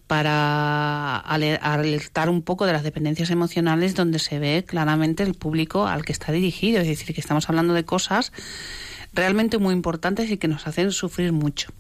para 0.07 1.18
alertar 1.18 2.29
un 2.29 2.43
poco 2.43 2.66
de 2.66 2.72
las 2.72 2.83
dependencias 2.83 3.31
emocionales, 3.31 3.95
donde 3.95 4.18
se 4.18 4.39
ve 4.39 4.64
claramente 4.66 5.22
el 5.22 5.35
público 5.35 5.87
al 5.87 6.05
que 6.05 6.12
está 6.12 6.33
dirigido. 6.33 6.81
Es 6.81 6.89
decir, 6.89 7.14
que 7.14 7.20
estamos 7.20 7.49
hablando 7.49 7.75
de 7.75 7.85
cosas 7.85 8.33
realmente 9.12 9.59
muy 9.59 9.72
importantes 9.72 10.31
y 10.31 10.37
que 10.37 10.49
nos 10.49 10.66
hacen 10.66 10.91
sufrir 10.91 11.33
mucho. 11.33 11.72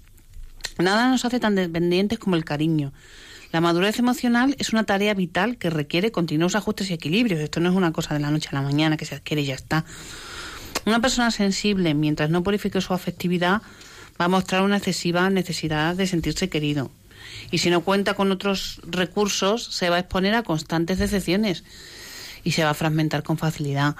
Nada 0.78 1.08
nos 1.08 1.24
hace 1.24 1.40
tan 1.40 1.54
dependientes 1.54 2.18
como 2.18 2.36
el 2.36 2.44
cariño. 2.44 2.92
La 3.52 3.60
madurez 3.60 3.98
emocional 4.00 4.56
es 4.58 4.72
una 4.72 4.84
tarea 4.84 5.14
vital 5.14 5.56
que 5.58 5.70
requiere 5.70 6.10
continuos 6.10 6.56
ajustes 6.56 6.90
y 6.90 6.94
equilibrios. 6.94 7.40
Esto 7.40 7.60
no 7.60 7.70
es 7.70 7.76
una 7.76 7.92
cosa 7.92 8.14
de 8.14 8.20
la 8.20 8.30
noche 8.30 8.48
a 8.50 8.54
la 8.54 8.62
mañana 8.62 8.96
que 8.96 9.04
se 9.04 9.14
adquiere 9.14 9.42
y 9.42 9.46
ya 9.46 9.54
está. 9.54 9.84
Una 10.86 11.00
persona 11.00 11.30
sensible, 11.30 11.94
mientras 11.94 12.30
no 12.30 12.42
purifique 12.42 12.80
su 12.80 12.92
afectividad, 12.92 13.62
va 14.20 14.24
a 14.24 14.28
mostrar 14.28 14.62
una 14.62 14.78
excesiva 14.78 15.30
necesidad 15.30 15.94
de 15.94 16.06
sentirse 16.06 16.48
querido. 16.48 16.90
Y 17.50 17.58
si 17.58 17.70
no 17.70 17.82
cuenta 17.82 18.14
con 18.14 18.32
otros 18.32 18.80
recursos, 18.84 19.64
se 19.64 19.88
va 19.88 19.96
a 19.96 20.00
exponer 20.00 20.34
a 20.34 20.42
constantes 20.42 20.98
decepciones 20.98 21.64
y 22.42 22.52
se 22.52 22.64
va 22.64 22.70
a 22.70 22.74
fragmentar 22.74 23.22
con 23.22 23.38
facilidad. 23.38 23.96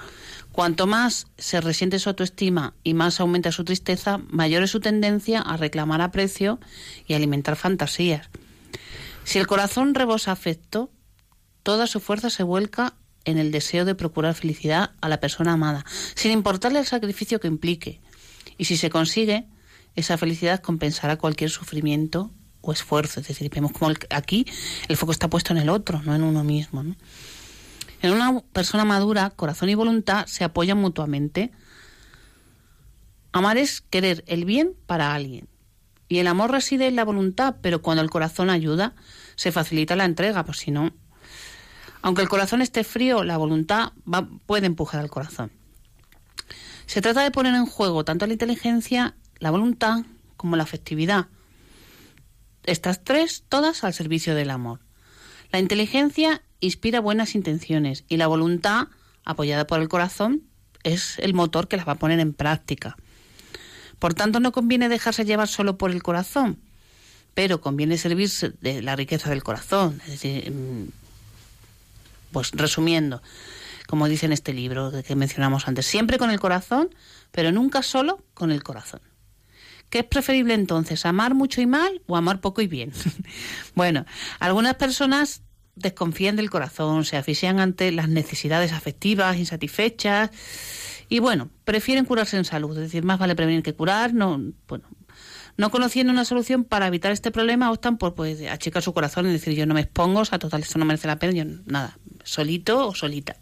Cuanto 0.55 0.87
más 0.87 1.27
se 1.37 1.59
resiente 1.59 1.99
su 1.99 2.07
autoestima 2.07 2.75
y 2.81 2.93
más 2.93 3.19
aumenta 3.19 3.51
su 3.51 3.65
tristeza, 3.65 4.19
mayor 4.29 4.63
es 4.63 4.71
su 4.71 4.79
tendencia 4.79 5.41
a 5.41 5.57
reclamar 5.57 5.99
aprecio 5.99 6.61
y 7.05 7.13
alimentar 7.13 7.57
fantasías. 7.57 8.29
Si 9.25 9.37
el 9.37 9.47
corazón 9.47 9.93
rebosa 9.93 10.31
afecto, 10.31 10.89
toda 11.61 11.87
su 11.87 11.99
fuerza 11.99 12.29
se 12.29 12.43
vuelca 12.43 12.93
en 13.25 13.37
el 13.37 13.51
deseo 13.51 13.83
de 13.83 13.95
procurar 13.95 14.33
felicidad 14.33 14.91
a 15.01 15.09
la 15.09 15.19
persona 15.19 15.51
amada, 15.51 15.83
sin 16.15 16.31
importarle 16.31 16.79
el 16.79 16.85
sacrificio 16.85 17.41
que 17.41 17.49
implique. 17.49 17.99
Y 18.57 18.63
si 18.63 18.77
se 18.77 18.89
consigue, 18.89 19.49
esa 19.97 20.17
felicidad 20.17 20.61
compensará 20.61 21.17
cualquier 21.17 21.49
sufrimiento 21.49 22.31
o 22.61 22.71
esfuerzo. 22.71 23.19
Es 23.19 23.27
decir, 23.27 23.51
vemos 23.53 23.73
como 23.73 23.91
aquí 24.09 24.45
el 24.87 24.95
foco 24.95 25.11
está 25.11 25.29
puesto 25.29 25.51
en 25.51 25.59
el 25.59 25.67
otro, 25.67 26.01
no 26.03 26.15
en 26.15 26.23
uno 26.23 26.45
mismo. 26.45 26.95
En 28.05 28.13
una 28.13 28.41
persona 28.53 28.85
madura, 28.85 29.31
corazón 29.31 29.67
y 29.69 29.73
voluntad 29.73 30.27
se 30.27 30.43
apoyan 30.43 30.77
mutuamente. 30.77 31.51
Amar 33.31 33.57
es 33.57 33.81
querer 33.81 34.23
el 34.27 34.45
bien 34.45 34.75
para 34.85 35.15
alguien. 35.15 35.49
Y 36.07 36.19
el 36.19 36.27
amor 36.27 36.51
reside 36.51 36.85
en 36.85 36.95
la 36.95 37.03
voluntad, 37.03 37.55
pero 37.63 37.81
cuando 37.81 38.03
el 38.03 38.11
corazón 38.11 38.51
ayuda, 38.51 38.93
se 39.35 39.51
facilita 39.51 39.95
la 39.95 40.05
entrega, 40.05 40.45
pues 40.45 40.59
si 40.59 40.69
no. 40.69 40.93
Aunque 42.03 42.21
el 42.21 42.29
corazón 42.29 42.61
esté 42.61 42.83
frío, 42.83 43.23
la 43.23 43.37
voluntad 43.37 43.93
puede 44.45 44.67
empujar 44.67 45.01
al 45.01 45.09
corazón. 45.09 45.51
Se 46.85 47.01
trata 47.01 47.23
de 47.23 47.31
poner 47.31 47.55
en 47.55 47.65
juego 47.65 48.05
tanto 48.05 48.27
la 48.27 48.33
inteligencia, 48.33 49.15
la 49.39 49.49
voluntad, 49.49 50.05
como 50.37 50.57
la 50.57 50.63
afectividad. 50.63 51.25
Estas 52.65 53.03
tres, 53.03 53.45
todas 53.49 53.83
al 53.83 53.95
servicio 53.95 54.35
del 54.35 54.51
amor. 54.51 54.84
La 55.51 55.59
inteligencia 55.59 56.41
inspira 56.59 56.99
buenas 56.99 57.35
intenciones 57.35 58.03
y 58.07 58.17
la 58.17 58.27
voluntad, 58.27 58.87
apoyada 59.23 59.67
por 59.67 59.81
el 59.81 59.89
corazón, 59.89 60.43
es 60.83 61.17
el 61.19 61.33
motor 61.33 61.67
que 61.67 61.77
las 61.77 61.87
va 61.87 61.93
a 61.93 61.99
poner 61.99 62.19
en 62.19 62.33
práctica. 62.33 62.95
Por 63.99 64.13
tanto, 64.13 64.39
no 64.39 64.51
conviene 64.51 64.89
dejarse 64.89 65.25
llevar 65.25 65.47
solo 65.47 65.77
por 65.77 65.91
el 65.91 66.03
corazón, 66.03 66.59
pero 67.33 67.61
conviene 67.61 67.97
servirse 67.97 68.53
de 68.61 68.81
la 68.81 68.95
riqueza 68.95 69.29
del 69.29 69.43
corazón. 69.43 70.01
Es 70.05 70.11
decir, 70.11 70.51
mm, 70.51 70.89
pues 72.31 72.51
resumiendo, 72.51 73.21
como 73.87 74.07
dice 74.07 74.25
en 74.25 74.33
este 74.33 74.53
libro 74.53 74.91
que 75.05 75.15
mencionamos 75.15 75.67
antes, 75.67 75.85
siempre 75.85 76.17
con 76.17 76.29
el 76.29 76.39
corazón, 76.39 76.89
pero 77.31 77.51
nunca 77.51 77.81
solo 77.81 78.23
con 78.33 78.51
el 78.51 78.63
corazón. 78.63 79.01
¿Qué 79.95 79.99
es 79.99 80.05
preferible 80.07 80.53
entonces, 80.53 81.05
amar 81.05 81.35
mucho 81.35 81.61
y 81.61 81.67
mal 81.67 82.01
o 82.05 82.17
amar 82.17 82.41
poco 82.41 82.61
y 82.61 82.67
bien? 82.67 82.91
bueno, 83.75 84.05
algunas 84.39 84.75
personas 84.75 85.41
desconfían 85.77 86.35
del 86.35 86.49
corazón, 86.49 87.05
se 87.05 87.15
asfixian 87.15 87.61
ante 87.61 87.93
las 87.93 88.09
necesidades 88.09 88.73
afectivas 88.73 89.37
insatisfechas 89.37 90.31
y 91.07 91.19
bueno, 91.19 91.49
prefieren 91.63 92.03
curarse 92.03 92.35
en 92.35 92.43
salud, 92.43 92.75
es 92.75 92.83
decir, 92.83 93.05
más 93.05 93.19
vale 93.19 93.37
prevenir 93.37 93.63
que 93.63 93.73
curar, 93.73 94.13
no, 94.13 94.37
bueno, 94.67 94.83
no 95.55 95.71
conociendo 95.71 96.11
una 96.11 96.25
solución 96.25 96.65
para 96.65 96.87
evitar 96.87 97.13
este 97.13 97.31
problema 97.31 97.71
optan 97.71 97.97
por 97.97 98.15
pues 98.15 98.41
achicar 98.51 98.83
su 98.83 98.93
corazón 98.93 99.29
y 99.29 99.31
decir 99.31 99.53
yo 99.53 99.65
no 99.65 99.75
me 99.75 99.79
expongo, 99.79 100.19
o 100.19 100.25
sea, 100.25 100.39
total, 100.39 100.59
esto 100.59 100.77
no 100.77 100.83
merece 100.83 101.07
la 101.07 101.19
pena, 101.19 101.31
yo 101.31 101.45
nada, 101.67 101.97
solito 102.25 102.89
o 102.89 102.93
solita. 102.93 103.37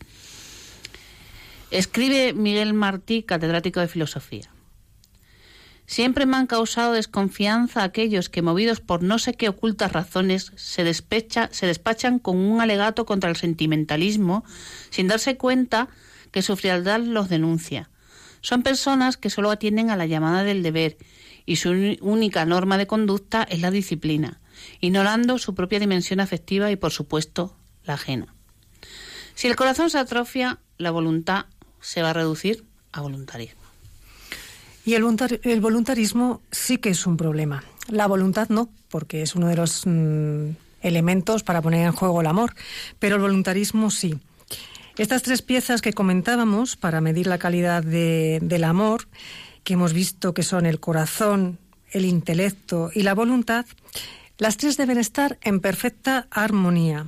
Escribe 1.71 2.33
Miguel 2.33 2.75
Martí, 2.75 3.23
catedrático 3.23 3.79
de 3.79 3.87
filosofía. 3.87 4.51
Siempre 5.85 6.25
me 6.25 6.37
han 6.37 6.47
causado 6.47 6.93
desconfianza 6.93 7.83
aquellos 7.83 8.29
que, 8.29 8.41
movidos 8.41 8.79
por 8.79 9.03
no 9.03 9.19
sé 9.19 9.33
qué 9.33 9.49
ocultas 9.49 9.91
razones, 9.91 10.53
se, 10.55 10.83
despecha, 10.83 11.49
se 11.51 11.67
despachan 11.67 12.19
con 12.19 12.37
un 12.37 12.61
alegato 12.61 13.05
contra 13.05 13.29
el 13.29 13.35
sentimentalismo, 13.35 14.45
sin 14.89 15.07
darse 15.07 15.37
cuenta 15.37 15.89
que 16.31 16.41
su 16.41 16.55
frialdad 16.55 16.99
los 16.99 17.29
denuncia. 17.29 17.89
Son 18.41 18.63
personas 18.63 19.17
que 19.17 19.29
solo 19.29 19.51
atienden 19.51 19.89
a 19.89 19.97
la 19.97 20.05
llamada 20.05 20.43
del 20.43 20.63
deber 20.63 20.97
y 21.45 21.57
su 21.57 21.97
única 22.01 22.45
norma 22.45 22.77
de 22.77 22.87
conducta 22.87 23.43
es 23.43 23.61
la 23.61 23.71
disciplina, 23.71 24.39
ignorando 24.79 25.37
su 25.37 25.53
propia 25.55 25.79
dimensión 25.79 26.19
afectiva 26.19 26.71
y, 26.71 26.75
por 26.75 26.91
supuesto, 26.91 27.55
la 27.83 27.95
ajena. 27.95 28.33
Si 29.35 29.47
el 29.47 29.55
corazón 29.55 29.89
se 29.89 29.97
atrofia, 29.97 30.59
la 30.77 30.91
voluntad 30.91 31.45
se 31.81 32.01
va 32.01 32.11
a 32.11 32.13
reducir 32.13 32.65
a 32.91 33.01
voluntarismo. 33.01 33.62
Y 34.85 34.95
el, 34.95 35.61
voluntarismo 35.61 36.41
sí 36.51 36.77
que 36.77 36.89
es 36.89 37.07
un 37.07 37.15
problema. 37.15 37.63
La 37.87 38.07
voluntad 38.07 38.49
no, 38.49 38.69
porque 38.89 39.21
es 39.21 39.35
uno 39.35 39.47
de 39.47 39.55
los 39.55 39.83
mm, 39.85 40.49
elementos 40.81 41.43
para 41.43 41.61
poner 41.61 41.85
en 41.85 41.93
juego 41.93 42.21
el 42.21 42.27
amor, 42.27 42.53
pero 42.99 43.15
el 43.15 43.21
voluntarismo 43.21 43.91
sí. 43.91 44.19
Estas 44.97 45.23
tres 45.23 45.41
piezas 45.41 45.81
que 45.81 45.93
comentábamos 45.93 46.75
para 46.75 47.01
medir 47.01 47.27
la 47.27 47.39
calidad 47.39 47.83
del 47.83 48.63
amor, 48.63 49.07
que 49.63 49.73
hemos 49.73 49.93
visto 49.93 50.33
que 50.33 50.43
son 50.43 50.65
el 50.65 50.79
corazón, 50.79 51.57
el 51.91 52.05
intelecto 52.05 52.91
y 52.93 53.03
la 53.03 53.15
voluntad, 53.15 53.65
las 54.37 54.57
tres 54.57 54.77
deben 54.77 54.97
estar 54.97 55.39
en 55.41 55.61
perfecta 55.61 56.27
armonía. 56.29 57.07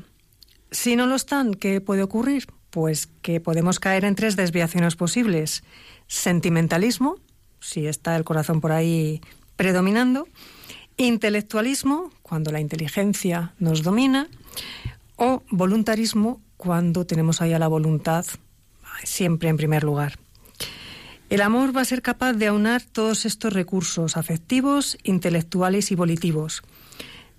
Si 0.71 0.95
no 0.95 1.05
lo 1.05 1.15
están, 1.15 1.53
¿qué 1.53 1.81
puede 1.81 2.03
ocurrir? 2.03 2.47
Pues 2.69 3.07
que 3.21 3.39
podemos 3.39 3.79
caer 3.79 4.05
en 4.05 4.15
tres 4.15 4.35
desviaciones 4.35 4.95
posibles. 4.95 5.63
Sentimentalismo, 6.07 7.17
si 7.65 7.87
está 7.87 8.15
el 8.15 8.23
corazón 8.23 8.61
por 8.61 8.71
ahí 8.71 9.21
predominando, 9.55 10.27
intelectualismo, 10.97 12.11
cuando 12.21 12.51
la 12.51 12.59
inteligencia 12.59 13.53
nos 13.59 13.81
domina, 13.81 14.27
o 15.15 15.41
voluntarismo, 15.49 16.41
cuando 16.57 17.05
tenemos 17.05 17.41
ahí 17.41 17.53
a 17.53 17.59
la 17.59 17.67
voluntad 17.67 18.25
siempre 19.03 19.49
en 19.49 19.57
primer 19.57 19.83
lugar. 19.83 20.17
El 21.29 21.41
amor 21.41 21.75
va 21.75 21.81
a 21.81 21.85
ser 21.85 22.01
capaz 22.01 22.33
de 22.33 22.47
aunar 22.47 22.83
todos 22.83 23.25
estos 23.25 23.51
recursos 23.51 24.15
afectivos, 24.15 24.97
intelectuales 25.03 25.91
y 25.91 25.95
volitivos. 25.95 26.61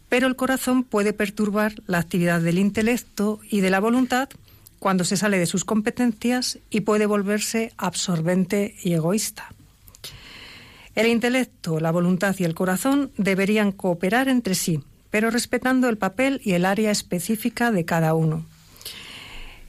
Pero 0.08 0.26
el 0.26 0.36
corazón 0.36 0.82
puede 0.82 1.12
perturbar 1.12 1.74
la 1.86 1.98
actividad 1.98 2.40
del 2.40 2.58
intelecto 2.58 3.40
y 3.48 3.60
de 3.60 3.70
la 3.70 3.80
voluntad 3.80 4.28
cuando 4.80 5.04
se 5.04 5.16
sale 5.16 5.38
de 5.38 5.46
sus 5.46 5.64
competencias 5.64 6.58
y 6.68 6.80
puede 6.80 7.06
volverse 7.06 7.72
absorbente 7.76 8.74
y 8.82 8.92
egoísta. 8.92 9.55
El 10.97 11.07
intelecto, 11.09 11.78
la 11.78 11.92
voluntad 11.92 12.34
y 12.38 12.44
el 12.44 12.55
corazón 12.55 13.12
deberían 13.18 13.70
cooperar 13.70 14.28
entre 14.28 14.55
sí, 14.55 14.82
pero 15.11 15.30
respetando 15.30 15.90
el 15.90 15.99
papel 15.99 16.40
y 16.42 16.53
el 16.53 16.64
área 16.64 16.90
específica 16.90 17.70
de 17.70 17.84
cada 17.84 18.14
uno. 18.14 18.47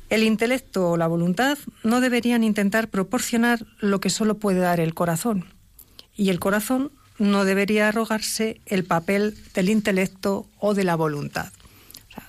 El 0.10 0.24
intelecto 0.24 0.92
o 0.92 0.96
la 0.96 1.06
voluntad 1.08 1.58
no 1.84 2.00
deberían 2.00 2.46
intentar 2.46 2.88
proporcionar 2.88 3.66
lo 3.80 4.00
que 4.00 4.10
solo 4.10 4.38
puede 4.38 4.62
dar 4.62 4.80
el 4.80 4.94
corazón, 4.94 5.46
y 6.16 6.30
el 6.30 6.40
corazón 6.40 6.94
no 7.20 7.44
debería 7.44 7.90
arrogarse 7.90 8.62
el 8.66 8.86
papel 8.86 9.38
del 9.54 9.68
intelecto 9.68 10.48
o 10.60 10.74
de 10.74 10.86
la 10.86 10.96
voluntad. 10.96 11.52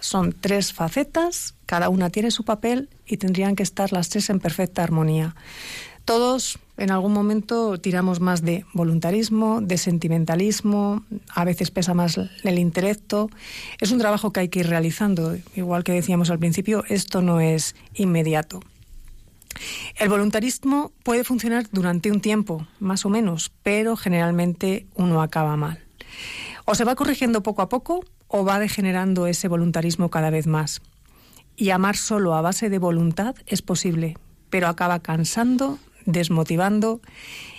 son 0.01 0.33
tres 0.33 0.73
facetas, 0.73 1.55
cada 1.67 1.89
una 1.89 2.11
tiene 2.11 2.31
su 2.31 2.45
papel 2.45 2.91
y 3.07 3.17
tendrían 3.17 3.55
que 3.55 3.63
estar 3.63 3.93
las 3.93 4.09
tres 4.09 4.29
en 4.29 4.41
perfecta 4.41 4.83
armonía. 4.83 5.35
Todos 6.09 6.59
en 6.79 6.91
algún 6.91 7.13
momento 7.13 7.79
tiramos 7.79 8.19
más 8.19 8.41
de 8.41 8.65
voluntarismo, 8.73 9.61
de 9.61 9.77
sentimentalismo, 9.77 11.05
a 11.29 11.45
veces 11.45 11.71
pesa 11.71 11.93
más 11.93 12.19
el 12.45 12.59
intelecto. 12.59 13.29
Es 13.79 13.93
un 13.93 13.99
trabajo 13.99 14.33
que 14.33 14.41
hay 14.41 14.49
que 14.49 14.61
ir 14.61 14.69
realizando. 14.69 15.37
Igual 15.55 15.85
que 15.85 15.93
decíamos 15.93 16.31
al 16.31 16.39
principio, 16.39 16.83
esto 16.89 17.21
no 17.21 17.43
es 17.43 17.77
inmediato. 17.93 18.61
El 19.99 20.09
voluntarismo 20.09 20.93
puede 21.03 21.25
funcionar 21.25 21.67
durante 21.73 22.11
un 22.11 22.23
tiempo, 22.23 22.67
más 22.81 23.05
o 23.05 23.11
menos, 23.11 23.53
pero 23.63 23.95
generalmente 23.95 24.87
uno 24.95 25.21
acaba 25.21 25.59
mal. 25.59 25.85
O 26.65 26.75
se 26.75 26.85
va 26.85 26.95
corrigiendo 26.95 27.43
poco 27.43 27.61
a 27.61 27.69
poco 27.69 28.03
o 28.29 28.47
va 28.47 28.59
degenerando 28.59 29.27
ese 29.27 29.47
voluntarismo 29.47 30.09
cada 30.09 30.31
vez 30.31 30.47
más. 30.47 30.81
Y 31.55 31.69
amar 31.69 31.99
solo 31.99 32.35
a 32.35 32.41
base 32.41 32.71
de 32.71 32.79
voluntad 32.79 33.35
es 33.47 33.61
posible, 33.61 34.17
pero 34.49 34.69
acaba 34.69 35.01
cansando, 35.01 35.79
desmotivando 36.09 37.01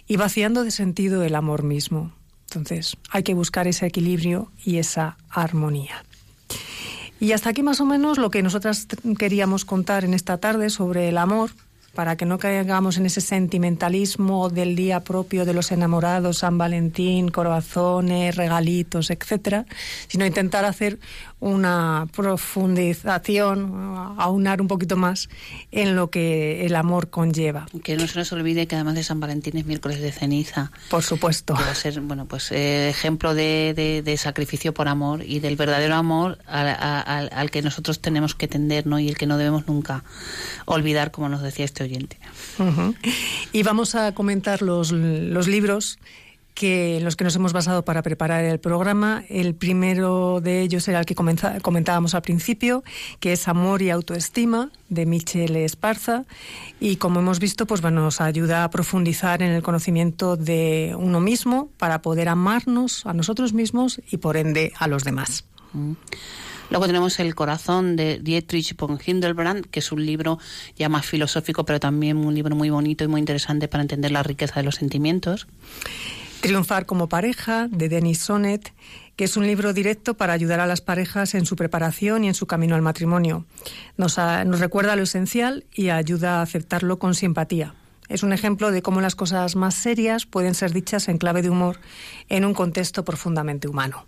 y 0.08 0.18
vaciando 0.18 0.64
de 0.64 0.72
sentido 0.72 1.24
el 1.24 1.36
amor 1.36 1.64
mismo. 1.64 2.12
Entonces, 2.50 2.97
hay 3.12 3.22
que 3.24 3.36
buscar 3.36 3.68
ese 3.68 3.86
equilibrio 3.86 4.52
y 4.66 4.78
esa 4.78 5.18
armonía. 5.30 6.04
Y 7.20 7.34
hasta 7.34 7.52
aquí 7.52 7.62
más 7.62 7.80
o 7.80 7.86
menos 7.86 8.18
lo 8.18 8.32
que 8.32 8.41
nosotras 8.41 8.88
queríamos 9.18 9.66
contar 9.66 10.04
en 10.04 10.14
esta 10.14 10.38
tarde 10.39 10.70
sobre 10.70 11.10
el 11.10 11.18
amor, 11.18 11.52
para 11.93 12.16
que 12.16 12.26
no 12.26 12.38
caigamos 12.38 12.97
en 12.97 13.06
ese 13.06 13.20
sentimentalismo 13.20 14.50
del 14.50 14.76
día 14.76 15.02
propio 15.02 15.45
de 15.45 15.54
los 15.54 15.72
enamorados, 15.72 16.39
San 16.39 16.58
Valentín, 16.58 17.30
corazones, 17.30 18.36
regalitos, 18.36 19.10
etcétera, 19.10 19.66
sino 20.08 20.26
intentar 20.26 20.66
hacer 20.66 21.00
una 21.40 22.08
profundización, 22.14 23.96
aunar 24.18 24.62
un 24.62 24.68
poquito 24.68 24.98
más 24.98 25.30
en 25.72 25.96
lo 25.96 26.10
que 26.10 26.66
el 26.66 26.76
amor 26.76 27.10
conlleva. 27.10 27.68
Que 27.84 27.96
no 27.96 28.08
se 28.08 28.20
nos 28.20 28.32
olvide 28.34 28.68
que 28.68 28.76
además 28.76 28.96
de 28.96 29.04
San 29.04 29.20
Valentín 29.20 29.58
es 29.58 29.66
miércoles 29.66 30.02
de 30.02 30.12
ceniza. 30.12 30.72
Por 30.90 31.04
supuesto. 31.04 31.56
Que 31.56 31.64
va 31.64 31.72
a 31.72 31.76
ser, 31.76 32.02
bueno, 32.02 32.26
pues 32.26 32.52
eh, 32.52 32.90
ejemplo 32.90 33.34
de, 33.34 34.02
de, 34.04 34.18
sacrificio 34.18 34.74
por 34.74 34.90
amor 34.90 35.24
y 35.24 35.40
del 35.40 35.56
verdadero 35.56 35.96
amor 35.96 36.40
al, 36.46 37.30
al, 37.32 37.52
que 37.52 37.62
nosotros 37.62 38.02
tenemos 38.02 38.36
que 38.36 38.48
tender, 38.50 38.86
¿no? 38.86 39.00
Y 39.00 39.08
el 39.08 39.18
que 39.18 39.26
no 39.26 39.38
debemos 39.38 39.68
nunca 39.68 40.04
olvidar, 40.66 41.12
como 41.12 41.30
nos 41.30 41.42
decía 41.42 41.64
este 41.64 41.84
oyente. 41.84 42.18
Y 43.54 43.64
vamos 43.64 43.96
a 43.96 44.14
comentar 44.14 44.62
los, 44.62 44.92
los 44.92 45.48
libros 45.48 46.00
que 46.60 46.97
en 46.97 47.05
los 47.05 47.16
que 47.16 47.24
nos 47.24 47.38
hemos 47.38 47.53
basado 47.53 47.86
para 47.86 48.03
preparar 48.03 48.43
el 48.43 48.60
programa. 48.60 49.24
El 49.30 49.55
primero 49.55 50.41
de 50.41 50.60
ellos 50.60 50.86
era 50.89 50.99
el 50.99 51.05
que 51.05 51.16
comentábamos 51.16 52.16
al 52.16 52.22
principio, 52.22 52.84
que 53.22 53.32
es 53.32 53.47
Amor 53.47 53.82
y 53.82 53.91
Autoestima, 53.91 54.70
de 54.89 55.05
Michelle 55.05 55.64
Esparza. 55.64 56.26
Y 56.82 56.97
como 56.97 57.22
hemos 57.22 57.39
visto, 57.39 57.66
pues 57.66 57.80
bueno, 57.80 58.01
nos 58.01 58.20
ayuda 58.20 58.66
a 58.66 58.70
profundizar 58.70 59.41
en 59.41 59.51
el 59.51 59.64
conocimiento 59.64 60.36
de 60.36 60.93
uno 60.99 61.22
mismo 61.22 61.70
para 61.78 62.01
poder 62.01 62.28
amarnos 62.28 63.05
a 63.05 63.14
nosotros 63.14 63.53
mismos 63.53 64.01
y 64.12 64.18
por 64.18 64.36
ende 64.36 64.74
a 64.78 64.88
los 64.89 65.05
demás. 65.05 65.45
Mm. 65.72 65.93
Luego 66.72 66.88
tenemos 66.88 67.22
El 67.22 67.36
corazón 67.36 67.95
de 67.95 68.20
Dietrich 68.20 68.76
von 68.76 68.99
Hindelbrand, 69.03 69.66
que 69.68 69.80
es 69.80 69.93
un 69.93 70.05
libro 70.05 70.39
ya 70.76 70.89
más 70.89 71.05
filosófico, 71.05 71.64
pero 71.64 71.80
también 71.80 72.18
un 72.18 72.36
libro 72.36 72.53
muy 72.53 72.70
bonito 72.70 73.05
y 73.05 73.07
muy 73.07 73.20
interesante 73.20 73.70
para 73.70 73.82
entender 73.82 74.12
la 74.12 74.24
riqueza 74.24 74.55
de 74.55 74.64
los 74.64 74.76
sentimientos. 74.76 75.47
Triunfar 76.42 76.86
como 76.86 77.10
pareja, 77.10 77.68
de 77.70 77.90
Denis 77.90 78.20
Sonnet, 78.20 78.74
que 79.18 79.26
es 79.26 79.36
un 79.36 79.46
libro 79.46 79.74
directo 79.74 80.14
para 80.14 80.32
ayudar 80.32 80.62
a 80.62 80.68
las 80.68 80.80
parejas 80.80 81.36
en 81.36 81.46
su 81.46 81.58
preparación 81.58 82.24
y 82.24 82.30
en 82.30 82.34
su 82.34 82.48
camino 82.48 82.76
al 82.76 82.82
matrimonio. 82.82 83.46
Nos, 83.98 84.18
nos 84.18 84.60
recuerda 84.62 84.96
lo 84.96 85.04
esencial 85.04 85.66
y 85.74 85.90
ayuda 85.90 86.40
a 86.40 86.42
aceptarlo 86.42 86.98
con 86.98 87.14
simpatía. 87.14 87.76
Es 88.08 88.24
un 88.24 88.32
ejemplo 88.32 88.72
de 88.72 88.82
cómo 88.82 89.02
las 89.02 89.16
cosas 89.16 89.58
más 89.58 89.76
serias 89.76 90.26
pueden 90.26 90.56
ser 90.56 90.72
dichas 90.72 91.10
en 91.10 91.18
clave 91.18 91.42
de 91.42 91.50
humor 91.50 91.80
en 92.30 92.46
un 92.46 92.54
contexto 92.54 93.04
profundamente 93.04 93.68
humano. 93.68 94.06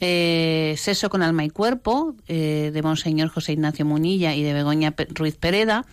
Eh, 0.00 0.74
Seso 0.78 1.10
con 1.10 1.22
alma 1.22 1.44
y 1.44 1.50
cuerpo, 1.50 2.16
eh, 2.26 2.70
de 2.72 2.82
Monseñor 2.82 3.28
José 3.28 3.52
Ignacio 3.52 3.84
Munilla 3.84 4.34
y 4.34 4.42
de 4.42 4.54
Begoña 4.54 4.94
Ruiz 5.10 5.36
Pereda 5.36 5.84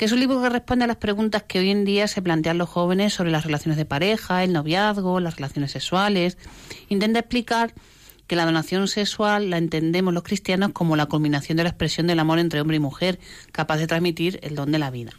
que 0.00 0.06
es 0.06 0.12
un 0.12 0.20
libro 0.20 0.40
que 0.40 0.48
responde 0.48 0.86
a 0.86 0.88
las 0.88 0.96
preguntas 0.96 1.42
que 1.42 1.58
hoy 1.58 1.68
en 1.68 1.84
día 1.84 2.08
se 2.08 2.22
plantean 2.22 2.56
los 2.56 2.70
jóvenes 2.70 3.12
sobre 3.12 3.30
las 3.30 3.44
relaciones 3.44 3.76
de 3.76 3.84
pareja, 3.84 4.42
el 4.42 4.54
noviazgo, 4.54 5.20
las 5.20 5.36
relaciones 5.36 5.72
sexuales. 5.72 6.38
Intenta 6.88 7.18
explicar 7.18 7.74
que 8.26 8.34
la 8.34 8.46
donación 8.46 8.88
sexual 8.88 9.50
la 9.50 9.58
entendemos 9.58 10.14
los 10.14 10.22
cristianos 10.22 10.70
como 10.72 10.96
la 10.96 11.04
culminación 11.04 11.58
de 11.58 11.64
la 11.64 11.68
expresión 11.68 12.06
del 12.06 12.18
amor 12.18 12.38
entre 12.38 12.62
hombre 12.62 12.78
y 12.78 12.80
mujer, 12.80 13.20
capaz 13.52 13.76
de 13.76 13.88
transmitir 13.88 14.40
el 14.42 14.54
don 14.54 14.72
de 14.72 14.78
la 14.78 14.90
vida. 14.90 15.12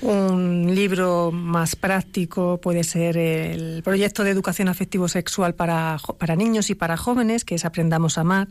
Un 0.00 0.76
libro 0.76 1.32
más 1.32 1.74
práctico 1.74 2.60
puede 2.62 2.84
ser 2.84 3.16
el 3.16 3.82
proyecto 3.82 4.22
de 4.22 4.30
educación 4.30 4.68
afectivo-sexual 4.68 5.54
para, 5.54 5.98
para 6.18 6.36
niños 6.36 6.70
y 6.70 6.76
para 6.76 6.96
jóvenes, 6.96 7.44
que 7.44 7.56
es 7.56 7.64
Aprendamos 7.64 8.16
a 8.16 8.20
Amar, 8.20 8.46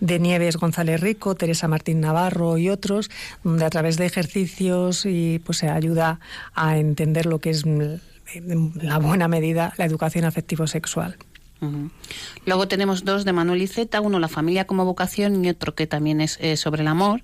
de 0.00 0.18
Nieves 0.18 0.56
González 0.56 1.00
Rico, 1.02 1.34
Teresa 1.34 1.68
Martín 1.68 2.00
Navarro 2.00 2.56
y 2.56 2.70
otros, 2.70 3.10
donde 3.44 3.66
a 3.66 3.70
través 3.70 3.98
de 3.98 4.06
ejercicios 4.06 5.04
y 5.04 5.38
pues 5.44 5.58
se 5.58 5.68
ayuda 5.68 6.18
a 6.54 6.78
entender 6.78 7.26
lo 7.26 7.40
que 7.40 7.50
es 7.50 7.64
la 7.66 8.98
buena 8.98 9.28
medida 9.28 9.74
la 9.76 9.84
educación 9.84 10.24
afectivo-sexual. 10.24 11.16
Luego 12.46 12.68
tenemos 12.68 13.04
dos 13.04 13.26
de 13.26 13.34
Manuel 13.34 13.60
Iceta, 13.60 14.00
uno 14.00 14.18
La 14.18 14.28
familia 14.28 14.66
como 14.66 14.84
vocación 14.86 15.44
y 15.44 15.50
otro 15.50 15.74
que 15.74 15.86
también 15.86 16.22
es 16.22 16.38
sobre 16.58 16.80
el 16.80 16.88
amor 16.88 17.22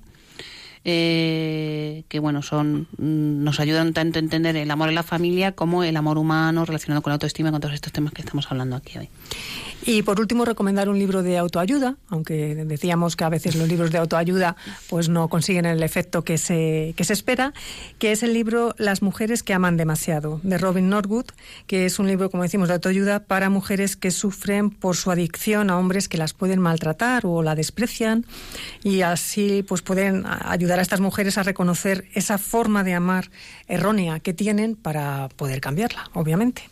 eh, 0.84 2.04
que 2.08 2.18
bueno, 2.18 2.42
son 2.42 2.88
mm, 2.98 3.44
nos 3.44 3.60
ayudan 3.60 3.92
tanto 3.92 4.18
a 4.18 4.20
entender 4.20 4.56
el 4.56 4.70
amor 4.70 4.88
en 4.88 4.94
la 4.94 5.02
familia 5.02 5.52
como 5.52 5.84
el 5.84 5.96
amor 5.96 6.18
humano 6.18 6.64
relacionado 6.64 7.02
con 7.02 7.10
la 7.10 7.14
autoestima 7.14 7.50
con 7.50 7.60
todos 7.60 7.74
estos 7.74 7.92
temas 7.92 8.12
que 8.12 8.22
estamos 8.22 8.50
hablando 8.50 8.76
aquí 8.76 8.98
hoy. 8.98 9.08
Y 9.84 10.02
por 10.02 10.20
último, 10.20 10.44
recomendar 10.44 10.88
un 10.88 10.98
libro 10.98 11.24
de 11.24 11.38
autoayuda, 11.38 11.96
aunque 12.08 12.54
decíamos 12.54 13.16
que 13.16 13.24
a 13.24 13.28
veces 13.28 13.56
los 13.56 13.66
libros 13.66 13.90
de 13.90 13.98
autoayuda 13.98 14.54
pues 14.88 15.08
no 15.08 15.26
consiguen 15.28 15.66
el 15.66 15.82
efecto 15.82 16.22
que 16.22 16.38
se, 16.38 16.94
que 16.96 17.02
se 17.02 17.12
espera, 17.12 17.52
que 17.98 18.12
es 18.12 18.22
el 18.22 18.32
libro 18.32 18.76
Las 18.78 19.02
mujeres 19.02 19.42
que 19.42 19.54
aman 19.54 19.76
demasiado, 19.76 20.40
de 20.44 20.56
Robin 20.56 20.88
Norwood, 20.88 21.26
que 21.66 21.84
es 21.84 21.98
un 21.98 22.06
libro, 22.06 22.30
como 22.30 22.44
decimos, 22.44 22.68
de 22.68 22.74
autoayuda 22.74 23.24
para 23.24 23.50
mujeres 23.50 23.96
que 23.96 24.12
sufren 24.12 24.70
por 24.70 24.96
su 24.96 25.10
adicción 25.10 25.68
a 25.68 25.78
hombres 25.78 26.08
que 26.08 26.16
las 26.16 26.32
pueden 26.32 26.60
maltratar 26.60 27.26
o 27.26 27.42
la 27.42 27.56
desprecian 27.56 28.24
y 28.84 29.00
así 29.00 29.64
pues 29.66 29.82
pueden 29.82 30.24
ayudar 30.26 30.71
a 30.78 30.82
estas 30.82 31.00
mujeres 31.00 31.38
a 31.38 31.42
reconocer 31.42 32.08
esa 32.14 32.38
forma 32.38 32.84
de 32.84 32.94
amar 32.94 33.30
errónea 33.68 34.20
que 34.20 34.32
tienen 34.32 34.76
para 34.76 35.28
poder 35.36 35.60
cambiarla, 35.60 36.10
obviamente. 36.14 36.68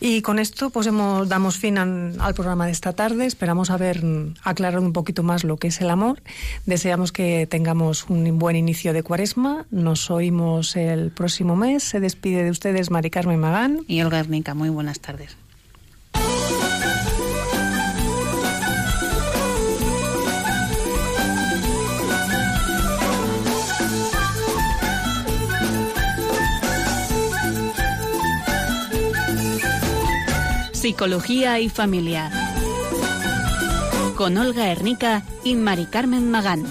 Y 0.00 0.22
con 0.22 0.38
esto 0.38 0.70
pues 0.70 0.86
hemos, 0.86 1.28
damos 1.28 1.58
fin 1.58 1.76
al 1.76 2.34
programa 2.34 2.66
de 2.66 2.72
esta 2.72 2.92
tarde. 2.92 3.26
Esperamos 3.26 3.70
haber 3.70 4.02
aclarado 4.44 4.82
un 4.82 4.92
poquito 4.92 5.22
más 5.22 5.42
lo 5.42 5.56
que 5.56 5.68
es 5.68 5.80
el 5.80 5.90
amor. 5.90 6.22
Deseamos 6.66 7.10
que 7.10 7.46
tengamos 7.46 8.08
un 8.08 8.38
buen 8.38 8.54
inicio 8.54 8.92
de 8.92 9.02
cuaresma. 9.02 9.66
Nos 9.70 10.10
oímos 10.10 10.76
el 10.76 11.10
próximo 11.10 11.56
mes. 11.56 11.82
Se 11.82 11.98
despide 11.98 12.44
de 12.44 12.50
ustedes 12.50 12.90
Mari 12.90 13.10
Carmen 13.10 13.40
Magán. 13.40 13.80
Y 13.88 14.00
Olga 14.02 14.20
Ernica. 14.20 14.54
Muy 14.54 14.68
buenas 14.68 15.00
tardes. 15.00 15.36
Psicología 30.88 31.60
y 31.60 31.68
Familia. 31.68 32.30
Con 34.16 34.38
Olga 34.38 34.70
Hernica 34.70 35.22
y 35.44 35.54
Mari 35.54 35.84
Carmen 35.84 36.30
Magán. 36.30 36.64